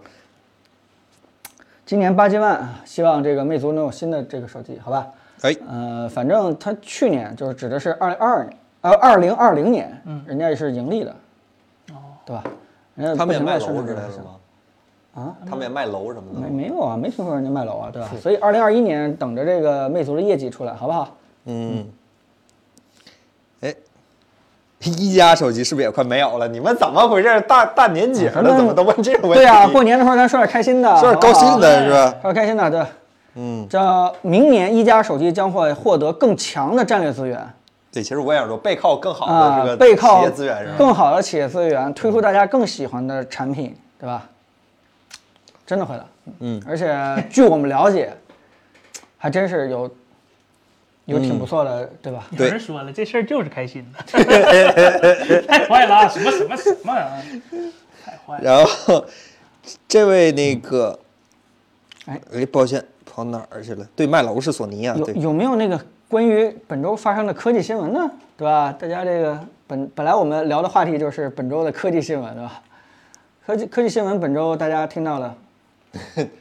[1.84, 5.06] 今年八千万，希望这个魅族能有新的这个手机，好吧？
[5.42, 11.14] 哎，呃，反正它去年就是指的是二零二二年，呃，二零二零年，嗯人家也是盈利的，
[11.92, 12.44] 哦，对吧？
[12.94, 14.30] 人家他们也卖不停地宣楼之类的传这个事情吗？
[15.14, 15.34] 啊？
[15.48, 16.48] 他们也卖楼什么没的。
[16.48, 18.08] 没没有啊，没听说人家卖楼啊，对吧？
[18.20, 21.08] 所以二零二一年等着这个魅族的业绩出来，好不好？
[21.44, 21.86] 嗯。
[23.60, 23.74] 哎，
[24.80, 26.48] 一加手机是不是也快没有了？
[26.48, 27.40] 你们怎么回事？
[27.42, 29.36] 大大年节了，怎么都问这个问题？
[29.36, 32.14] 对呀、过年的时候咱说点开心的，说点高兴的是吧？
[32.22, 32.84] 说点开心的，对。
[33.36, 37.44] 嗯，这明年一加手机将会获得更强的战略资源
[37.90, 40.74] 对，其实我也想说，背靠更好的啊这，个背靠企业资源是吧？
[40.78, 44.28] 更好的企业资源，推出大家更喜欢的产品，对吧？
[45.66, 46.06] 真的会的，
[46.40, 46.94] 嗯，而且
[47.30, 48.12] 据我们了解，
[49.16, 49.90] 还真是有
[51.06, 52.26] 有挺不错的，对吧？
[52.32, 54.02] 有人说了，这事儿就是开心的，
[55.48, 56.08] 太坏了啊！
[56.08, 57.22] 什么什么什么啊！
[58.04, 58.42] 太坏了。
[58.42, 59.04] 然后
[59.88, 60.98] 这位那个，
[62.06, 63.86] 哎哎，抱歉，跑哪儿去了？
[63.96, 68.10] 对，卖楼是索尼啊，有有没有那个关于本周发生的科技新闻呢？
[68.36, 68.74] 对吧？
[68.78, 72.60] 大家这个本本来我们聊的话题就是本周的科技新闻，对吧？
[73.46, 75.36] 科技科技新闻本周大家听到了，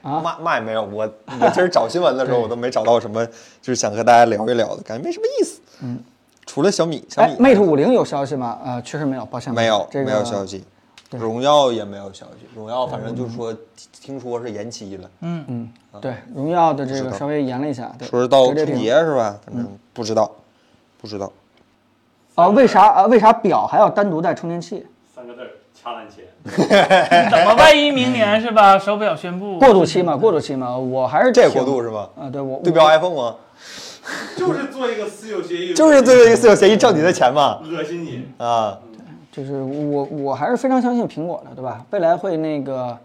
[0.01, 0.83] 啊嘛嘛也没有。
[0.83, 1.09] 我
[1.39, 5.61] 我今儿找新闻的时候，我都没找到什么，就是想和大家聊一聊的，感觉没什么意思。
[5.81, 5.99] 嗯，
[6.45, 8.59] 除了小米，小米，Mate 五零有消息吗？
[8.63, 10.63] 呃，确实没有，抱歉，没有，这个没有消息。
[11.11, 13.55] 荣耀也没有消息，荣耀反正就是说
[14.01, 15.69] 听说是延期了，嗯，嗯，
[16.01, 19.37] 对，荣耀的这个稍微延了一下，对，说是到春节是吧？
[19.45, 20.31] 反正不知道，
[20.99, 21.31] 不知道。
[22.33, 23.05] 啊，为啥啊？
[23.05, 24.83] 为啥表还要单独带充电器？
[25.83, 27.29] 三个字儿掐烂钱。
[27.29, 28.77] 等吧，万一明年是吧？
[28.79, 32.09] 手表宣布过渡期嘛，过渡期嘛，我还是这挺过渡是吧？
[32.19, 33.35] 啊，对我对标 iPhone 吗？
[34.37, 37.59] 就是做一个私有协议，就是做一个私有协议挣你的钱嘛？
[37.63, 38.27] 恶心你。
[38.37, 38.77] 啊，
[39.31, 41.85] 就是我我还是非常相信苹果的，对吧？
[41.91, 42.97] 未来会那个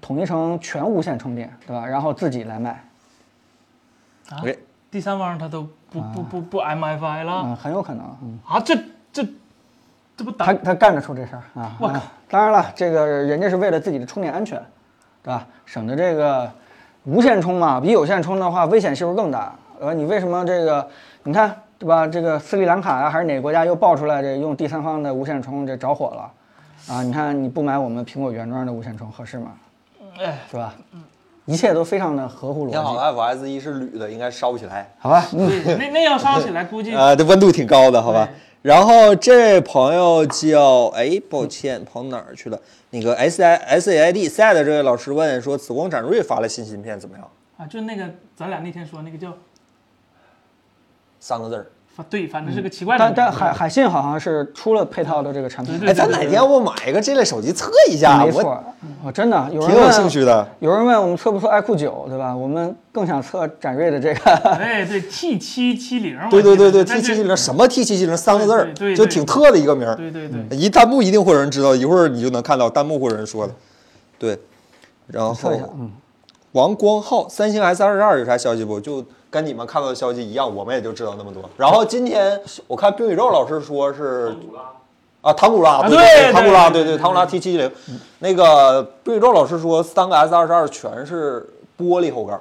[0.00, 1.86] 统一成全无线充电，对吧？
[1.86, 2.84] 然后自己来卖，
[4.30, 4.42] 啊
[4.90, 8.60] 第三方他都不不不不 MFI 了嗯，很有可能，嗯，啊！
[8.60, 8.78] 这
[10.16, 11.72] 这这不他打他干得出这事儿啊！
[11.78, 14.60] 我靠啊当然了，这个人家是为了自己的充电安全，
[15.22, 15.46] 对吧？
[15.66, 16.50] 省得这个
[17.04, 19.54] 无线充嘛，比有线充的话危险系数更大。
[19.80, 20.88] 呃，你为什么这个？
[21.24, 22.06] 你看对吧？
[22.06, 26.94] 这个斯里兰卡呀、还是哪个国家又爆出来这用第三方的无线充这着火了？
[26.94, 29.52] 啊，你看你不买我们苹果原装的无线充合适吗？
[30.20, 30.74] 哎，是吧？
[31.46, 34.88] 一切都非常的合乎逻你好辑，，FS 一是铝的，应该烧不起来。
[34.98, 35.26] 好吧？
[35.32, 38.34] 嗯，那那要烧起来估计啊， 这温度挺高的，好吧对。
[38.64, 42.58] 然后这位朋友叫哎，抱歉，跑哪儿去了？
[42.88, 47.30] 那个 S I S A I D SAD 这位老师问说，紫光展锐发了新芯片怎么样？
[47.58, 49.36] 啊，就那个咱俩那天说那个叫
[51.20, 51.66] 三个字儿。
[51.96, 53.14] 反对，反正是个奇怪的但。
[53.14, 58.20] 但海海信好像是出了配套的这个产品，对哎，咱哪天要不买一个这类手机测一下？
[58.20, 58.64] 我没错，
[59.04, 60.46] 我真的有人挺有问兴趣的。
[60.58, 62.34] 有人问我们测不测 iQOO 九，对吧？
[62.34, 69.94] 我们更想测展锐的这个，哎，对 T 七七零，对对对对，T 七七零什么 T 七七零三个字儿对对，对就挺特的一个名儿。
[69.94, 73.54] 对对对，一弹幕一定会有人知道，一会儿你就能看到弹幕会有人说的。
[74.18, 74.38] 对，
[75.06, 75.92] 然后，嗯，
[76.52, 78.80] 王光浩，三星 S 二十二有啥消息不？
[78.80, 79.04] 就
[79.34, 81.42] 跟你们看到的消息一样，我们也就知道那么多。
[81.56, 84.32] 然后今天我看冰宇宙老师说是
[85.22, 87.68] 啊，唐古拉，对唐古拉，对对唐古拉 T 七七零。
[88.20, 91.44] 那个冰宇宙老师说，三个 S 二十二全是
[91.76, 92.40] 玻璃后盖儿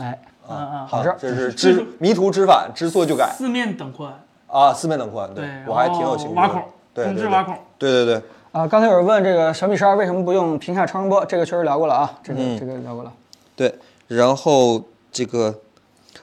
[0.00, 0.18] 哎，
[0.48, 4.10] 嗯嗯，好事儿这是 知迷途知返，知错就改四面等宽，
[4.46, 5.28] 啊，四面等宽。
[5.34, 6.40] 对，我还挺有兴趣的。
[6.40, 6.62] 挖孔，
[6.94, 8.22] 对对对中置挖孔，对对对，
[8.52, 13.12] 啊，刚才有人问这个小米十二为什么不用屏下超声波，这个确实聊过了啊，这个、嗯这个聊过了。
[13.54, 13.74] 对，
[14.08, 15.54] 然后这个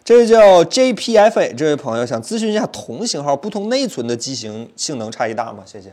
[0.08, 5.64] 这位叫 JPFA 这位朋友想咨询一下同型号不同内存的机型性能差异大吗？
[5.66, 5.90] 谢谢。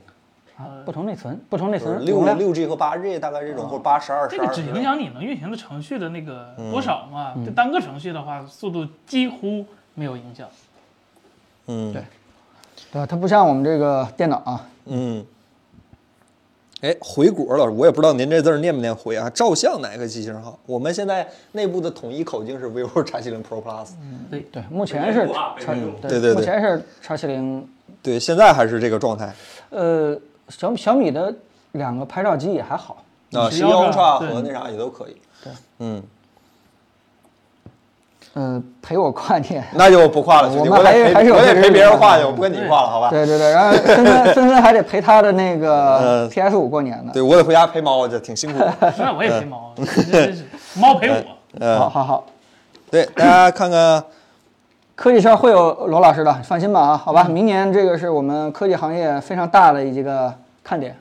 [0.57, 4.47] 啊，不同内存，不同内存六六 G 和八 G 大概这种，或者八十二、十二。
[4.47, 7.35] 这个只影响你能运行的程序的那个嗯多少嘛？
[7.45, 10.49] 这单个程序的话，速度几乎没有影响。
[11.67, 12.05] 嗯，对
[12.93, 13.07] 对吧？
[13.07, 15.27] 它不像我们这个电脑啊，嗯。
[16.85, 19.31] 哎，回国老师，我也不知道您这字儿念不念回啊？
[19.31, 20.59] 照相哪个机型好？
[20.67, 23.89] 我们现在内部的统一口径是 vivo X 7 0 Pro Plus。
[24.31, 25.55] 对，对，目前是叉
[26.03, 27.67] 对对对目前是叉七零，
[28.03, 29.35] 对，现在还是这个状态
[29.71, 30.15] 呃，
[30.51, 31.35] 小米小米的
[31.73, 33.03] 两个拍照机也还好，
[33.33, 35.17] 啊，十一 Ultra 和那啥也都可以。
[35.43, 36.03] 对，嗯，
[38.35, 39.65] 嗯、陪我跨年。
[39.75, 43.11] 那就不跨了，兄弟，我们我得陪还还是有我得陪别人跨去，我不跟你跨了，好吧？
[43.11, 47.11] 对对对，然后森森森森还得陪他的那个呃 PS 五过年呢。
[47.13, 48.75] 对我得回家陪猫这，挺辛苦的。
[48.99, 50.45] 那我也陪猫， 真是
[50.75, 51.17] 猫陪我。
[51.61, 52.25] 嗯，好好好，
[52.91, 54.03] 对，大家看看，
[54.97, 60.35] 科技圈会有罗老师的，放心吧啊，好嗯吧，明年这个是我们科技行业非常大的一个
[60.65, 60.99] 看点啊，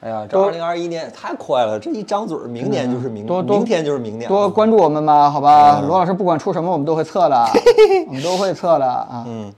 [0.00, 7.46] 哎呀，这多二零二一年也太快了，这一张嘴儿，明年就是明，多多明天就是明年，多关注我们吧，好吧，嗯罗老师不管出什么我们都会测的，
[8.06, 9.24] 我们都会测的啊。
[9.26, 9.52] 嗯，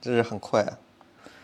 [0.00, 0.72] 这是很快啊。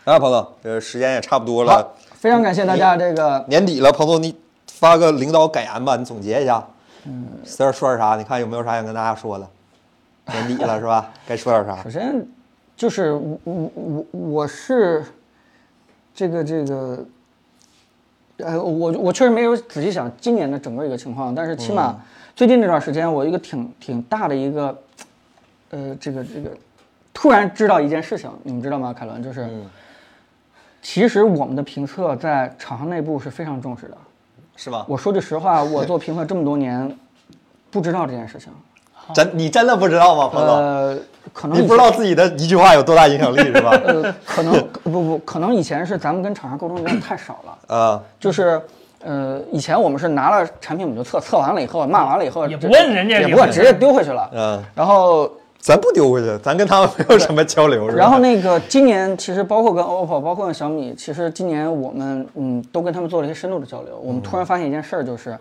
[0.05, 4.35] 啊，彭总，这时间也差不多了，，非常感谢大家这个年底了，彭总你
[4.67, 6.63] 发个领导感言吧，你总结一下。
[7.05, 8.15] 嗯，在这说点啥？
[8.15, 9.47] 你看有没有啥想跟大家说的？
[10.27, 11.11] 年底了是吧？
[11.27, 11.89] 该说点啥首？
[11.89, 12.27] 先
[12.75, 15.05] 就是我我我我是
[16.13, 17.05] 这个这个，
[18.37, 21.99] 呃，我我确实没有仔细想今年的整个一个情况，但是起码
[22.35, 24.77] 最近这段时间，我一个挺挺大的一个，
[25.69, 26.51] 呃，这个这个，
[27.13, 28.93] 突然知道一件事情，你们知道吗？
[28.93, 29.49] 凯伦，就是，
[30.81, 33.97] 其实我们的评测在厂商内部是非常重视的。
[34.57, 34.85] 是吧？
[34.87, 36.97] 我说句实话，我做 评测这么多年，
[37.69, 38.51] 不知道这件事情。
[39.13, 40.55] 真你真的不知道吗，彭总？
[40.57, 40.97] 呃，
[41.33, 43.71] 可能你不知道自己的一句话有多大影响力是吧？
[43.85, 44.53] 呃，可能
[44.83, 48.61] 不不，可能以前是咱们跟厂商沟通有点太少了，啊， 就是。
[49.07, 54.27] 呃，以前我们是拿了产品我们就测，测完了以后骂完了以后，这也不问人家也不问，直接丢回去了。
[54.33, 55.29] 嗯，然后，
[55.59, 57.99] 咱不丢回去，咱跟他们没有什么交流，是吧？
[57.99, 63.95] 然后那个今年其实包括跟 OPPO，包括跟小米，其实今年我们嗯都跟他们做了一些深度的交流。
[64.03, 65.37] 我们突然发现一件事儿，就是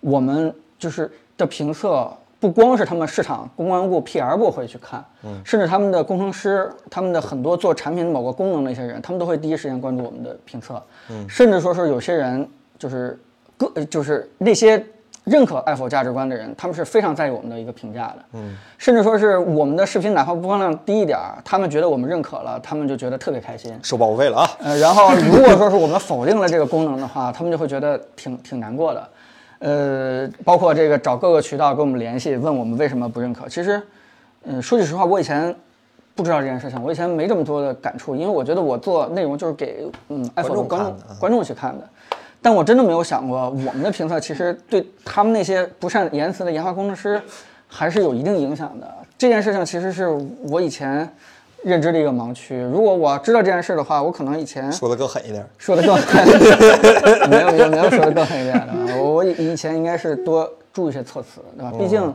[0.00, 5.04] 我们就是的评测不光是他们市场公关部、PR 部会去看，
[5.44, 10.82] 甚至他们的工程师、他们的很多做产品某个功能的一些人，他们都会第一时间关注我们的评测，
[11.28, 12.48] 甚至说是有些人
[12.78, 13.18] 就是
[13.56, 14.84] 个呃就是那些。
[15.24, 23.78] 认可爱否价值观的人，他们是非常在意我们的一个评价的，嗯，甚至说是我们的视频哪怕播放量低一点儿，他们觉得我们认可了，他们就觉得特别开心。
[23.82, 24.50] 收保护费了啊！
[24.60, 29.06] 呃，然后如果说是我们否定了这个功能的话，他们就会觉得挺挺难过的。
[29.60, 33.48] 呃，包括这个找各个渠道跟我们联系，问我们为什么不认可。
[33.48, 33.82] 其实，
[34.44, 35.54] 嗯，说句实话，我以前
[36.14, 41.88] 不知道这件事情，我以前没这么多的感触，因为我觉得我做内容就是给嗯爱否的观众观众去看的。
[42.40, 47.20] 但我真的没有想过，我们的评测其实对他们那些不善言辞的研发工程师
[47.66, 48.88] 还是有一定影响的。
[49.18, 50.06] 这件事情其实是
[50.48, 51.12] 我以前
[51.64, 52.56] 认知的一个盲区。
[52.56, 56.24] 如果我知道这件事的话，我可能以前说的更狠一点，说的更狠，
[57.28, 58.57] 没有没有没有说的更狠一点
[59.38, 61.72] 以前应该是多注意一些措辞，对吧？
[61.78, 62.14] 毕竟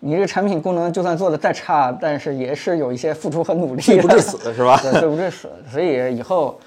[0.00, 4.78] 你这个产品功能就算做的再差，但是也是有一些付出和努力的，罪不至死 是吧？
[4.80, 5.50] 对，罪不至死。
[5.70, 6.60] 所以以后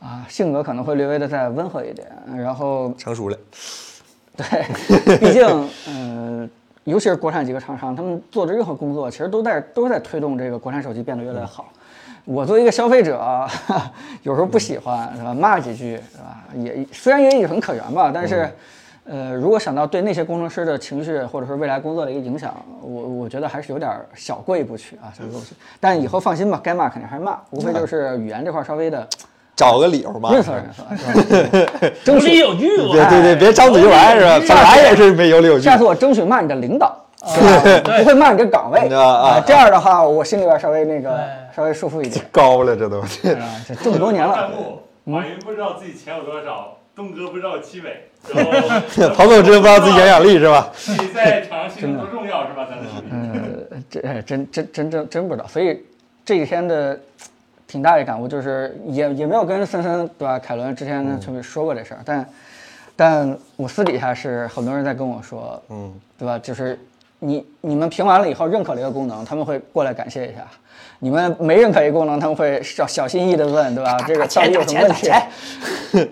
[0.00, 2.06] 啊，性格可能会略微的再温和一点，
[2.36, 3.36] 然后成熟了。
[4.34, 5.46] 对，毕竟，
[5.86, 6.48] 呃，
[6.84, 11.70] 尤其是国产几个厂商，他们做的任何工作，其实都在都在推动这个国产手机变得越来越好。
[12.24, 13.46] 我作为一个消费者，
[14.22, 15.34] 有时候不喜欢，是吧？
[15.34, 16.42] 骂几句，是吧？
[16.56, 18.48] 也虽然也也很可原吧，但是，
[19.04, 25.54] 呃，如果想到对那些工程师的情绪或者说未来工作的一个影响，我我觉得还是有点小过意不去啊，小过意不去。
[25.80, 29.06] 但以后放心吧，该骂肯定还是骂，无非就是语言这块稍微的
[29.56, 30.30] 找个理由嘛。
[30.30, 31.92] 润色润色，是吧？
[32.06, 33.08] 有理有据对。
[33.08, 34.38] 对对，别张嘴就来是吧？
[34.48, 35.76] 本来也是没有理有据下。
[35.76, 36.96] 次我争取骂你的领导，
[37.26, 37.96] 是吧？
[37.98, 39.42] 不会骂你的岗位啊。
[39.44, 41.20] 这样的话，我心里边稍微那个
[41.54, 43.00] 稍微舒服一点高了，这都。
[43.00, 43.08] 啊。
[43.66, 44.48] 这这么多年了
[45.04, 48.08] 马云不知道自己钱有多少，东哥不知道七尾，
[48.96, 50.70] 然后 彭总真不知道自己影响力是吧？
[50.74, 52.66] 自己在场上形象多重要是吧？
[52.68, 53.10] 咱的视频。
[53.70, 55.46] 呃，这哎真真真真真不知道。
[55.48, 55.82] 所以
[56.24, 56.98] 这几天的
[57.66, 60.38] 挺大的感悟就是，也也没有跟森森对吧？
[60.38, 62.28] 凯伦之前特别说过这事儿，但
[62.94, 66.38] 但我私底下是很多人在跟我说，嗯，对吧？
[66.38, 66.78] 就是
[67.18, 70.42] 你你们评完了以后认可了一个功能，他们会过来感谢一下；
[71.00, 73.96] 你们没认可一个功能，他们会小小心翼翼的问，对吧？
[74.06, 75.10] 这个到底有什么问题？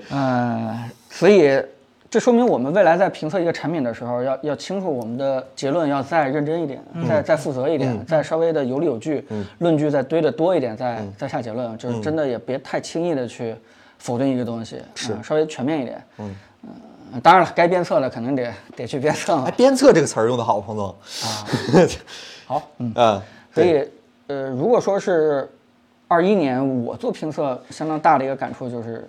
[0.11, 1.63] 嗯，所以
[2.11, 9.25] 这说明我们未来在评测一个产品的时候，要要清楚我们的结论要再认真一点，再再负责一点，再稍微的有理有据，
[9.59, 13.55] 论据再堆的多一点，再再下结论，就是真的也别太轻易的去
[13.99, 16.03] 否定一个东西，是稍微全面一点。
[16.19, 16.35] 嗯
[17.25, 20.89] 当然了，该鞭策的肯定得得去鞭策哎，鞭策这个词儿用的好，彭总。
[20.89, 21.27] 啊
[22.47, 22.93] 好，嗯。
[22.95, 23.21] 嗯，
[23.53, 23.85] 所以，
[24.29, 25.51] 呃，如果说是
[26.07, 29.01] 二一年，我做评测相当大的一个感触就是，就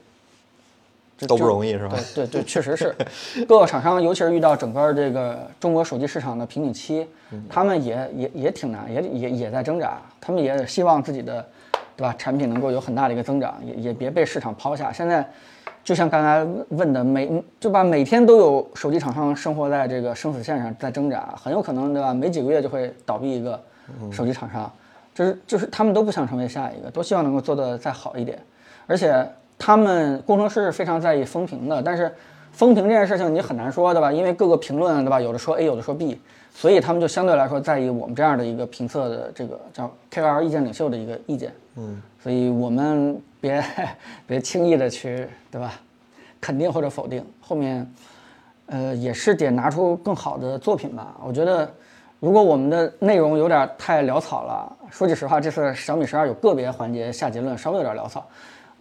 [1.28, 2.96] 都不容易是吧对对对，确实是，
[3.48, 11.46] 各个厂商，尤其是遇到整个这个中国手机市场的瓶颈期，嗯他们也也也挺难，也也也在挣扎，他们也希望自己的，
[11.96, 14.92] 对吧，产品能够有很大的一个增长，也也别被市场抛下。
[14.92, 15.28] 现在。
[15.84, 17.84] 就像刚才问的，每对吧？
[17.84, 22.14] 每天都有手机厂商生活在这个生死线上，在挣扎，很有可能对吧？
[22.14, 23.60] 没几个月就会倒闭一个
[24.12, 24.72] 手机厂商，
[25.16, 28.38] 就是就是他们都不想成为下一个，都希望能够做得再好一点。
[28.86, 29.28] 而且
[29.64, 32.12] 他们工程师是非常在意风评的，但是
[32.52, 34.12] 风评这件事情你很难说，对吧？
[34.12, 35.22] 因为各个评论，对吧？
[35.22, 36.20] 有的说 A，有的说 B，
[36.52, 41.54] 所以他们就相对来说在意我们这样的一个评测的这个叫 KOL 意见领袖的一个意见。
[41.76, 43.64] 嗯，所以我们别
[44.26, 45.74] 别轻易的去，对吧？
[46.42, 47.88] 肯定或者否定，后面，
[48.66, 51.16] 呃，也是得拿出更好的作品吧。
[51.24, 51.72] 我觉得，
[52.20, 58.28] 如果我们的内容有点太潦草了，说句实话，这次小米十二有个别环节下结论稍微有点潦草，啊，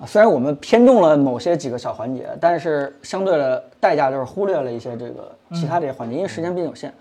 [0.06, 6.92] 虽然我们偏重了某些几个小环节，但是相对的代价就是忽略了一些这个其他这些环节，因为时间毕竟有限，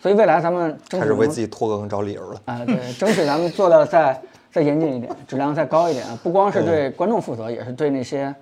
[0.00, 2.40] 所以未来咱们争开始为自己拖更找理由了。
[2.46, 4.20] 啊，对，争取咱们做的再
[4.50, 6.18] 再严谨一点，质量再高一点啊！
[6.22, 8.34] 不光是对观众负责，也是对那些，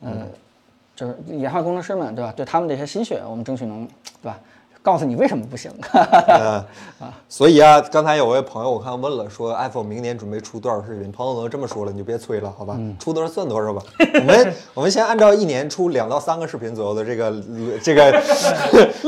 [0.00, 0.10] 呃，
[0.94, 2.32] 就是研发工程师们，对吧？
[2.36, 3.86] 对他们这些心血，我们争取能，
[4.20, 4.38] 对吧？
[4.82, 5.70] 告诉你为什么不行。
[6.28, 6.64] 嗯，
[7.28, 11.12] 所以啊，刚才有位朋友我看问了，说 iPhone 明年准备出多少视频？
[11.12, 12.76] 彭总都这么说了，你就别催了，好吧？
[12.98, 13.80] 出多少算多少吧。
[14.14, 17.32] 我们 我们先按照一年出两到三个视频左右的这个
[17.82, 18.22] 这个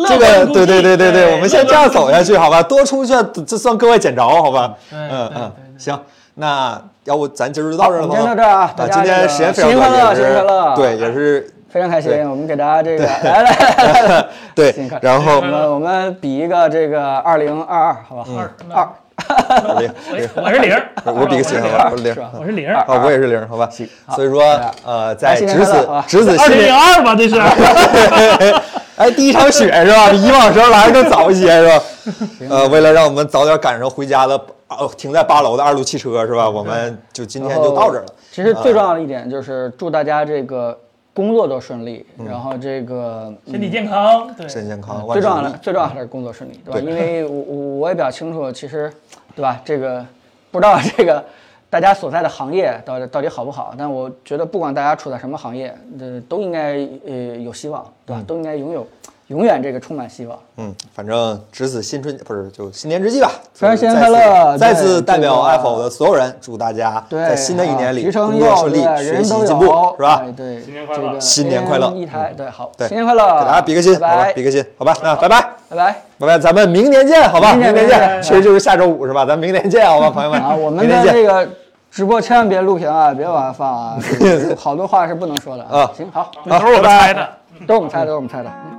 [0.08, 2.62] 这个， 对对对对对，我们先这样走下去，好吧？
[2.62, 3.12] 多出去
[3.44, 4.74] 这算各位捡着，好吧？
[4.90, 5.98] 对嗯嗯，行，
[6.34, 8.14] 那要不咱今儿就到这儿了吗？
[8.16, 14.72] 今天到这儿啊大家今天时间非常新年快乐短，也是新年快乐对，也是非常开心，我们给大家这个 来来来来来，对
[15.02, 18.24] 然后我们我们比一个这个二零二二，好吧？
[18.72, 18.88] 二
[19.18, 19.92] 二零
[20.36, 21.88] 我我是零，我是比个心，好吧？
[21.90, 22.14] 我是零？
[22.38, 23.68] 我是零，啊，我也是零，好吧？
[24.06, 24.40] 好所以说，
[24.86, 27.42] 呃，在值此值此二零零，二吧，这是。
[28.96, 30.10] 哎，第一场雪是吧？
[30.12, 31.84] 比以往时候来的更早一些是吧？
[32.50, 36.48] 呃，为了让我们早点赶上回家的，哦，停在八楼的二路汽车是吧？
[36.48, 38.06] 我们就今天就到这儿了。
[38.30, 40.78] 其实最重要的一点就是祝大家这个
[41.14, 45.50] 工作都顺利，然后这个嗯身体健康，对，身体健康，最重要的。
[45.62, 46.80] 最重要的是工作顺利，对吧？
[46.80, 48.92] 对因为我我我也比较清楚，其实，
[49.36, 49.62] 对吧？
[49.64, 50.04] 这个
[50.50, 51.24] 不知道这个
[51.70, 58.22] 大家所在的行业到底到底好不好，但我觉得不管大家处在什么行业，呃，都应该呃有希望，对吧？
[58.26, 58.84] 都应该拥有
[59.28, 60.38] 永远这个充满希望。
[60.56, 63.30] 嗯，反正值此新春不是就新年之际吧。
[63.54, 69.64] 虽然新年快乐再次代表这个 Apple 的所有人，祝大家，在新的一年里工作顺利学习进步，
[69.96, 70.32] 是吧哎？
[70.32, 74.08] 对，新年快乐新年快乐一台，对，好，对新年快乐，给大家比个心，好吧？
[74.08, 74.94] 拜拜比个心，好吧？
[75.02, 75.40] 那拜拜。
[75.70, 75.96] 拜拜。
[76.18, 77.54] 拜拜，咱们明年见，好吧？
[77.54, 79.24] 明年见见，其实就是下周五是吧？
[79.24, 80.40] 咱明年见，好吧，朋友们。
[80.40, 80.86] 啊，我们。
[80.86, 81.48] 的这个
[81.90, 83.98] 直播千万别录屏啊，别往下放啊，
[84.56, 87.28] 好多话是不能说的啊行，好，都是我们猜的。
[87.66, 88.50] 都是我们猜的，都是我们猜的。
[88.66, 88.73] 嗯